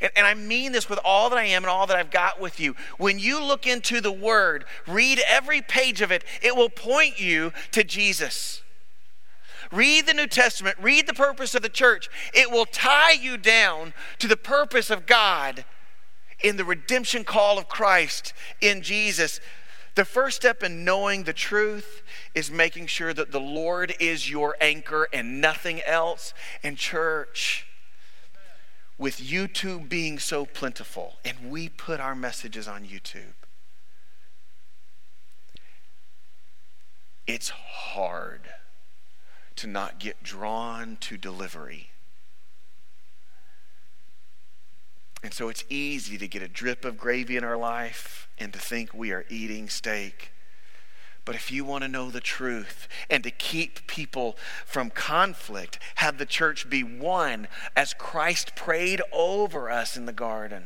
And, 0.00 0.12
and, 0.14 0.26
I 0.26 0.34
mean 0.34 0.72
this 0.72 0.90
with 0.90 0.98
all 1.04 1.30
that 1.30 1.38
I 1.38 1.44
am 1.44 1.64
and 1.64 1.70
all 1.70 1.86
that 1.86 1.96
I've 1.96 2.10
got 2.10 2.40
with 2.40 2.60
you. 2.60 2.76
When 2.98 3.18
you 3.18 3.42
look 3.42 3.66
into 3.66 4.00
the 4.00 4.12
Word, 4.12 4.64
read 4.86 5.20
every 5.26 5.62
page 5.62 6.02
of 6.02 6.12
it, 6.12 6.22
it 6.42 6.54
will 6.54 6.68
point 6.68 7.18
you 7.18 7.52
to 7.72 7.82
Jesus. 7.82 8.62
Read 9.72 10.06
the 10.06 10.14
New 10.14 10.26
Testament, 10.26 10.76
read 10.80 11.06
the 11.06 11.14
purpose 11.14 11.54
of 11.54 11.62
the 11.62 11.68
church. 11.68 12.08
It 12.34 12.50
will 12.50 12.66
tie 12.66 13.12
you 13.12 13.36
down 13.36 13.94
to 14.18 14.28
the 14.28 14.36
purpose 14.36 14.90
of 14.90 15.06
God 15.06 15.64
in 16.42 16.56
the 16.56 16.64
redemption 16.64 17.24
call 17.24 17.58
of 17.58 17.68
Christ 17.68 18.32
in 18.60 18.82
Jesus. 18.82 19.40
The 19.94 20.04
first 20.04 20.36
step 20.36 20.62
in 20.62 20.84
knowing 20.84 21.24
the 21.24 21.32
truth 21.32 22.02
is 22.34 22.50
making 22.50 22.86
sure 22.86 23.14
that 23.14 23.32
the 23.32 23.40
Lord 23.40 23.94
is 23.98 24.30
your 24.30 24.56
anchor 24.60 25.08
and 25.12 25.40
nothing 25.40 25.80
else. 25.86 26.34
And, 26.62 26.76
church, 26.76 27.66
with 28.98 29.18
YouTube 29.18 29.88
being 29.88 30.18
so 30.18 30.44
plentiful, 30.44 31.16
and 31.24 31.50
we 31.50 31.70
put 31.70 31.98
our 31.98 32.14
messages 32.14 32.68
on 32.68 32.84
YouTube, 32.84 33.34
it's 37.26 37.48
hard 37.48 38.42
to 39.56 39.66
not 39.66 39.98
get 39.98 40.22
drawn 40.22 40.96
to 41.00 41.16
delivery. 41.16 41.90
And 45.22 45.34
so 45.34 45.48
it's 45.48 45.64
easy 45.68 46.18
to 46.18 46.28
get 46.28 46.42
a 46.42 46.48
drip 46.48 46.84
of 46.84 46.96
gravy 46.96 47.36
in 47.36 47.42
our 47.42 47.56
life 47.56 48.28
and 48.38 48.52
to 48.52 48.58
think 48.58 48.94
we 48.94 49.10
are 49.12 49.24
eating 49.28 49.68
steak. 49.68 50.30
But 51.24 51.34
if 51.34 51.50
you 51.50 51.64
want 51.64 51.82
to 51.82 51.88
know 51.88 52.10
the 52.10 52.20
truth 52.20 52.86
and 53.10 53.24
to 53.24 53.32
keep 53.32 53.88
people 53.88 54.36
from 54.64 54.90
conflict, 54.90 55.80
have 55.96 56.18
the 56.18 56.26
church 56.26 56.70
be 56.70 56.84
one 56.84 57.48
as 57.74 57.92
Christ 57.92 58.54
prayed 58.54 59.02
over 59.10 59.68
us 59.68 59.96
in 59.96 60.06
the 60.06 60.12
garden, 60.12 60.62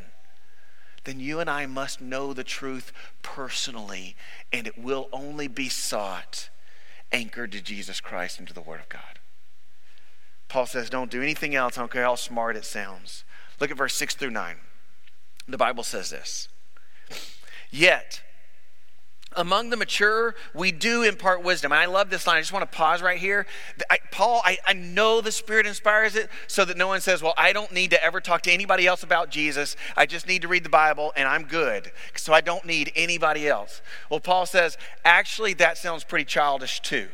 then 1.04 1.18
you 1.18 1.40
and 1.40 1.48
I 1.48 1.64
must 1.64 2.02
know 2.02 2.34
the 2.34 2.44
truth 2.44 2.92
personally, 3.22 4.16
and 4.52 4.66
it 4.66 4.76
will 4.76 5.08
only 5.12 5.48
be 5.48 5.70
sought 5.70 6.49
anchored 7.12 7.52
to 7.52 7.60
Jesus 7.60 8.00
Christ 8.00 8.38
and 8.38 8.48
to 8.48 8.54
the 8.54 8.60
Word 8.60 8.80
of 8.80 8.88
God. 8.88 9.18
Paul 10.48 10.66
says, 10.66 10.90
Don't 10.90 11.10
do 11.10 11.22
anything 11.22 11.54
else. 11.54 11.78
I 11.78 11.82
don't 11.82 11.90
care 11.90 12.04
how 12.04 12.16
smart 12.16 12.56
it 12.56 12.64
sounds. 12.64 13.24
Look 13.60 13.70
at 13.70 13.76
verse 13.76 13.94
6 13.94 14.14
through 14.16 14.30
9. 14.30 14.56
The 15.48 15.58
Bible 15.58 15.82
says 15.82 16.10
this 16.10 16.48
Yet, 17.70 18.22
among 19.36 19.70
the 19.70 19.76
mature, 19.76 20.34
we 20.54 20.72
do 20.72 21.02
impart 21.02 21.44
wisdom. 21.44 21.70
And 21.72 21.80
I 21.80 21.86
love 21.86 22.10
this 22.10 22.26
line. 22.26 22.38
I 22.38 22.40
just 22.40 22.52
want 22.52 22.70
to 22.70 22.76
pause 22.76 23.00
right 23.00 23.18
here. 23.18 23.46
I, 23.88 23.98
Paul, 24.10 24.42
I, 24.44 24.58
I 24.66 24.72
know 24.72 25.20
the 25.20 25.30
Spirit 25.30 25.66
inspires 25.66 26.16
it 26.16 26.28
so 26.48 26.64
that 26.64 26.76
no 26.76 26.88
one 26.88 27.00
says, 27.00 27.22
Well, 27.22 27.34
I 27.36 27.52
don't 27.52 27.72
need 27.72 27.90
to 27.90 28.04
ever 28.04 28.20
talk 28.20 28.42
to 28.42 28.52
anybody 28.52 28.86
else 28.86 29.02
about 29.02 29.30
Jesus. 29.30 29.76
I 29.96 30.06
just 30.06 30.26
need 30.26 30.42
to 30.42 30.48
read 30.48 30.64
the 30.64 30.70
Bible 30.70 31.12
and 31.16 31.28
I'm 31.28 31.44
good. 31.44 31.92
So 32.16 32.32
I 32.32 32.40
don't 32.40 32.64
need 32.64 32.92
anybody 32.96 33.48
else. 33.48 33.82
Well, 34.10 34.20
Paul 34.20 34.46
says, 34.46 34.76
Actually, 35.04 35.54
that 35.54 35.78
sounds 35.78 36.02
pretty 36.02 36.24
childish 36.24 36.80
too. 36.80 37.08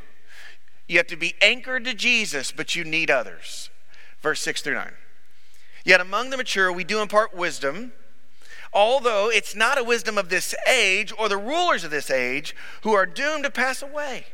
You 0.89 0.99
have 0.99 1.09
to 1.09 1.17
be 1.17 1.35
anchored 1.43 1.85
to 1.85 1.95
Jesus, 1.95 2.53
but 2.53 2.75
you 2.75 2.85
need 2.85 3.11
others. 3.11 3.71
Verse 4.23 4.41
6 4.41 4.63
through 4.63 4.75
9. 4.75 4.93
Yet 5.85 6.01
among 6.01 6.31
the 6.31 6.37
mature, 6.37 6.73
we 6.73 6.85
do 6.85 7.01
impart 7.01 7.35
wisdom 7.35 7.93
although 8.77 9.31
it's 9.31 9.57
not 9.57 9.79
a 9.79 9.85
wisdom 9.85 10.19
of 10.19 10.29
this 10.29 10.55
age 10.69 11.11
or 11.19 11.31
the 11.31 11.37
rulers 11.39 11.83
of 11.83 11.91
this 11.91 12.11
age 12.11 12.55
who 12.83 12.93
are 12.93 13.07
doomed 13.07 13.43
to 13.43 13.51
pass 13.51 13.81
away. 13.81 14.27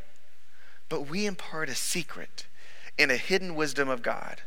But 0.89 1.03
we 1.09 1.27
impart 1.27 1.69
a 1.69 1.77
secret 1.77 2.49
in 2.99 3.09
a 3.09 3.17
hidden 3.17 3.55
wisdom 3.55 3.89
of 3.89 4.03
God, 4.03 4.43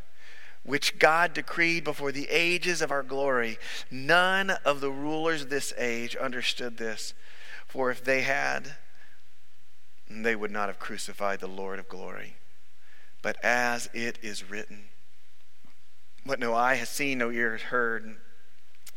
which 0.63 0.99
God 0.99 1.33
decreed 1.33 1.85
before 1.85 2.11
the 2.11 2.27
ages 2.29 2.81
of 2.81 2.91
our 2.91 3.03
glory. 3.03 3.57
None 3.89 4.51
of 4.65 4.81
the 4.81 4.91
rulers 4.91 5.43
of 5.43 5.49
this 5.49 5.73
age 5.77 6.17
understood 6.17 6.75
this, 6.75 7.13
for 7.65 7.89
if 7.89 8.03
they 8.03 8.23
had, 8.23 8.75
they 10.09 10.35
would 10.35 10.51
not 10.51 10.67
have 10.67 10.77
crucified 10.77 11.39
the 11.39 11.47
Lord 11.47 11.79
of 11.79 11.87
glory. 11.87 12.35
But 13.21 13.43
as 13.43 13.89
it 13.93 14.19
is 14.21 14.49
written, 14.49 14.89
what 16.25 16.39
no 16.39 16.53
eye 16.53 16.75
has 16.75 16.89
seen, 16.89 17.19
no 17.19 17.31
ear 17.31 17.53
has 17.53 17.61
heard, 17.61 18.17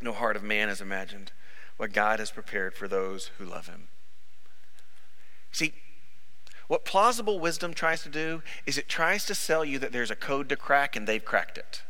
no 0.01 0.13
heart 0.13 0.37
of 0.37 0.43
man 0.43 0.69
has 0.69 0.81
imagined 0.81 1.33
what 1.77 1.93
God 1.93 2.19
has 2.19 2.31
prepared 2.31 2.75
for 2.75 2.89
those 2.89 3.31
who 3.39 3.45
love 3.45 3.67
him. 3.69 3.89
See, 5.53 5.73
What 6.69 6.85
plausible 6.85 7.41
wisdom 7.41 7.73
tries 7.73 8.03
to 8.03 8.11
do 8.11 8.43
is 8.67 8.77
it 8.77 8.89
tries 8.89 9.25
to 9.25 9.35
sell 9.35 9.65
you 9.65 9.79
that 9.79 9.91
there's 9.91 10.11
a 10.11 10.17
code 10.17 10.51
to 10.51 10.57
crack 10.57 10.95
and 10.95 11.07
they've 11.07 11.25
cracked 11.25 11.57
it. 11.57 11.83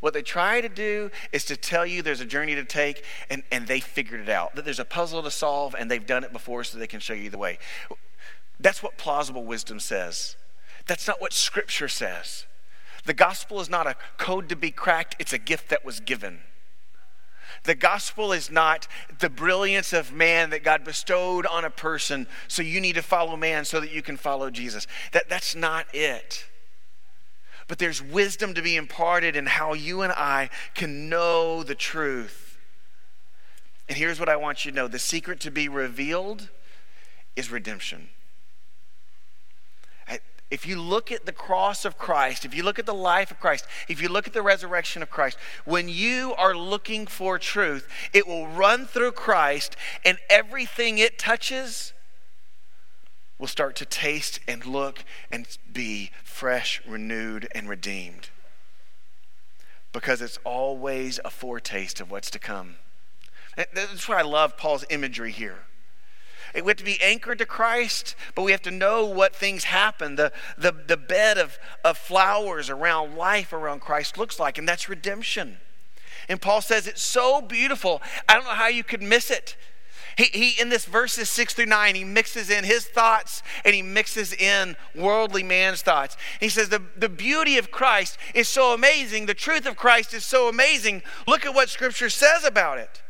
What 0.00 0.14
they 0.14 0.22
try 0.22 0.60
to 0.60 0.68
do 0.68 1.10
is 1.30 1.44
to 1.44 1.56
tell 1.56 1.86
you 1.86 2.02
there's 2.02 2.20
a 2.20 2.26
journey 2.26 2.54
to 2.56 2.64
take 2.64 3.04
and, 3.28 3.44
and 3.52 3.66
they 3.66 3.80
figured 3.80 4.20
it 4.20 4.28
out, 4.28 4.56
that 4.56 4.64
there's 4.64 4.80
a 4.80 4.84
puzzle 4.84 5.22
to 5.22 5.30
solve 5.30 5.76
and 5.78 5.90
they've 5.90 6.06
done 6.06 6.24
it 6.24 6.32
before 6.32 6.64
so 6.64 6.76
they 6.76 6.86
can 6.86 7.00
show 7.00 7.12
you 7.12 7.30
the 7.30 7.38
way. 7.38 7.58
That's 8.58 8.82
what 8.82 8.98
plausible 8.98 9.44
wisdom 9.44 9.78
says. 9.78 10.36
That's 10.86 11.06
not 11.06 11.20
what 11.20 11.32
Scripture 11.32 11.88
says. 11.88 12.46
The 13.04 13.14
gospel 13.14 13.60
is 13.60 13.70
not 13.70 13.86
a 13.86 13.96
code 14.18 14.48
to 14.48 14.56
be 14.56 14.70
cracked, 14.70 15.16
it's 15.18 15.32
a 15.32 15.38
gift 15.38 15.68
that 15.68 15.84
was 15.84 16.00
given. 16.00 16.40
The 17.64 17.74
gospel 17.74 18.32
is 18.32 18.50
not 18.50 18.88
the 19.18 19.28
brilliance 19.28 19.92
of 19.92 20.12
man 20.12 20.50
that 20.50 20.64
God 20.64 20.84
bestowed 20.84 21.44
on 21.46 21.64
a 21.64 21.70
person, 21.70 22.26
so 22.48 22.62
you 22.62 22.80
need 22.80 22.94
to 22.94 23.02
follow 23.02 23.36
man 23.36 23.64
so 23.64 23.80
that 23.80 23.92
you 23.92 24.02
can 24.02 24.16
follow 24.16 24.50
Jesus. 24.50 24.86
That, 25.12 25.28
that's 25.28 25.54
not 25.54 25.86
it. 25.92 26.46
But 27.68 27.78
there's 27.78 28.02
wisdom 28.02 28.54
to 28.54 28.62
be 28.62 28.76
imparted 28.76 29.36
in 29.36 29.46
how 29.46 29.74
you 29.74 30.02
and 30.02 30.12
I 30.12 30.50
can 30.74 31.08
know 31.08 31.62
the 31.62 31.74
truth. 31.74 32.58
And 33.88 33.98
here's 33.98 34.18
what 34.18 34.28
I 34.28 34.36
want 34.36 34.64
you 34.64 34.70
to 34.70 34.76
know 34.76 34.88
the 34.88 34.98
secret 34.98 35.40
to 35.40 35.50
be 35.50 35.68
revealed 35.68 36.48
is 37.36 37.50
redemption 37.50 38.08
if 40.50 40.66
you 40.66 40.80
look 40.80 41.12
at 41.12 41.26
the 41.26 41.32
cross 41.32 41.84
of 41.84 41.96
Christ, 41.96 42.44
if 42.44 42.54
you 42.54 42.62
look 42.62 42.78
at 42.78 42.86
the 42.86 42.94
life 42.94 43.30
of 43.30 43.38
Christ, 43.38 43.66
if 43.88 44.02
you 44.02 44.08
look 44.08 44.26
at 44.26 44.32
the 44.32 44.42
resurrection 44.42 45.02
of 45.02 45.10
Christ, 45.10 45.38
when 45.64 45.88
you 45.88 46.34
are 46.36 46.56
looking 46.56 47.06
for 47.06 47.38
truth, 47.38 47.88
it 48.12 48.26
will 48.26 48.48
run 48.48 48.86
through 48.86 49.12
Christ 49.12 49.76
and 50.04 50.18
everything 50.28 50.98
it 50.98 51.18
touches 51.18 51.92
will 53.38 53.46
start 53.46 53.74
to 53.76 53.86
taste 53.86 54.40
and 54.46 54.66
look 54.66 55.04
and 55.30 55.46
be 55.72 56.10
fresh, 56.22 56.82
renewed, 56.86 57.48
and 57.54 57.68
redeemed. 57.68 58.28
Because 59.92 60.20
it's 60.20 60.38
always 60.44 61.18
a 61.24 61.30
foretaste 61.30 62.00
of 62.00 62.10
what's 62.10 62.30
to 62.30 62.38
come. 62.38 62.76
That's 63.56 64.08
why 64.08 64.18
I 64.18 64.22
love 64.22 64.56
Paul's 64.56 64.84
imagery 64.90 65.32
here. 65.32 65.64
We 66.54 66.62
have 66.62 66.76
to 66.76 66.84
be 66.84 67.00
anchored 67.00 67.38
to 67.38 67.46
Christ, 67.46 68.16
but 68.34 68.42
we 68.42 68.52
have 68.52 68.62
to 68.62 68.70
know 68.70 69.04
what 69.04 69.34
things 69.34 69.64
happen. 69.64 70.16
The, 70.16 70.32
the, 70.58 70.72
the 70.72 70.96
bed 70.96 71.38
of, 71.38 71.58
of 71.84 71.96
flowers 71.96 72.68
around 72.68 73.16
life 73.16 73.52
around 73.52 73.80
Christ 73.80 74.18
looks 74.18 74.40
like, 74.40 74.58
and 74.58 74.68
that's 74.68 74.88
redemption. 74.88 75.58
And 76.28 76.40
Paul 76.40 76.60
says 76.60 76.86
it's 76.86 77.02
so 77.02 77.40
beautiful. 77.40 78.02
I 78.28 78.34
don't 78.34 78.44
know 78.44 78.50
how 78.50 78.68
you 78.68 78.84
could 78.84 79.02
miss 79.02 79.30
it. 79.30 79.56
He, 80.16 80.24
he, 80.24 80.60
in 80.60 80.68
this 80.68 80.84
verses 80.84 81.30
six 81.30 81.54
through 81.54 81.66
nine, 81.66 81.94
he 81.94 82.04
mixes 82.04 82.50
in 82.50 82.64
his 82.64 82.84
thoughts 82.84 83.42
and 83.64 83.74
he 83.74 83.82
mixes 83.82 84.32
in 84.32 84.76
worldly 84.94 85.42
man's 85.42 85.82
thoughts. 85.82 86.16
He 86.40 86.48
says 86.48 86.68
the, 86.68 86.82
the 86.96 87.08
beauty 87.08 87.58
of 87.58 87.70
Christ 87.70 88.18
is 88.34 88.48
so 88.48 88.74
amazing. 88.74 89.26
The 89.26 89.34
truth 89.34 89.66
of 89.66 89.76
Christ 89.76 90.12
is 90.12 90.24
so 90.24 90.48
amazing. 90.48 91.02
Look 91.26 91.46
at 91.46 91.54
what 91.54 91.70
scripture 91.70 92.10
says 92.10 92.44
about 92.44 92.78
it. 92.78 93.02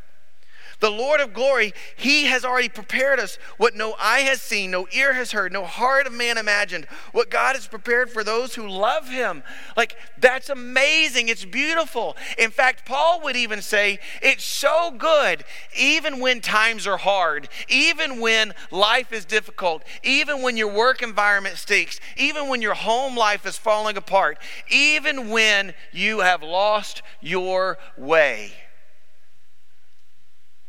The 0.81 0.89
Lord 0.89 1.21
of 1.21 1.33
glory, 1.33 1.73
He 1.95 2.25
has 2.25 2.43
already 2.43 2.67
prepared 2.67 3.19
us 3.19 3.37
what 3.57 3.75
no 3.75 3.95
eye 3.99 4.21
has 4.21 4.41
seen, 4.41 4.71
no 4.71 4.87
ear 4.91 5.13
has 5.13 5.31
heard, 5.31 5.53
no 5.53 5.63
heart 5.63 6.07
of 6.07 6.13
man 6.13 6.39
imagined, 6.39 6.85
what 7.11 7.29
God 7.29 7.55
has 7.55 7.67
prepared 7.67 8.09
for 8.09 8.23
those 8.23 8.55
who 8.55 8.67
love 8.67 9.07
Him. 9.07 9.43
Like, 9.77 9.95
that's 10.17 10.49
amazing. 10.49 11.29
It's 11.29 11.45
beautiful. 11.45 12.17
In 12.37 12.49
fact, 12.49 12.85
Paul 12.85 13.21
would 13.23 13.35
even 13.35 13.61
say, 13.61 13.99
it's 14.23 14.43
so 14.43 14.91
good, 14.97 15.43
even 15.77 16.19
when 16.19 16.41
times 16.41 16.87
are 16.87 16.97
hard, 16.97 17.47
even 17.69 18.19
when 18.19 18.53
life 18.71 19.13
is 19.13 19.23
difficult, 19.23 19.83
even 20.01 20.41
when 20.41 20.57
your 20.57 20.73
work 20.73 21.03
environment 21.03 21.57
stinks, 21.57 21.99
even 22.17 22.47
when 22.47 22.63
your 22.63 22.73
home 22.73 23.15
life 23.15 23.45
is 23.45 23.55
falling 23.55 23.97
apart, 23.97 24.39
even 24.67 25.29
when 25.29 25.75
you 25.91 26.21
have 26.21 26.41
lost 26.41 27.03
your 27.21 27.77
way 27.95 28.51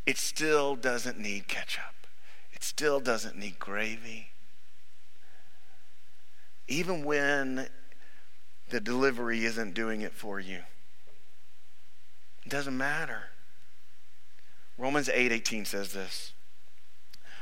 it 0.07 0.19
still 0.19 0.77
doesn't 0.77 1.19
need 1.19 1.49
ketchup. 1.49 2.07
It 2.53 2.63
still 2.63 3.01
doesn't 3.01 3.37
need 3.37 3.59
gravy. 3.59 4.29
Even 6.69 7.05
when 7.05 7.69
the 8.71 8.81
delivery 8.81 9.45
isn't 9.45 9.75
doing 9.75 10.01
it 10.01 10.15
for 10.15 10.41
you. 10.41 10.61
It 12.45 12.49
doesn't 12.49 12.77
matter. 12.77 13.31
Romans 14.79 15.09
8:18 15.09 15.61
8, 15.61 15.67
says 15.67 15.93
this. 15.93 16.33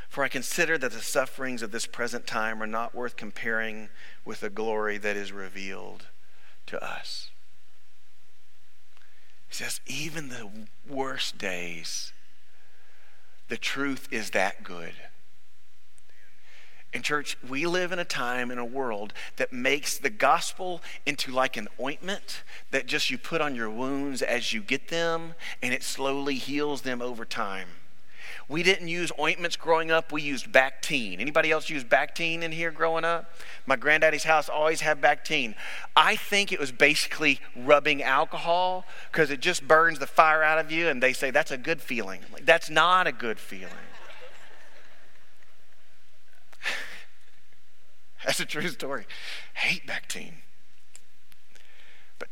For 0.08 0.24
I 0.24 0.28
consider 0.28 0.76
that 0.76 0.90
the 0.90 1.00
sufferings 1.00 1.62
of 1.62 1.70
this 1.70 1.86
present 1.86 2.26
time 2.26 2.61
are 2.61 2.66
not 2.66 2.96
worth 2.96 3.16
comparing 3.16 3.90
with 4.24 4.40
the 4.40 4.50
glory 4.50 4.98
that 4.98 5.16
is 5.16 5.30
revealed 5.30 6.08
to 6.66 6.82
us. 6.82 7.30
He 9.48 9.54
says, 9.54 9.80
even 9.86 10.28
the 10.28 10.66
worst 10.88 11.38
days 11.38 12.12
the 13.51 13.59
truth 13.59 14.09
is 14.11 14.30
that 14.30 14.62
good. 14.62 14.94
In 16.92 17.03
church, 17.03 17.36
we 17.46 17.66
live 17.66 17.92
in 17.92 17.98
a 17.98 18.05
time 18.05 18.51
in 18.51 18.59
a 18.59 18.64
world 18.64 19.12
that 19.36 19.53
makes 19.53 19.98
the 19.98 20.11
gospel 20.11 20.80
into 21.05 21.30
like 21.30 21.57
an 21.57 21.68
ointment 21.80 22.42
that 22.70 22.86
just 22.86 23.11
you 23.11 23.18
put 23.18 23.40
on 23.40 23.55
your 23.55 23.68
wounds 23.68 24.22
as 24.22 24.53
you 24.53 24.61
get 24.61 24.88
them 24.88 25.34
and 25.62 25.74
it 25.74 25.82
slowly 25.82 26.34
heals 26.34 26.82
them 26.82 27.03
over 27.03 27.24
time. 27.24 27.68
We 28.51 28.64
didn't 28.64 28.88
use 28.88 29.12
ointments 29.16 29.55
growing 29.55 29.92
up. 29.92 30.11
We 30.11 30.22
used 30.22 30.51
Bactine. 30.51 31.20
Anybody 31.20 31.53
else 31.53 31.70
use 31.70 31.84
Bactine 31.84 32.42
in 32.42 32.51
here 32.51 32.72
growing 32.72 33.05
up? 33.05 33.32
My 33.64 33.76
granddaddy's 33.76 34.24
house 34.24 34.48
always 34.48 34.80
had 34.80 35.01
Bactine. 35.01 35.55
I 35.94 36.16
think 36.16 36.51
it 36.51 36.59
was 36.59 36.72
basically 36.72 37.38
rubbing 37.55 38.03
alcohol 38.03 38.84
because 39.12 39.30
it 39.30 39.38
just 39.38 39.68
burns 39.68 40.01
the 40.01 40.07
fire 40.09 40.42
out 40.42 40.59
of 40.59 40.72
you, 40.72 40.88
and 40.88 41.01
they 41.01 41.12
say 41.12 41.30
that's 41.30 41.53
a 41.53 41.57
good 41.57 41.80
feeling. 41.80 42.22
Like, 42.32 42.44
that's 42.44 42.68
not 42.68 43.07
a 43.07 43.12
good 43.12 43.38
feeling. 43.38 43.68
that's 48.24 48.40
a 48.40 48.46
true 48.46 48.66
story. 48.66 49.07
Hate 49.55 49.86
Bactine. 49.86 50.38
But, 52.18 52.26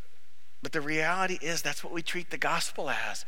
but 0.64 0.72
the 0.72 0.80
reality 0.80 1.38
is 1.40 1.62
that's 1.62 1.84
what 1.84 1.92
we 1.92 2.02
treat 2.02 2.30
the 2.30 2.38
gospel 2.38 2.90
as. 2.90 3.24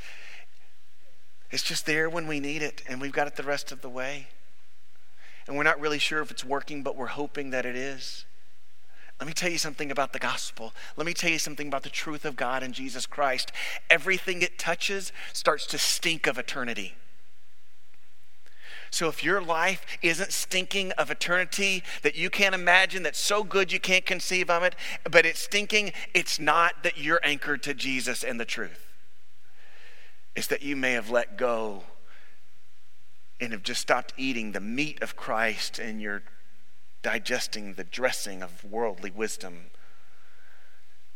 It's 1.51 1.63
just 1.63 1.87
there 1.87 2.09
when 2.09 2.27
we 2.27 2.39
need 2.39 2.63
it, 2.63 2.83
and 2.89 3.01
we've 3.01 3.13
got 3.13 3.27
it 3.27 3.37
the 3.37 3.43
rest 3.43 3.73
of 3.73 3.83
the 3.83 3.89
way. 3.89 4.29
And 5.47 5.57
we're 5.57 5.65
not 5.65 5.81
really 5.81 5.99
sure 5.99 6.21
if 6.21 6.31
it's 6.31 6.45
working, 6.45 6.83
but 6.83 6.97
we're 6.97 7.07
hoping 7.07 7.51
that 7.51 7.67
it 7.67 7.75
is. 7.75 8.25
Let 9.19 9.27
me 9.27 9.33
tell 9.33 9.51
you 9.51 9.59
something 9.59 9.91
about 9.91 10.13
the 10.13 10.19
gospel. 10.19 10.73
Let 10.97 11.07
me 11.07 11.13
tell 11.13 11.31
you 11.31 11.39
something 11.39 11.67
about 11.67 11.83
the 11.83 11.91
truth 11.91 12.25
of 12.25 12.37
God 12.37 12.63
and 12.63 12.73
Jesus 12.73 13.05
Christ. 13.05 13.53
Everything 13.91 14.43
it 14.43 14.59
touches 14.59 15.13
starts 15.33 15.67
to 15.67 15.79
stink 15.79 16.27
of 16.27 16.39
eternity. 16.39 16.95
So 18.93 19.09
if 19.09 19.23
your 19.23 19.43
life 19.43 19.85
isn't 20.03 20.33
stinking 20.33 20.93
of 20.93 21.11
eternity 21.11 21.83
that 22.03 22.17
you 22.17 22.31
can't 22.31 22.55
imagine, 22.55 23.03
that's 23.03 23.21
so 23.21 23.45
good 23.45 23.73
you 23.73 23.79
can't 23.79 24.07
conceive 24.07 24.51
of 24.51 24.63
it, 24.63 24.75
but 25.09 25.27
it's 25.27 25.41
stinking, 25.41 25.93
it's 26.15 26.41
not 26.41 26.83
that 26.83 26.97
you're 26.97 27.21
anchored 27.23 27.63
to 27.65 27.75
Jesus 27.75 28.25
and 28.25 28.41
the 28.41 28.45
truth 28.45 28.90
is 30.35 30.47
that 30.49 30.63
you 30.63 30.77
may 30.77 30.93
have 30.93 31.11
let 31.11 31.37
go 31.37 31.85
and 33.41 33.53
have 33.53 33.63
just 33.63 33.81
stopped 33.81 34.13
eating 34.17 34.53
the 34.53 34.61
meat 34.61 35.03
of 35.03 35.17
Christ 35.17 35.79
and 35.79 36.01
you're 36.01 36.23
digesting 37.03 37.75
the 37.75 37.85
dressing 37.85 38.43
of 38.43 38.65
worldly 38.65 39.11
wisdom 39.11 39.71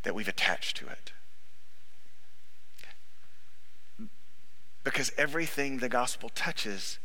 that 0.02 0.14
we've 0.14 0.28
attached 0.28 0.76
to 0.78 0.86
it. 0.86 1.12
Because 4.82 5.12
everything 5.16 5.78
the 5.78 5.88
gospel 5.88 6.30
touches, 6.34 6.98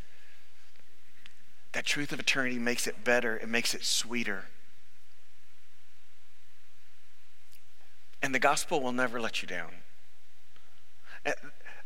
that 1.73 1.85
truth 1.85 2.11
of 2.11 2.19
eternity 2.19 2.59
makes 2.59 2.87
it 2.87 3.03
better, 3.03 3.37
it 3.37 3.47
makes 3.47 3.73
it 3.73 3.85
sweeter. 3.85 4.45
And 8.21 8.35
the 8.35 8.39
gospel 8.39 8.81
will 8.81 8.91
never 8.91 9.21
let 9.21 9.41
you 9.41 9.47
down 9.47 9.71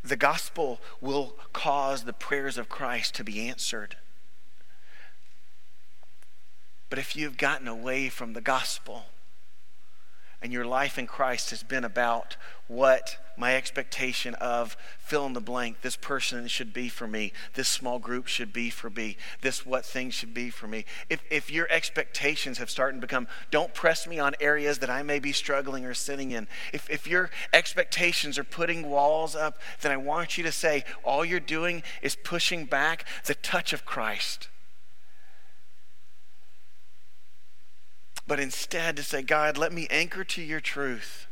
the 0.03 0.15
gospel 0.15 0.81
will 0.99 1.37
cause 1.53 2.03
the 2.03 2.13
prayers 2.13 2.57
of 2.57 2.69
Christ 2.69 3.15
to 3.15 3.23
be 3.23 3.47
answered. 3.47 3.95
But 6.89 6.99
if 6.99 7.15
you've 7.15 7.37
gotten 7.37 7.67
away 7.67 8.09
from 8.09 8.33
the 8.33 8.41
gospel, 8.41 9.05
and 10.43 10.51
your 10.51 10.65
life 10.65 10.99
in 10.99 11.07
Christ 11.07 11.51
has 11.51 11.63
been 11.63 11.85
about 11.85 12.35
what 12.67 13.17
my 13.37 13.55
expectation 13.55 14.35
of 14.35 14.75
fill 14.99 15.25
in 15.25 15.33
the 15.33 15.41
blank, 15.41 15.81
this 15.81 15.95
person 15.95 16.47
should 16.47 16.73
be 16.73 16.89
for 16.89 17.07
me, 17.07 17.31
this 17.53 17.69
small 17.69 17.97
group 17.97 18.27
should 18.27 18.51
be 18.51 18.69
for 18.69 18.89
me, 18.89 19.15
this 19.41 19.65
what 19.65 19.85
thing 19.85 20.09
should 20.09 20.33
be 20.33 20.49
for 20.49 20.67
me. 20.67 20.83
If, 21.09 21.23
if 21.31 21.49
your 21.49 21.67
expectations 21.71 22.57
have 22.57 22.69
started 22.69 22.97
to 22.97 23.07
become, 23.07 23.27
don't 23.51 23.73
press 23.73 24.05
me 24.05 24.19
on 24.19 24.35
areas 24.41 24.79
that 24.79 24.89
I 24.89 25.01
may 25.01 25.19
be 25.19 25.31
struggling 25.31 25.85
or 25.85 25.93
sitting 25.93 26.31
in, 26.31 26.47
if, 26.73 26.89
if 26.89 27.07
your 27.07 27.31
expectations 27.53 28.37
are 28.37 28.43
putting 28.43 28.89
walls 28.89 29.35
up, 29.35 29.59
then 29.81 29.91
I 29.93 29.97
want 29.97 30.37
you 30.37 30.43
to 30.43 30.51
say, 30.51 30.83
all 31.03 31.23
you're 31.23 31.39
doing 31.39 31.83
is 32.01 32.15
pushing 32.15 32.65
back 32.65 33.05
the 33.25 33.35
touch 33.35 33.71
of 33.71 33.85
Christ. 33.85 34.49
But 38.27 38.39
instead 38.39 38.95
to 38.95 39.03
say, 39.03 39.21
God, 39.21 39.57
let 39.57 39.73
me 39.73 39.87
anchor 39.89 40.23
to 40.23 40.41
your 40.41 40.59
truth 40.59 41.27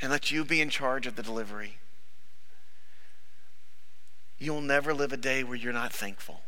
and 0.00 0.10
let 0.10 0.30
you 0.30 0.44
be 0.44 0.60
in 0.60 0.70
charge 0.70 1.06
of 1.06 1.16
the 1.16 1.22
delivery. 1.22 1.78
You'll 4.38 4.62
never 4.62 4.94
live 4.94 5.12
a 5.12 5.18
day 5.18 5.44
where 5.44 5.56
you're 5.56 5.72
not 5.72 5.92
thankful. 5.92 6.40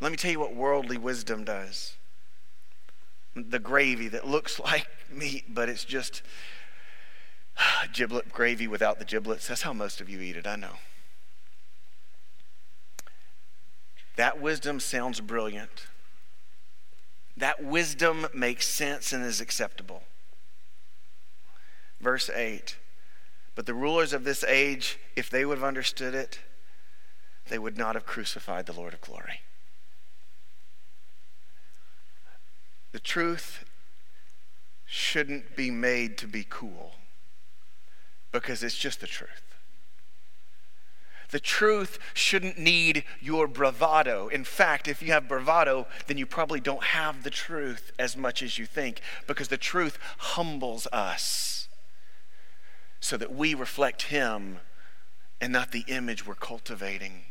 Let 0.00 0.10
me 0.10 0.16
tell 0.16 0.30
you 0.30 0.40
what 0.40 0.54
worldly 0.54 0.96
wisdom 0.96 1.44
does. 1.44 1.96
The 3.34 3.58
gravy 3.58 4.08
that 4.08 4.26
looks 4.26 4.58
like 4.64 4.86
meat, 5.10 5.44
but 5.48 5.68
it's 5.68 5.84
just 5.84 6.22
giblet 7.92 8.30
gravy 8.30 8.66
without 8.66 8.98
the 8.98 9.04
giblets. 9.04 9.48
That's 9.48 9.62
how 9.62 9.72
most 9.72 10.00
of 10.00 10.08
you 10.08 10.20
eat 10.20 10.36
it, 10.36 10.46
I 10.46 10.56
know. 10.56 10.76
That 14.18 14.40
wisdom 14.40 14.80
sounds 14.80 15.20
brilliant. 15.20 15.86
That 17.36 17.62
wisdom 17.62 18.26
makes 18.34 18.66
sense 18.66 19.12
and 19.12 19.24
is 19.24 19.40
acceptable. 19.40 20.02
Verse 22.00 22.28
8 22.28 22.76
But 23.54 23.66
the 23.66 23.74
rulers 23.74 24.12
of 24.12 24.24
this 24.24 24.42
age, 24.42 24.98
if 25.14 25.30
they 25.30 25.44
would 25.44 25.58
have 25.58 25.64
understood 25.64 26.16
it, 26.16 26.40
they 27.48 27.60
would 27.60 27.78
not 27.78 27.94
have 27.94 28.06
crucified 28.06 28.66
the 28.66 28.72
Lord 28.72 28.92
of 28.92 29.00
glory. 29.00 29.42
The 32.90 32.98
truth 32.98 33.64
shouldn't 34.84 35.54
be 35.54 35.70
made 35.70 36.18
to 36.18 36.26
be 36.26 36.44
cool 36.48 36.96
because 38.32 38.64
it's 38.64 38.76
just 38.76 39.00
the 39.00 39.06
truth. 39.06 39.47
The 41.30 41.40
truth 41.40 41.98
shouldn't 42.14 42.58
need 42.58 43.04
your 43.20 43.46
bravado. 43.46 44.28
In 44.28 44.44
fact, 44.44 44.88
if 44.88 45.02
you 45.02 45.12
have 45.12 45.28
bravado, 45.28 45.86
then 46.06 46.16
you 46.16 46.24
probably 46.24 46.60
don't 46.60 46.82
have 46.82 47.22
the 47.22 47.30
truth 47.30 47.92
as 47.98 48.16
much 48.16 48.42
as 48.42 48.58
you 48.58 48.64
think 48.64 49.00
because 49.26 49.48
the 49.48 49.58
truth 49.58 49.98
humbles 50.18 50.86
us 50.92 51.68
so 53.00 53.16
that 53.16 53.34
we 53.34 53.54
reflect 53.54 54.02
Him 54.02 54.60
and 55.40 55.52
not 55.52 55.72
the 55.72 55.84
image 55.86 56.26
we're 56.26 56.34
cultivating. 56.34 57.24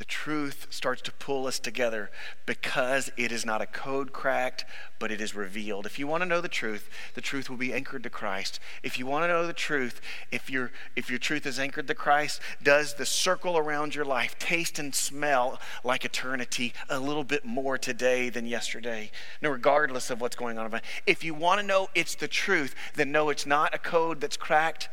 The 0.00 0.06
truth 0.06 0.66
starts 0.70 1.02
to 1.02 1.12
pull 1.12 1.46
us 1.46 1.58
together 1.58 2.10
because 2.46 3.12
it 3.18 3.30
is 3.30 3.44
not 3.44 3.60
a 3.60 3.66
code 3.66 4.14
cracked, 4.14 4.64
but 4.98 5.12
it 5.12 5.20
is 5.20 5.34
revealed. 5.34 5.84
If 5.84 5.98
you 5.98 6.06
want 6.06 6.22
to 6.22 6.28
know 6.28 6.40
the 6.40 6.48
truth, 6.48 6.88
the 7.12 7.20
truth 7.20 7.50
will 7.50 7.58
be 7.58 7.74
anchored 7.74 8.04
to 8.04 8.10
Christ. 8.10 8.60
If 8.82 8.98
you 8.98 9.04
want 9.04 9.24
to 9.24 9.28
know 9.28 9.46
the 9.46 9.52
truth, 9.52 10.00
if 10.32 10.48
your 10.48 10.72
if 10.96 11.10
your 11.10 11.18
truth 11.18 11.44
is 11.44 11.58
anchored 11.58 11.86
to 11.86 11.94
Christ, 11.94 12.40
does 12.62 12.94
the 12.94 13.04
circle 13.04 13.58
around 13.58 13.94
your 13.94 14.06
life 14.06 14.38
taste 14.38 14.78
and 14.78 14.94
smell 14.94 15.60
like 15.84 16.06
eternity 16.06 16.72
a 16.88 16.98
little 16.98 17.22
bit 17.22 17.44
more 17.44 17.76
today 17.76 18.30
than 18.30 18.46
yesterday? 18.46 19.10
No, 19.42 19.50
regardless 19.50 20.08
of 20.08 20.18
what's 20.18 20.34
going 20.34 20.56
on. 20.56 20.80
If 21.06 21.24
you 21.24 21.34
want 21.34 21.60
to 21.60 21.66
know 21.66 21.88
it's 21.94 22.14
the 22.14 22.26
truth, 22.26 22.74
then 22.94 23.12
know 23.12 23.28
it's 23.28 23.44
not 23.44 23.74
a 23.74 23.78
code 23.78 24.22
that's 24.22 24.38
cracked, 24.38 24.88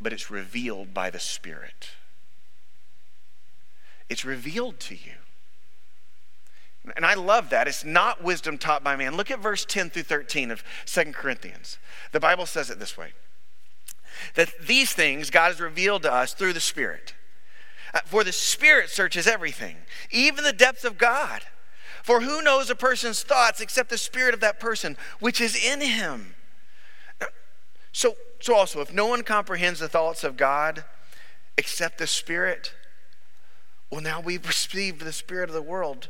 but 0.00 0.12
it's 0.12 0.28
revealed 0.28 0.92
by 0.92 1.08
the 1.08 1.20
Spirit. 1.20 1.90
It's 4.08 4.24
revealed 4.24 4.80
to 4.80 4.94
you. 4.94 5.14
And 6.96 7.04
I 7.04 7.14
love 7.14 7.50
that. 7.50 7.68
It's 7.68 7.84
not 7.84 8.22
wisdom 8.22 8.56
taught 8.56 8.82
by 8.82 8.96
man. 8.96 9.16
Look 9.16 9.30
at 9.30 9.40
verse 9.40 9.64
10 9.64 9.90
through 9.90 10.04
13 10.04 10.50
of 10.50 10.64
Second 10.84 11.14
Corinthians. 11.14 11.78
The 12.12 12.20
Bible 12.20 12.46
says 12.46 12.70
it 12.70 12.78
this 12.78 12.96
way 12.96 13.12
that 14.34 14.50
these 14.60 14.92
things 14.92 15.30
God 15.30 15.48
has 15.48 15.60
revealed 15.60 16.02
to 16.02 16.12
us 16.12 16.34
through 16.34 16.52
the 16.52 16.60
Spirit. 16.60 17.14
Uh, 17.94 18.00
for 18.04 18.24
the 18.24 18.32
Spirit 18.32 18.90
searches 18.90 19.26
everything, 19.26 19.76
even 20.10 20.44
the 20.44 20.52
depths 20.52 20.84
of 20.84 20.98
God. 20.98 21.42
For 22.02 22.20
who 22.20 22.42
knows 22.42 22.70
a 22.70 22.74
person's 22.74 23.22
thoughts 23.22 23.60
except 23.60 23.90
the 23.90 23.98
Spirit 23.98 24.34
of 24.34 24.40
that 24.40 24.58
person, 24.58 24.96
which 25.20 25.40
is 25.40 25.54
in 25.54 25.80
him? 25.80 26.34
So, 27.92 28.14
so 28.40 28.54
also, 28.54 28.80
if 28.80 28.92
no 28.92 29.06
one 29.06 29.22
comprehends 29.22 29.80
the 29.80 29.88
thoughts 29.88 30.24
of 30.24 30.36
God 30.36 30.84
except 31.56 31.98
the 31.98 32.06
Spirit, 32.06 32.72
well, 33.90 34.00
now 34.00 34.20
we've 34.20 34.46
received 34.46 35.00
the 35.00 35.12
Spirit 35.12 35.48
of 35.48 35.54
the 35.54 35.62
world. 35.62 36.08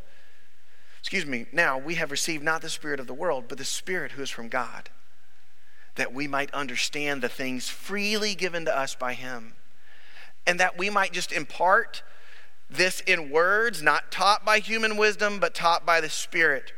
Excuse 1.00 1.26
me, 1.26 1.46
now 1.52 1.78
we 1.78 1.94
have 1.94 2.10
received 2.10 2.42
not 2.42 2.60
the 2.60 2.68
Spirit 2.68 3.00
of 3.00 3.06
the 3.06 3.14
world, 3.14 3.44
but 3.48 3.58
the 3.58 3.64
Spirit 3.64 4.12
who 4.12 4.22
is 4.22 4.30
from 4.30 4.48
God, 4.48 4.90
that 5.94 6.12
we 6.12 6.26
might 6.26 6.52
understand 6.52 7.22
the 7.22 7.28
things 7.28 7.68
freely 7.68 8.34
given 8.34 8.64
to 8.64 8.76
us 8.76 8.94
by 8.94 9.14
Him, 9.14 9.54
and 10.46 10.58
that 10.58 10.76
we 10.76 10.90
might 10.90 11.12
just 11.12 11.32
impart 11.32 12.02
this 12.68 13.00
in 13.00 13.30
words, 13.30 13.82
not 13.82 14.10
taught 14.10 14.44
by 14.44 14.58
human 14.58 14.96
wisdom, 14.96 15.38
but 15.38 15.54
taught 15.54 15.86
by 15.86 16.00
the 16.00 16.10
Spirit 16.10 16.72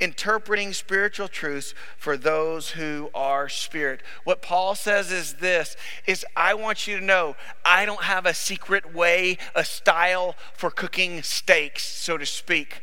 interpreting 0.00 0.72
spiritual 0.72 1.28
truths 1.28 1.74
for 1.96 2.16
those 2.16 2.70
who 2.70 3.10
are 3.14 3.48
spirit. 3.48 4.00
What 4.24 4.42
Paul 4.42 4.74
says 4.74 5.12
is 5.12 5.34
this 5.34 5.76
is 6.06 6.24
I 6.36 6.54
want 6.54 6.86
you 6.86 6.98
to 6.98 7.04
know 7.04 7.36
I 7.64 7.84
don't 7.84 8.04
have 8.04 8.26
a 8.26 8.34
secret 8.34 8.94
way, 8.94 9.38
a 9.54 9.64
style 9.64 10.36
for 10.54 10.70
cooking 10.70 11.22
steaks, 11.22 11.84
so 11.84 12.18
to 12.18 12.26
speak. 12.26 12.82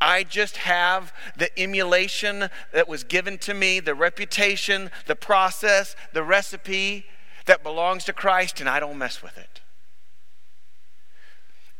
I 0.00 0.22
just 0.22 0.58
have 0.58 1.12
the 1.36 1.56
emulation 1.58 2.50
that 2.72 2.88
was 2.88 3.02
given 3.02 3.38
to 3.38 3.54
me, 3.54 3.80
the 3.80 3.94
reputation, 3.94 4.90
the 5.06 5.16
process, 5.16 5.96
the 6.12 6.22
recipe 6.22 7.06
that 7.46 7.62
belongs 7.62 8.04
to 8.04 8.12
Christ, 8.12 8.60
and 8.60 8.68
I 8.68 8.78
don't 8.78 8.98
mess 8.98 9.22
with 9.22 9.36
it. 9.36 9.57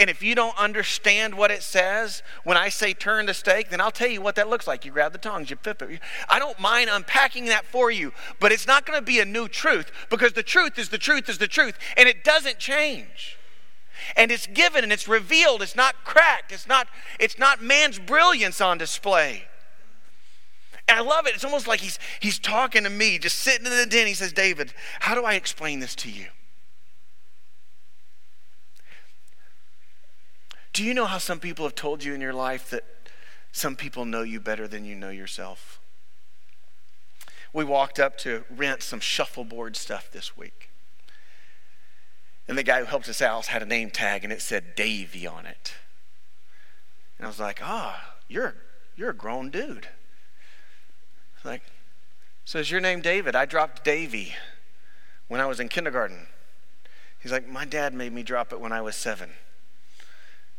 And 0.01 0.09
if 0.09 0.22
you 0.22 0.36
don't 0.36 0.57
understand 0.57 1.34
what 1.34 1.51
it 1.51 1.62
says, 1.62 2.22
when 2.44 2.57
I 2.57 2.68
say 2.68 2.92
turn 2.92 3.26
the 3.26 3.34
steak, 3.34 3.70
then 3.70 3.80
I'll 3.80 3.90
tell 3.90 4.09
you 4.09 4.22
what 4.22 4.36
that 4.36 4.49
looks 4.49 4.68
like. 4.68 4.84
You 4.84 4.92
grab 4.92 5.12
the 5.12 5.18
tongs, 5.18 5.51
you 5.51 5.57
flip 5.57 5.82
it. 5.82 6.01
I 6.28 6.38
don't 6.38 6.59
mind 6.61 6.88
unpacking 6.90 7.46
that 7.46 7.64
for 7.64 7.90
you, 7.90 8.12
but 8.38 8.53
it's 8.53 8.66
not 8.66 8.86
going 8.86 8.99
to 8.99 9.05
be 9.05 9.18
a 9.18 9.24
new 9.24 9.49
truth 9.49 9.90
because 10.09 10.34
the 10.34 10.44
truth 10.44 10.78
is 10.78 10.90
the 10.90 10.99
truth 10.99 11.28
is 11.28 11.38
the 11.38 11.49
truth, 11.49 11.76
and 11.96 12.09
it 12.09 12.22
doesn't 12.22 12.59
change. 12.59 13.38
And 14.16 14.30
it's 14.30 14.46
given 14.46 14.84
and 14.84 14.92
it's 14.92 15.09
revealed. 15.09 15.62
It's 15.62 15.74
not 15.74 16.05
cracked. 16.05 16.53
It's 16.53 16.68
not, 16.68 16.86
it's 17.18 17.36
not 17.36 17.61
man's 17.61 17.99
brilliance 17.99 18.61
on 18.61 18.78
display. 18.78 19.44
And 20.86 20.96
I 20.96 21.03
love 21.03 21.26
it. 21.26 21.34
It's 21.34 21.44
almost 21.44 21.66
like 21.66 21.80
he's, 21.80 21.99
he's 22.20 22.38
talking 22.38 22.84
to 22.84 22.90
me, 22.90 23.18
just 23.18 23.40
sitting 23.40 23.66
in 23.66 23.76
the 23.76 23.86
den. 23.86 24.07
He 24.07 24.14
says, 24.14 24.32
David, 24.32 24.72
how 25.01 25.16
do 25.16 25.24
I 25.24 25.34
explain 25.34 25.80
this 25.80 25.94
to 25.96 26.11
you? 26.11 26.26
Do 30.79 30.85
you 30.85 30.95
know 30.95 31.07
how 31.07 31.18
some 31.18 31.41
people 31.41 31.64
have 31.64 31.74
told 31.74 32.05
you 32.05 32.14
in 32.14 32.20
your 32.20 32.33
life 32.33 32.70
that 32.70 32.85
some 33.51 33.74
people 33.74 34.05
know 34.05 34.22
you 34.22 34.39
better 34.39 34.68
than 34.68 34.85
you 34.85 34.95
know 34.95 35.11
yourself? 35.11 35.81
We 37.53 37.64
walked 37.64 37.99
up 37.99 38.16
to 38.18 38.45
rent 38.49 38.85
some 38.85 39.01
shuffleboard 39.01 39.74
stuff 39.74 40.09
this 40.12 40.37
week. 40.37 40.70
And 42.47 42.57
the 42.57 42.62
guy 42.62 42.79
who 42.79 42.85
helped 42.85 43.09
us 43.09 43.20
out 43.20 43.47
had 43.47 43.61
a 43.61 43.66
name 43.66 43.91
tag 43.91 44.22
and 44.22 44.33
it 44.33 44.41
said 44.41 44.76
Davy 44.76 45.26
on 45.26 45.47
it. 45.47 45.74
And 47.18 47.26
I 47.26 47.29
was 47.29 47.41
like, 47.41 47.59
ah, 47.61 48.01
oh, 48.01 48.18
you're, 48.29 48.55
you're 48.95 49.11
a 49.11 49.16
grown 49.16 49.51
dude. 49.51 49.89
Like, 51.43 51.62
so 52.45 52.61
is 52.61 52.70
your 52.70 52.81
name 52.81 53.01
David? 53.01 53.35
I 53.35 53.47
dropped 53.47 53.83
Davy 53.83 54.37
when 55.26 55.41
I 55.41 55.47
was 55.47 55.59
in 55.59 55.70
kindergarten. 55.70 56.29
He's 57.18 57.33
like, 57.33 57.49
my 57.49 57.64
dad 57.64 57.95
made 57.95 58.12
me 58.12 58.22
drop 58.22 58.53
it 58.53 58.61
when 58.61 58.70
I 58.70 58.81
was 58.81 58.95
seven. 58.95 59.31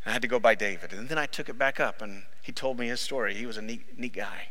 I 0.06 0.12
had 0.12 0.22
to 0.22 0.28
go 0.28 0.40
by 0.40 0.56
David. 0.56 0.94
And 0.94 1.10
then 1.10 1.18
I 1.18 1.26
took 1.26 1.50
it 1.50 1.58
back 1.58 1.80
up 1.80 2.02
and 2.02 2.24
he 2.42 2.52
told 2.52 2.80
me 2.80 2.88
his 2.88 3.02
story. 3.02 3.36
He 3.36 3.46
was 3.46 3.58
a 3.58 3.62
neat, 3.62 3.98
neat 3.98 4.14
guy. 4.14 4.50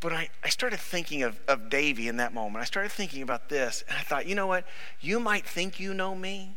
But 0.00 0.12
I, 0.12 0.28
I 0.44 0.50
started 0.50 0.78
thinking 0.78 1.22
of, 1.22 1.40
of 1.48 1.70
Davy 1.70 2.08
in 2.08 2.18
that 2.18 2.34
moment. 2.34 2.62
I 2.62 2.66
started 2.66 2.92
thinking 2.92 3.22
about 3.22 3.48
this, 3.48 3.82
and 3.88 3.96
I 3.96 4.02
thought, 4.02 4.26
you 4.26 4.34
know 4.34 4.46
what? 4.46 4.64
You 5.00 5.18
might 5.18 5.46
think 5.46 5.80
you 5.80 5.94
know 5.94 6.14
me. 6.14 6.54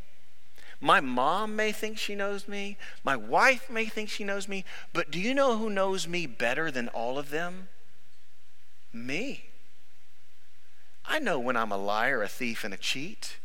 My 0.82 1.00
mom 1.00 1.56
may 1.56 1.72
think 1.72 1.98
she 1.98 2.16
knows 2.16 2.48
me. 2.48 2.78
My 3.04 3.16
wife 3.16 3.70
may 3.70 3.86
think 3.86 4.10
she 4.10 4.24
knows 4.24 4.48
me. 4.48 4.66
But 4.94 5.10
do 5.10 5.20
you 5.20 5.34
know 5.34 5.58
who 5.58 5.70
knows 5.70 6.08
me 6.08 6.26
better 6.26 6.70
than 6.70 6.90
all 6.90 7.18
of 7.18 7.30
them? 7.30 7.70
Me. 8.94 9.46
I 11.06 11.20
know 11.20 11.40
when 11.40 11.58
I'm 11.58 11.72
a 11.72 11.78
liar, 11.78 12.22
a 12.22 12.28
thief, 12.28 12.64
and 12.64 12.74
a 12.74 12.78
cheat 12.78 13.38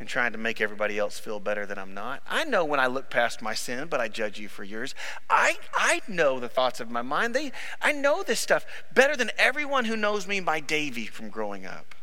and 0.00 0.08
trying 0.08 0.32
to 0.32 0.38
make 0.38 0.60
everybody 0.60 0.98
else 0.98 1.18
feel 1.18 1.38
better 1.38 1.66
than 1.66 1.78
I'm 1.78 1.94
not. 1.94 2.22
I 2.28 2.44
know 2.44 2.64
when 2.64 2.80
I 2.80 2.88
look 2.88 3.10
past 3.10 3.40
my 3.40 3.54
sin, 3.54 3.86
but 3.88 4.00
I 4.00 4.08
judge 4.08 4.38
you 4.38 4.48
for 4.48 4.64
yours. 4.64 4.94
I, 5.30 5.56
I 5.74 6.02
know 6.08 6.40
the 6.40 6.48
thoughts 6.48 6.80
of 6.80 6.90
my 6.90 7.02
mind. 7.02 7.34
They, 7.34 7.52
I 7.80 7.92
know 7.92 8.22
this 8.22 8.40
stuff 8.40 8.66
better 8.92 9.16
than 9.16 9.30
everyone 9.38 9.84
who 9.84 9.96
knows 9.96 10.26
me 10.26 10.40
by 10.40 10.60
Davy 10.60 11.06
from 11.06 11.28
growing 11.28 11.64
up. 11.64 11.94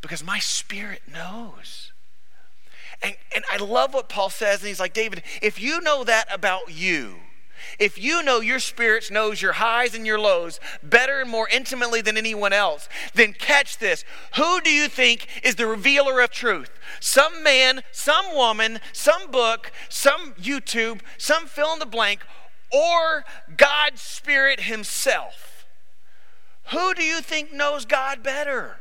Because 0.00 0.24
my 0.24 0.40
spirit 0.40 1.02
knows. 1.12 1.92
And, 3.00 3.14
and 3.34 3.44
I 3.50 3.56
love 3.58 3.94
what 3.94 4.08
Paul 4.08 4.30
says, 4.30 4.60
and 4.60 4.68
he's 4.68 4.80
like, 4.80 4.94
David, 4.94 5.22
if 5.40 5.60
you 5.60 5.80
know 5.80 6.02
that 6.04 6.26
about 6.32 6.70
you, 6.70 7.16
if 7.78 7.98
you 7.98 8.22
know 8.22 8.40
your 8.40 8.58
spirit 8.58 9.10
knows 9.10 9.40
your 9.40 9.52
highs 9.52 9.94
and 9.94 10.06
your 10.06 10.18
lows 10.18 10.60
better 10.82 11.20
and 11.20 11.30
more 11.30 11.48
intimately 11.48 12.00
than 12.00 12.16
anyone 12.16 12.52
else, 12.52 12.88
then 13.14 13.32
catch 13.32 13.78
this. 13.78 14.04
Who 14.36 14.60
do 14.60 14.70
you 14.70 14.88
think 14.88 15.26
is 15.42 15.56
the 15.56 15.66
revealer 15.66 16.20
of 16.20 16.30
truth? 16.30 16.70
Some 17.00 17.42
man, 17.42 17.82
some 17.90 18.34
woman, 18.34 18.80
some 18.92 19.30
book, 19.30 19.72
some 19.88 20.34
YouTube, 20.34 21.00
some 21.18 21.46
fill 21.46 21.72
in 21.72 21.78
the 21.78 21.86
blank, 21.86 22.20
or 22.70 23.24
God's 23.56 24.00
Spirit 24.00 24.60
Himself? 24.60 25.66
Who 26.70 26.94
do 26.94 27.02
you 27.02 27.20
think 27.20 27.52
knows 27.52 27.84
God 27.84 28.22
better? 28.22 28.78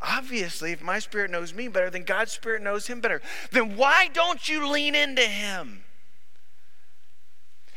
Obviously, 0.00 0.72
if 0.72 0.82
my 0.82 0.98
spirit 0.98 1.30
knows 1.30 1.54
me 1.54 1.68
better, 1.68 1.88
then 1.90 2.02
God's 2.02 2.32
spirit 2.32 2.62
knows 2.62 2.86
him 2.86 3.00
better. 3.00 3.22
Then 3.50 3.76
why 3.76 4.08
don't 4.12 4.48
you 4.48 4.68
lean 4.68 4.94
into 4.94 5.22
him? 5.22 5.84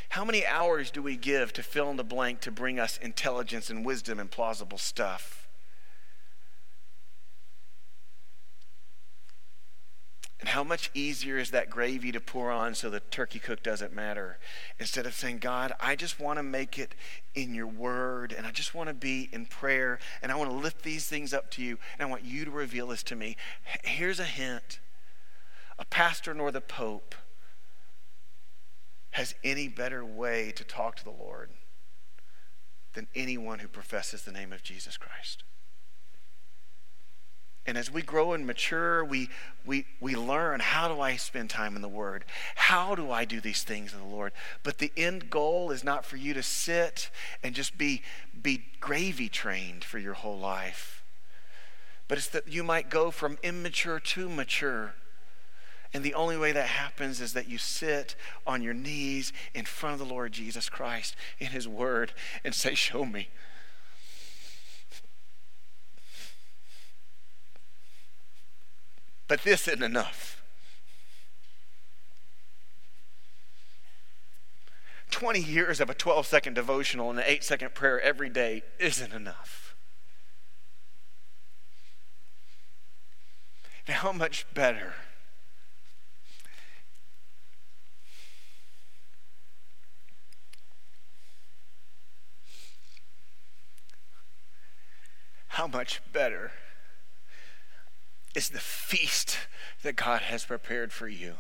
How 0.10 0.26
many 0.26 0.46
hours 0.46 0.92
do 0.92 1.02
we 1.02 1.16
give 1.16 1.54
to 1.54 1.64
fill 1.64 1.90
in 1.92 1.98
the 1.98 2.04
blank 2.04 2.42
to 2.42 2.52
bring 2.52 2.80
us 2.80 2.98
intelligence 2.98 3.70
and 3.70 3.86
wisdom 3.86 4.20
and 4.20 4.30
plausible 4.30 4.80
stuff? 4.80 5.39
How 10.50 10.64
much 10.64 10.90
easier 10.94 11.38
is 11.38 11.52
that 11.52 11.70
gravy 11.70 12.12
to 12.12 12.20
pour 12.20 12.52
on 12.52 12.74
so 12.76 12.90
the 12.90 13.00
turkey 13.00 13.40
cook 13.40 13.64
doesn't 13.64 13.94
matter? 13.94 14.38
Instead 14.80 15.06
of 15.06 15.14
saying, 15.14 15.38
God, 15.40 15.74
I 15.80 15.96
just 15.96 16.20
want 16.20 16.38
to 16.38 16.44
make 16.44 16.78
it 16.78 16.96
in 17.36 17.54
your 17.54 17.68
word, 17.68 18.34
and 18.36 18.46
I 18.46 18.52
just 18.52 18.74
want 18.74 18.90
to 18.90 18.94
be 18.94 19.30
in 19.32 19.46
prayer, 19.46 20.00
and 20.22 20.32
I 20.32 20.36
want 20.36 20.50
to 20.50 20.56
lift 20.56 20.84
these 20.84 21.08
things 21.08 21.34
up 21.34 21.52
to 21.52 21.64
you, 21.64 21.78
and 21.98 22.08
I 22.08 22.10
want 22.10 22.26
you 22.26 22.46
to 22.46 22.52
reveal 22.52 22.88
this 22.88 23.04
to 23.04 23.16
me. 23.16 23.38
Here's 23.84 24.20
a 24.20 24.26
hint 24.26 24.80
a 25.78 25.86
pastor 25.86 26.34
nor 26.34 26.52
the 26.52 26.62
Pope 26.62 27.16
has 29.12 29.34
any 29.44 29.68
better 29.68 30.04
way 30.04 30.52
to 30.52 30.64
talk 30.64 30.96
to 30.98 31.04
the 31.04 31.10
Lord 31.10 31.50
than 32.94 33.08
anyone 33.16 33.60
who 33.60 33.68
professes 33.68 34.24
the 34.24 34.32
name 34.32 34.52
of 34.52 34.62
Jesus 34.62 34.98
Christ. 34.98 35.44
And 37.66 37.78
as 37.78 37.92
we 37.92 38.02
grow 38.02 38.34
and 38.34 38.48
mature, 38.48 39.04
we, 39.04 39.30
we, 39.66 39.86
we 40.00 40.16
learn 40.16 40.60
how 40.60 40.88
do 40.88 41.02
I 41.02 41.18
spend 41.18 41.50
time 41.50 41.76
in 41.76 41.82
the 41.82 41.88
Word? 41.88 42.26
How 42.56 42.96
do 42.96 43.12
I 43.12 43.26
do 43.26 43.40
these 43.40 43.64
things 43.64 43.94
in 43.94 44.00
the 44.00 44.06
Lord? 44.06 44.32
But 44.64 44.78
the 44.78 44.92
end 44.98 45.30
goal 45.30 45.70
is 45.70 45.84
not 45.84 46.06
for 46.06 46.18
you 46.18 46.34
to 46.34 46.42
sit 46.42 47.12
and 47.44 47.54
just 47.54 47.78
be, 47.78 48.02
be 48.42 48.64
gravy 48.80 49.30
trained 49.30 49.84
for 49.84 50.00
your 50.00 50.16
whole 50.16 50.40
life, 50.40 51.04
but 52.08 52.18
it's 52.18 52.28
that 52.30 52.48
you 52.48 52.64
might 52.64 52.90
go 52.90 53.12
from 53.12 53.38
immature 53.44 54.00
to 54.00 54.30
mature. 54.30 54.96
And 55.94 56.04
the 56.04 56.14
only 56.14 56.38
way 56.38 56.52
that 56.52 56.68
happens 56.68 57.20
is 57.20 57.34
that 57.34 57.48
you 57.48 57.58
sit 57.58 58.16
on 58.46 58.62
your 58.62 58.74
knees 58.74 59.34
in 59.54 59.66
front 59.66 59.94
of 59.94 60.08
the 60.08 60.14
Lord 60.14 60.32
Jesus 60.32 60.70
Christ 60.70 61.16
in 61.40 61.48
His 61.48 61.68
Word 61.68 62.14
and 62.44 62.54
say, 62.54 62.74
Show 62.74 63.06
me. 63.06 63.30
But 69.30 69.44
this 69.44 69.68
isn't 69.68 69.84
enough. 69.84 70.42
20 75.12 75.40
years 75.40 75.80
of 75.80 75.90
a 75.90 75.94
12 75.94 76.26
second 76.26 76.56
devotional 76.56 77.12
and 77.12 77.20
an 77.20 77.26
8 77.28 77.44
second 77.44 77.76
prayer 77.76 78.02
every 78.02 78.30
day 78.30 78.64
isn't 78.80 79.14
enough. 79.14 79.76
Now, 83.88 83.96
how 83.96 84.12
much 84.12 84.48
better? 84.54 84.94
How 95.50 95.68
much 95.68 96.02
better? 96.12 96.52
Is 98.40 98.48
the 98.48 98.58
feast 98.58 99.38
that 99.84 99.98
God 99.98 100.22
has 100.22 100.46
prepared 100.46 100.94
for 100.94 101.10
you. 101.10 101.34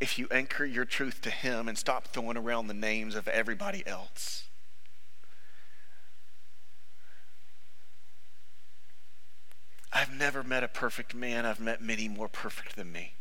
If 0.00 0.18
you 0.18 0.26
anchor 0.30 0.64
your 0.64 0.86
truth 0.86 1.20
to 1.20 1.30
Him 1.30 1.68
and 1.68 1.76
stop 1.76 2.08
throwing 2.08 2.38
around 2.38 2.68
the 2.68 2.74
names 2.74 3.14
of 3.14 3.28
everybody 3.28 3.86
else. 3.86 4.44
I've 9.92 10.14
never 10.14 10.42
met 10.42 10.64
a 10.64 10.68
perfect 10.68 11.14
man. 11.14 11.44
I've 11.44 11.60
met 11.60 11.82
many 11.82 12.08
more 12.08 12.28
perfect 12.28 12.74
than 12.74 12.90
me. 12.90 13.12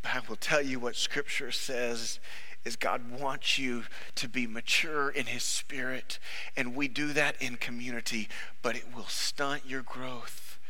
But 0.00 0.14
I 0.14 0.20
will 0.26 0.36
tell 0.36 0.62
you 0.62 0.80
what 0.80 0.96
Scripture 0.96 1.52
says 1.52 2.20
is 2.68 2.76
God 2.76 3.10
wants 3.10 3.58
you 3.58 3.84
to 4.14 4.28
be 4.28 4.46
mature 4.46 5.08
in 5.08 5.26
His 5.26 5.42
Spirit. 5.42 6.18
And 6.56 6.76
we 6.76 6.86
do 6.86 7.12
that 7.14 7.34
in 7.40 7.56
community, 7.56 8.28
but 8.62 8.76
it 8.76 8.94
will 8.94 9.06
stunt 9.06 9.62
your 9.66 9.82
growth. 9.82 10.60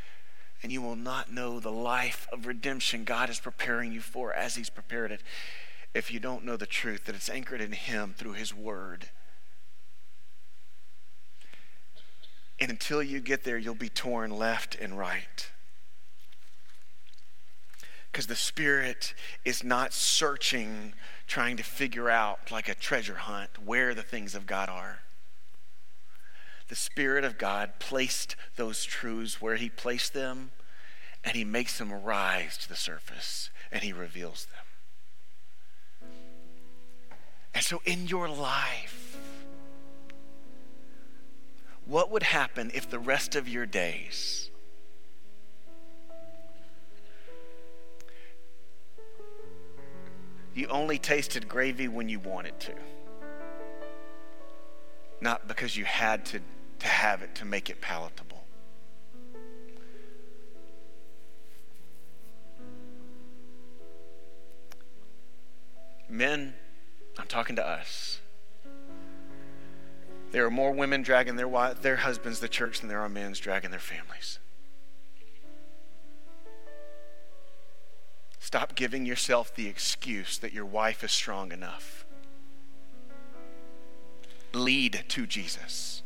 And 0.62 0.72
you 0.72 0.80
will 0.80 0.96
not 0.96 1.32
know 1.32 1.61
the 1.61 1.72
life 1.72 2.26
of 2.32 2.46
redemption 2.46 3.05
God 3.05 3.28
is 3.28 3.40
preparing 3.40 3.92
you 3.92 4.01
for 4.01 4.32
as 4.32 4.55
He's 4.55 4.70
prepared 4.70 5.12
it 5.12 5.22
if 5.94 6.12
you 6.12 6.20
don't 6.20 6.44
know 6.44 6.57
the 6.57 6.66
truth 6.66 7.05
that 7.07 7.14
it's 7.14 7.28
anchored 7.28 7.61
in 7.61 7.72
Him 7.72 8.14
through 8.16 8.34
His 8.34 8.55
Word. 8.55 9.11
And 12.61 12.70
until 12.70 13.03
you 13.03 13.20
get 13.20 13.44
there, 13.44 13.59
you'll 13.59 13.74
be 13.74 13.88
torn 13.88 14.30
left 14.30 14.76
and 14.76 14.96
right. 14.96 15.51
Because 18.11 18.26
the 18.26 18.36
Spirit 18.36 19.14
is 19.44 19.62
not 19.62 19.92
searching 19.92 20.94
trying 21.28 21.56
to 21.58 21.62
figure 21.62 22.10
out, 22.10 22.50
like 22.50 22.68
a 22.68 22.74
treasure 22.74 23.16
hunt, 23.16 23.50
where 23.64 23.94
the 23.94 24.02
things 24.02 24.34
of 24.34 24.46
God 24.46 24.68
are. 24.68 25.00
The 26.68 26.74
Spirit 26.74 27.22
of 27.22 27.38
God 27.38 27.74
placed 27.78 28.34
those 28.56 28.84
truths 28.84 29.40
where 29.40 29.56
He 29.56 29.68
placed 29.68 30.14
them, 30.14 30.50
and 31.22 31.36
He 31.36 31.44
makes 31.44 31.78
them 31.78 31.92
rise 31.92 32.56
to 32.58 32.68
the 32.68 32.76
surface, 32.76 33.50
and 33.70 33.82
He 33.82 33.92
reveals 33.92 34.46
them. 34.46 34.64
And 37.54 37.64
so, 37.64 37.82
in 37.84 38.06
your 38.06 38.28
life, 38.28 39.18
what 41.84 42.10
would 42.10 42.22
happen 42.22 42.70
if 42.74 42.88
the 42.88 42.98
rest 42.98 43.34
of 43.34 43.48
your 43.48 43.66
days 43.66 44.50
you 50.59 50.66
only 50.66 50.98
tasted 50.98 51.48
gravy 51.48 51.86
when 51.86 52.09
you 52.09 52.18
wanted 52.18 52.59
to. 52.59 52.74
Not 55.20 55.46
because 55.46 55.76
you 55.76 55.84
had 55.84 56.24
to, 56.26 56.40
to 56.80 56.86
have 56.88 57.22
it 57.22 57.36
to 57.36 57.44
make 57.44 57.70
it 57.70 57.80
palatable. 57.80 58.42
Men, 66.09 66.54
I'm 67.18 67.26
talking 67.28 67.54
to 67.56 67.66
us. 67.66 68.18
There 70.32 70.44
are 70.44 70.50
more 70.50 70.72
women 70.72 71.02
dragging 71.02 71.36
their, 71.36 71.74
their 71.80 71.96
husbands 71.96 72.40
to 72.40 72.48
church 72.48 72.80
than 72.80 72.88
there 72.88 73.00
are 73.00 73.09
men 73.09 73.32
dragging 73.38 73.70
their 73.70 73.78
families. 73.78 74.40
Stop 78.49 78.74
giving 78.74 79.05
yourself 79.05 79.55
the 79.55 79.66
excuse 79.66 80.38
that 80.38 80.55
your 80.55 80.64
wife 80.64 81.05
is 81.05 81.12
strong 81.12 81.53
enough. 81.53 82.07
Lead 84.55 85.05
to 85.09 85.26
Jesus. 85.26 86.03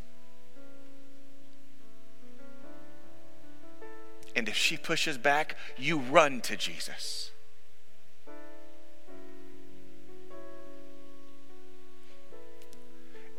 And 4.35 4.49
if 4.49 4.57
she 4.57 4.77
pushes 4.77 5.19
back, 5.19 5.57
you 5.79 5.99
run 5.99 6.41
to 6.41 6.57
Jesus. 6.57 7.31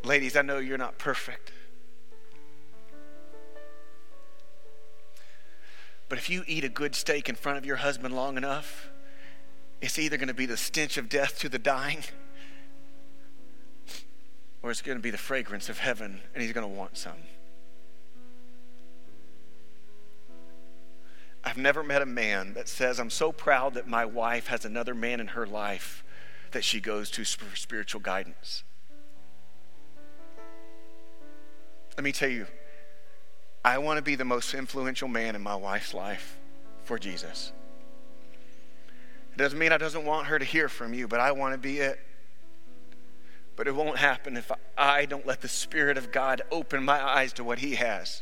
Ladies, 0.05 0.37
I 0.37 0.43
know 0.43 0.59
you're 0.59 0.77
not 0.77 0.97
perfect. 0.97 1.51
But 6.07 6.17
if 6.17 6.29
you 6.29 6.45
eat 6.47 6.63
a 6.63 6.69
good 6.69 6.95
steak 6.95 7.27
in 7.27 7.35
front 7.35 7.57
of 7.57 7.65
your 7.65 7.75
husband 7.75 8.15
long 8.15 8.37
enough, 8.37 8.91
it's 9.83 9.99
either 9.99 10.15
going 10.15 10.29
to 10.29 10.33
be 10.33 10.45
the 10.45 10.55
stench 10.55 10.97
of 10.97 11.09
death 11.09 11.37
to 11.39 11.49
the 11.49 11.59
dying 11.59 12.05
or 14.61 14.71
it's 14.71 14.81
going 14.81 14.97
to 14.97 15.01
be 15.01 15.09
the 15.09 15.17
fragrance 15.17 15.67
of 15.67 15.77
heaven 15.77 16.21
and 16.33 16.41
he's 16.41 16.53
going 16.53 16.65
to 16.65 16.73
want 16.73 16.97
some. 16.97 17.17
I've 21.43 21.57
never 21.57 21.83
met 21.83 22.01
a 22.01 22.05
man 22.05 22.53
that 22.53 22.69
says, 22.69 22.97
I'm 22.97 23.09
so 23.09 23.33
proud 23.33 23.73
that 23.73 23.85
my 23.85 24.05
wife 24.05 24.47
has 24.47 24.63
another 24.63 24.95
man 24.95 25.19
in 25.19 25.27
her 25.27 25.45
life 25.45 26.05
that 26.51 26.63
she 26.63 26.79
goes 26.79 27.11
to 27.11 27.25
for 27.25 27.53
spiritual 27.57 27.99
guidance. 27.99 28.63
Let 31.97 32.05
me 32.05 32.13
tell 32.13 32.29
you, 32.29 32.47
I 33.65 33.79
want 33.79 33.97
to 33.97 34.01
be 34.01 34.15
the 34.15 34.23
most 34.23 34.53
influential 34.53 35.09
man 35.09 35.35
in 35.35 35.41
my 35.41 35.55
wife's 35.55 35.93
life. 35.93 36.37
for 36.85 36.97
Jesus. 36.97 37.51
It 39.33 39.37
doesn't 39.37 39.57
mean 39.57 39.71
I 39.71 39.77
doesn't 39.77 40.05
want 40.05 40.27
her 40.27 40.37
to 40.37 40.45
hear 40.45 40.69
from 40.69 40.93
you, 40.93 41.07
but 41.07 41.19
I 41.19 41.31
want 41.31 41.53
to 41.53 41.57
be 41.57 41.79
it. 41.79 41.99
But 43.55 43.67
it 43.67 43.75
won't 43.75 43.97
happen 43.97 44.37
if 44.37 44.51
I 44.77 45.05
don't 45.05 45.25
let 45.25 45.41
the 45.41 45.47
Spirit 45.47 45.97
of 45.97 46.11
God 46.11 46.43
open 46.51 46.83
my 46.83 47.03
eyes 47.03 47.33
to 47.33 47.43
what 47.43 47.59
He 47.59 47.75
has. 47.75 48.21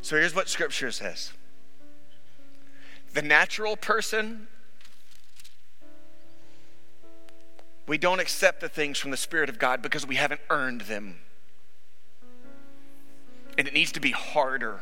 So 0.00 0.16
here's 0.16 0.34
what 0.34 0.48
Scripture 0.48 0.90
says 0.90 1.32
the 3.12 3.22
natural 3.22 3.76
person, 3.76 4.48
we 7.86 7.96
don't 7.96 8.20
accept 8.20 8.60
the 8.60 8.68
things 8.68 8.98
from 8.98 9.12
the 9.12 9.16
Spirit 9.16 9.48
of 9.48 9.58
God 9.58 9.82
because 9.82 10.04
we 10.06 10.16
haven't 10.16 10.40
earned 10.50 10.82
them. 10.82 11.16
And 13.56 13.68
it 13.68 13.74
needs 13.74 13.92
to 13.92 14.00
be 14.00 14.10
harder. 14.10 14.80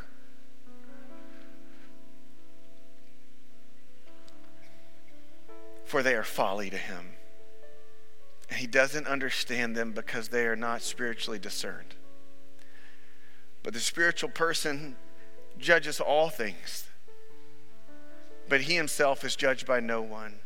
For 5.91 6.05
they 6.05 6.15
are 6.15 6.23
folly 6.23 6.71
to 6.71 6.77
him. 6.77 7.15
And 8.49 8.61
he 8.61 8.69
doesn't 8.69 9.09
understand 9.09 9.75
them 9.75 9.91
because 9.91 10.29
they 10.29 10.47
are 10.47 10.55
not 10.55 10.83
spiritually 10.83 11.41
discerned. 11.41 11.97
But 13.65 13.75
the 13.75 13.81
spiritual 13.81 14.31
person 14.31 14.95
judges 15.59 15.99
all 15.99 16.29
things, 16.31 16.87
but 18.49 18.61
he 18.61 18.77
himself 18.77 19.25
is 19.25 19.35
judged 19.35 19.67
by 19.67 19.81
no 19.81 20.01
one. 20.01 20.37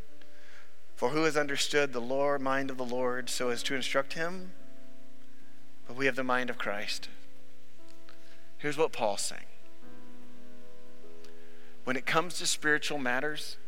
For 0.97 1.11
who 1.11 1.25
has 1.25 1.37
understood 1.37 1.93
the 1.93 2.01
Lord, 2.01 2.41
mind 2.41 2.71
of 2.71 2.79
the 2.79 2.83
Lord 2.83 3.29
so 3.29 3.51
as 3.51 3.63
to 3.65 3.75
instruct 3.75 4.15
him? 4.15 4.53
But 5.87 5.97
we 5.97 6.07
have 6.07 6.17
the 6.17 6.25
mind 6.25 6.49
of 6.49 6.57
Christ. 6.57 7.11
Here's 8.57 8.79
what 8.79 8.93
Paul's 8.93 9.21
saying. 9.21 9.43
When 11.85 11.97
it 11.99 12.07
comes 12.07 12.39
to 12.39 12.47
spiritual 12.47 12.97
matters, 12.97 13.59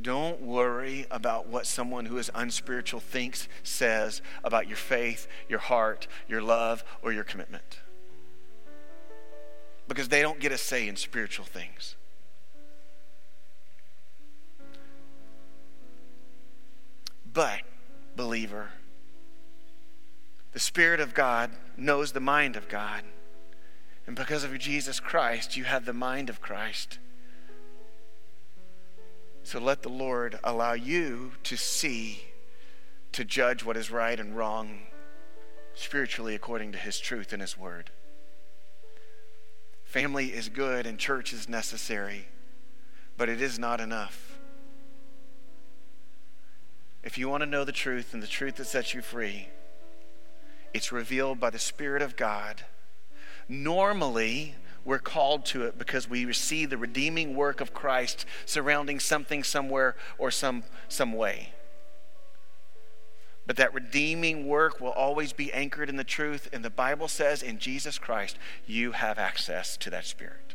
don't 0.00 0.40
worry 0.40 1.06
about 1.10 1.48
what 1.48 1.66
someone 1.66 2.06
who 2.06 2.16
is 2.16 2.30
unspiritual 2.34 3.00
thinks, 3.00 3.48
says 3.62 4.22
about 4.42 4.66
your 4.66 4.76
faith, 4.76 5.28
your 5.48 5.58
heart, 5.58 6.06
your 6.28 6.40
love, 6.40 6.82
or 7.02 7.12
your 7.12 7.24
commitment. 7.24 7.80
Because 9.88 10.08
they 10.08 10.22
don't 10.22 10.40
get 10.40 10.52
a 10.52 10.58
say 10.58 10.88
in 10.88 10.96
spiritual 10.96 11.44
things. 11.44 11.96
But, 17.30 17.60
believer, 18.16 18.70
the 20.52 20.60
Spirit 20.60 21.00
of 21.00 21.14
God 21.14 21.50
knows 21.76 22.12
the 22.12 22.20
mind 22.20 22.56
of 22.56 22.68
God. 22.68 23.02
And 24.06 24.16
because 24.16 24.44
of 24.44 24.58
Jesus 24.58 25.00
Christ, 25.00 25.56
you 25.56 25.64
have 25.64 25.84
the 25.84 25.92
mind 25.92 26.28
of 26.28 26.40
Christ. 26.40 26.98
So 29.44 29.58
let 29.58 29.82
the 29.82 29.88
Lord 29.88 30.38
allow 30.44 30.72
you 30.72 31.32
to 31.44 31.56
see, 31.56 32.24
to 33.12 33.24
judge 33.24 33.64
what 33.64 33.76
is 33.76 33.90
right 33.90 34.18
and 34.18 34.36
wrong 34.36 34.82
spiritually 35.74 36.34
according 36.34 36.72
to 36.72 36.78
His 36.78 36.98
truth 36.98 37.32
and 37.32 37.42
His 37.42 37.58
Word. 37.58 37.90
Family 39.84 40.28
is 40.28 40.48
good 40.48 40.86
and 40.86 40.98
church 40.98 41.32
is 41.32 41.48
necessary, 41.48 42.26
but 43.16 43.28
it 43.28 43.42
is 43.42 43.58
not 43.58 43.80
enough. 43.80 44.38
If 47.02 47.18
you 47.18 47.28
want 47.28 47.42
to 47.42 47.48
know 47.48 47.64
the 47.64 47.72
truth 47.72 48.14
and 48.14 48.22
the 48.22 48.28
truth 48.28 48.56
that 48.56 48.66
sets 48.66 48.94
you 48.94 49.02
free, 49.02 49.48
it's 50.72 50.92
revealed 50.92 51.40
by 51.40 51.50
the 51.50 51.58
Spirit 51.58 52.00
of 52.00 52.16
God. 52.16 52.62
Normally, 53.48 54.54
we're 54.84 54.98
called 54.98 55.44
to 55.46 55.64
it 55.64 55.78
because 55.78 56.08
we 56.08 56.24
receive 56.24 56.70
the 56.70 56.76
redeeming 56.76 57.34
work 57.34 57.60
of 57.60 57.72
Christ 57.72 58.26
surrounding 58.46 58.98
something, 59.00 59.44
somewhere, 59.44 59.96
or 60.18 60.30
some, 60.30 60.64
some 60.88 61.12
way. 61.12 61.50
But 63.46 63.56
that 63.56 63.74
redeeming 63.74 64.46
work 64.46 64.80
will 64.80 64.90
always 64.90 65.32
be 65.32 65.52
anchored 65.52 65.88
in 65.88 65.96
the 65.96 66.04
truth. 66.04 66.48
And 66.52 66.64
the 66.64 66.70
Bible 66.70 67.08
says 67.08 67.42
in 67.42 67.58
Jesus 67.58 67.98
Christ, 67.98 68.38
you 68.66 68.92
have 68.92 69.18
access 69.18 69.76
to 69.78 69.90
that 69.90 70.04
Spirit. 70.04 70.54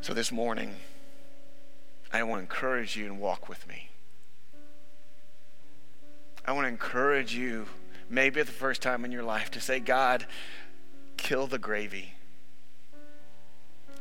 So 0.00 0.14
this 0.14 0.30
morning, 0.30 0.76
I 2.12 2.22
want 2.22 2.38
to 2.38 2.42
encourage 2.42 2.96
you 2.96 3.06
and 3.06 3.20
walk 3.20 3.48
with 3.48 3.66
me. 3.66 3.90
I 6.44 6.52
want 6.52 6.64
to 6.64 6.68
encourage 6.68 7.34
you, 7.34 7.66
maybe 8.08 8.40
for 8.40 8.46
the 8.46 8.52
first 8.52 8.80
time 8.80 9.04
in 9.04 9.12
your 9.12 9.22
life, 9.22 9.50
to 9.52 9.60
say, 9.60 9.80
God, 9.80 10.26
kill 11.18 11.46
the 11.46 11.58
gravy. 11.58 12.14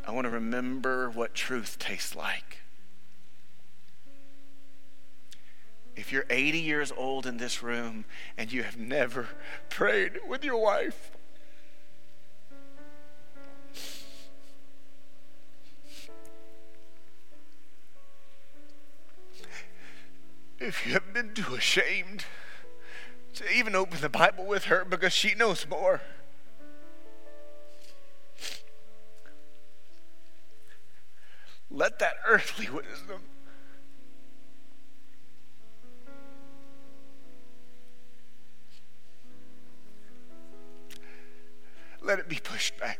I 0.07 0.11
want 0.11 0.23
to 0.23 0.29
remember 0.29 1.09
what 1.09 1.33
truth 1.33 1.77
tastes 1.77 2.15
like. 2.15 2.59
If 5.97 6.13
you're 6.13 6.25
80 6.29 6.59
years 6.59 6.93
old 6.95 7.25
in 7.25 7.37
this 7.37 7.61
room 7.61 8.05
and 8.37 8.53
you 8.53 8.63
have 8.63 8.77
never 8.77 9.27
prayed 9.69 10.19
with 10.25 10.45
your 10.45 10.61
wife, 10.61 11.11
if 20.59 20.85
you 20.85 20.93
have 20.93 21.13
been 21.13 21.33
too 21.33 21.55
ashamed 21.55 22.25
to 23.33 23.51
even 23.51 23.75
open 23.75 24.01
the 24.01 24.09
Bible 24.09 24.45
with 24.45 24.65
her 24.65 24.85
because 24.85 25.13
she 25.13 25.35
knows 25.35 25.67
more. 25.69 26.01
Let 31.69 31.99
that 31.99 32.15
earthly 32.27 32.69
wisdom 32.69 33.21
let 42.07 42.19
it 42.19 42.29
be 42.29 42.39
pushed 42.41 42.77
back. 42.79 42.99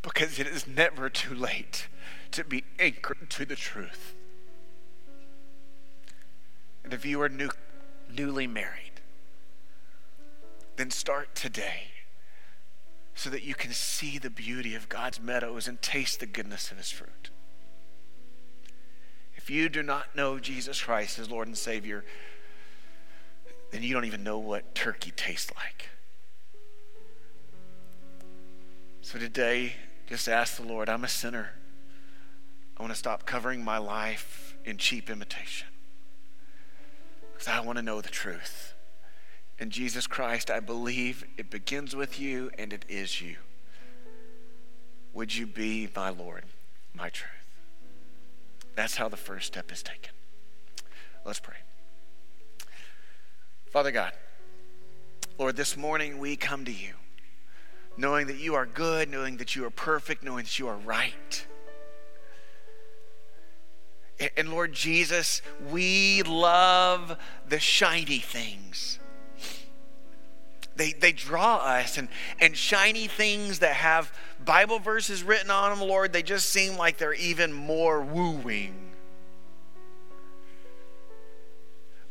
Because 0.00 0.38
it 0.38 0.46
is 0.46 0.66
never 0.66 1.10
too 1.10 1.34
late 1.34 1.88
to 2.30 2.42
be 2.44 2.64
anchored 2.78 3.28
to 3.30 3.44
the 3.44 3.56
truth. 3.56 4.14
And 6.82 6.94
if 6.94 7.04
you 7.04 7.20
are 7.20 7.28
new, 7.28 7.50
newly 8.10 8.46
married, 8.46 9.02
then 10.76 10.90
start 10.90 11.34
today 11.34 11.88
so 13.18 13.30
that 13.30 13.42
you 13.42 13.52
can 13.52 13.72
see 13.72 14.16
the 14.16 14.30
beauty 14.30 14.76
of 14.76 14.88
God's 14.88 15.20
meadows 15.20 15.66
and 15.66 15.82
taste 15.82 16.20
the 16.20 16.26
goodness 16.26 16.70
of 16.70 16.76
his 16.76 16.92
fruit. 16.92 17.30
If 19.34 19.50
you 19.50 19.68
do 19.68 19.82
not 19.82 20.14
know 20.14 20.38
Jesus 20.38 20.80
Christ 20.80 21.18
as 21.18 21.28
Lord 21.28 21.48
and 21.48 21.58
Savior, 21.58 22.04
then 23.72 23.82
you 23.82 23.92
don't 23.92 24.04
even 24.04 24.22
know 24.22 24.38
what 24.38 24.72
turkey 24.72 25.10
tastes 25.10 25.50
like. 25.56 25.88
So 29.00 29.18
today, 29.18 29.72
just 30.06 30.28
ask 30.28 30.56
the 30.56 30.62
Lord, 30.62 30.88
I'm 30.88 31.02
a 31.02 31.08
sinner. 31.08 31.54
I 32.76 32.82
want 32.82 32.92
to 32.92 32.98
stop 32.98 33.26
covering 33.26 33.64
my 33.64 33.78
life 33.78 34.56
in 34.64 34.78
cheap 34.78 35.10
imitation 35.10 35.66
because 37.32 37.48
I 37.48 37.58
want 37.58 37.78
to 37.78 37.82
know 37.82 38.00
the 38.00 38.10
truth. 38.10 38.74
In 39.58 39.70
Jesus 39.70 40.06
Christ, 40.06 40.50
I 40.50 40.60
believe 40.60 41.24
it 41.36 41.50
begins 41.50 41.96
with 41.96 42.20
you 42.20 42.50
and 42.56 42.72
it 42.72 42.84
is 42.88 43.20
you. 43.20 43.36
Would 45.12 45.34
you 45.34 45.46
be 45.46 45.88
my 45.96 46.10
Lord, 46.10 46.44
my 46.94 47.08
truth? 47.08 47.30
That's 48.76 48.96
how 48.96 49.08
the 49.08 49.16
first 49.16 49.48
step 49.48 49.72
is 49.72 49.82
taken. 49.82 50.12
Let's 51.24 51.40
pray. 51.40 51.56
Father 53.66 53.90
God, 53.90 54.12
Lord, 55.38 55.56
this 55.56 55.76
morning 55.76 56.18
we 56.18 56.36
come 56.36 56.64
to 56.64 56.72
you 56.72 56.94
knowing 57.96 58.28
that 58.28 58.38
you 58.38 58.54
are 58.54 58.64
good, 58.64 59.10
knowing 59.10 59.38
that 59.38 59.56
you 59.56 59.64
are 59.64 59.70
perfect, 59.70 60.22
knowing 60.22 60.44
that 60.44 60.58
you 60.58 60.68
are 60.68 60.76
right. 60.76 61.46
And 64.36 64.50
Lord 64.50 64.72
Jesus, 64.72 65.42
we 65.68 66.22
love 66.22 67.16
the 67.48 67.58
shiny 67.58 68.20
things 68.20 69.00
they, 70.78 70.92
they 70.92 71.12
draw 71.12 71.56
us 71.56 71.98
and, 71.98 72.08
and 72.40 72.56
shiny 72.56 73.08
things 73.08 73.58
that 73.58 73.74
have 73.74 74.12
Bible 74.44 74.78
verses 74.78 75.22
written 75.22 75.50
on 75.50 75.76
them, 75.76 75.86
Lord, 75.86 76.12
they 76.12 76.22
just 76.22 76.48
seem 76.48 76.76
like 76.76 76.96
they're 76.96 77.12
even 77.12 77.52
more 77.52 78.00
wooing. 78.00 78.74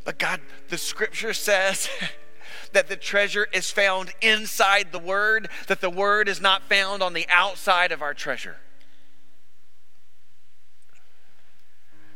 But 0.04 0.18
God, 0.18 0.40
the 0.68 0.78
scripture 0.78 1.32
says 1.32 1.88
that 2.72 2.88
the 2.88 2.96
treasure 2.96 3.48
is 3.52 3.70
found 3.70 4.12
inside 4.20 4.92
the 4.92 4.98
word, 4.98 5.48
that 5.66 5.80
the 5.80 5.90
word 5.90 6.28
is 6.28 6.40
not 6.40 6.62
found 6.62 7.02
on 7.02 7.14
the 7.14 7.26
outside 7.28 7.90
of 7.90 8.02
our 8.02 8.14
treasure. 8.14 8.56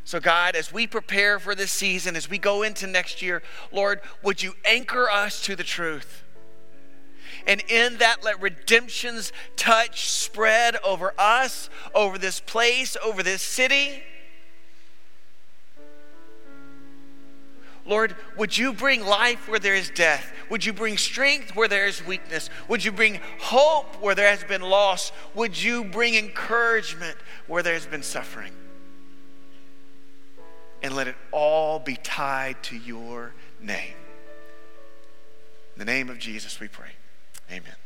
So, 0.04 0.20
God, 0.20 0.56
as 0.56 0.72
we 0.72 0.86
prepare 0.86 1.38
for 1.38 1.54
this 1.54 1.70
season, 1.70 2.16
as 2.16 2.28
we 2.28 2.36
go 2.36 2.62
into 2.62 2.86
next 2.86 3.22
year, 3.22 3.42
Lord, 3.70 4.00
would 4.22 4.42
you 4.42 4.54
anchor 4.64 5.08
us 5.08 5.40
to 5.42 5.56
the 5.56 5.62
truth? 5.62 6.21
And 7.46 7.62
in 7.68 7.98
that, 7.98 8.22
let 8.22 8.40
redemption's 8.40 9.32
touch 9.56 10.08
spread 10.08 10.76
over 10.84 11.12
us, 11.18 11.68
over 11.94 12.18
this 12.18 12.40
place, 12.40 12.96
over 13.04 13.22
this 13.22 13.42
city. 13.42 14.02
Lord, 17.84 18.14
would 18.36 18.56
you 18.56 18.72
bring 18.72 19.04
life 19.04 19.48
where 19.48 19.58
there 19.58 19.74
is 19.74 19.90
death? 19.90 20.32
Would 20.50 20.64
you 20.64 20.72
bring 20.72 20.96
strength 20.96 21.56
where 21.56 21.66
there 21.66 21.86
is 21.86 22.04
weakness? 22.06 22.48
Would 22.68 22.84
you 22.84 22.92
bring 22.92 23.20
hope 23.40 24.00
where 24.00 24.14
there 24.14 24.28
has 24.28 24.44
been 24.44 24.62
loss? 24.62 25.10
Would 25.34 25.60
you 25.60 25.84
bring 25.84 26.14
encouragement 26.14 27.16
where 27.48 27.62
there 27.62 27.74
has 27.74 27.86
been 27.86 28.04
suffering? 28.04 28.52
And 30.80 30.94
let 30.94 31.08
it 31.08 31.16
all 31.32 31.80
be 31.80 31.96
tied 31.96 32.62
to 32.64 32.76
your 32.76 33.32
name. 33.60 33.94
In 35.74 35.78
the 35.78 35.84
name 35.84 36.08
of 36.08 36.18
Jesus, 36.18 36.60
we 36.60 36.68
pray. 36.68 36.90
Amen. 37.52 37.81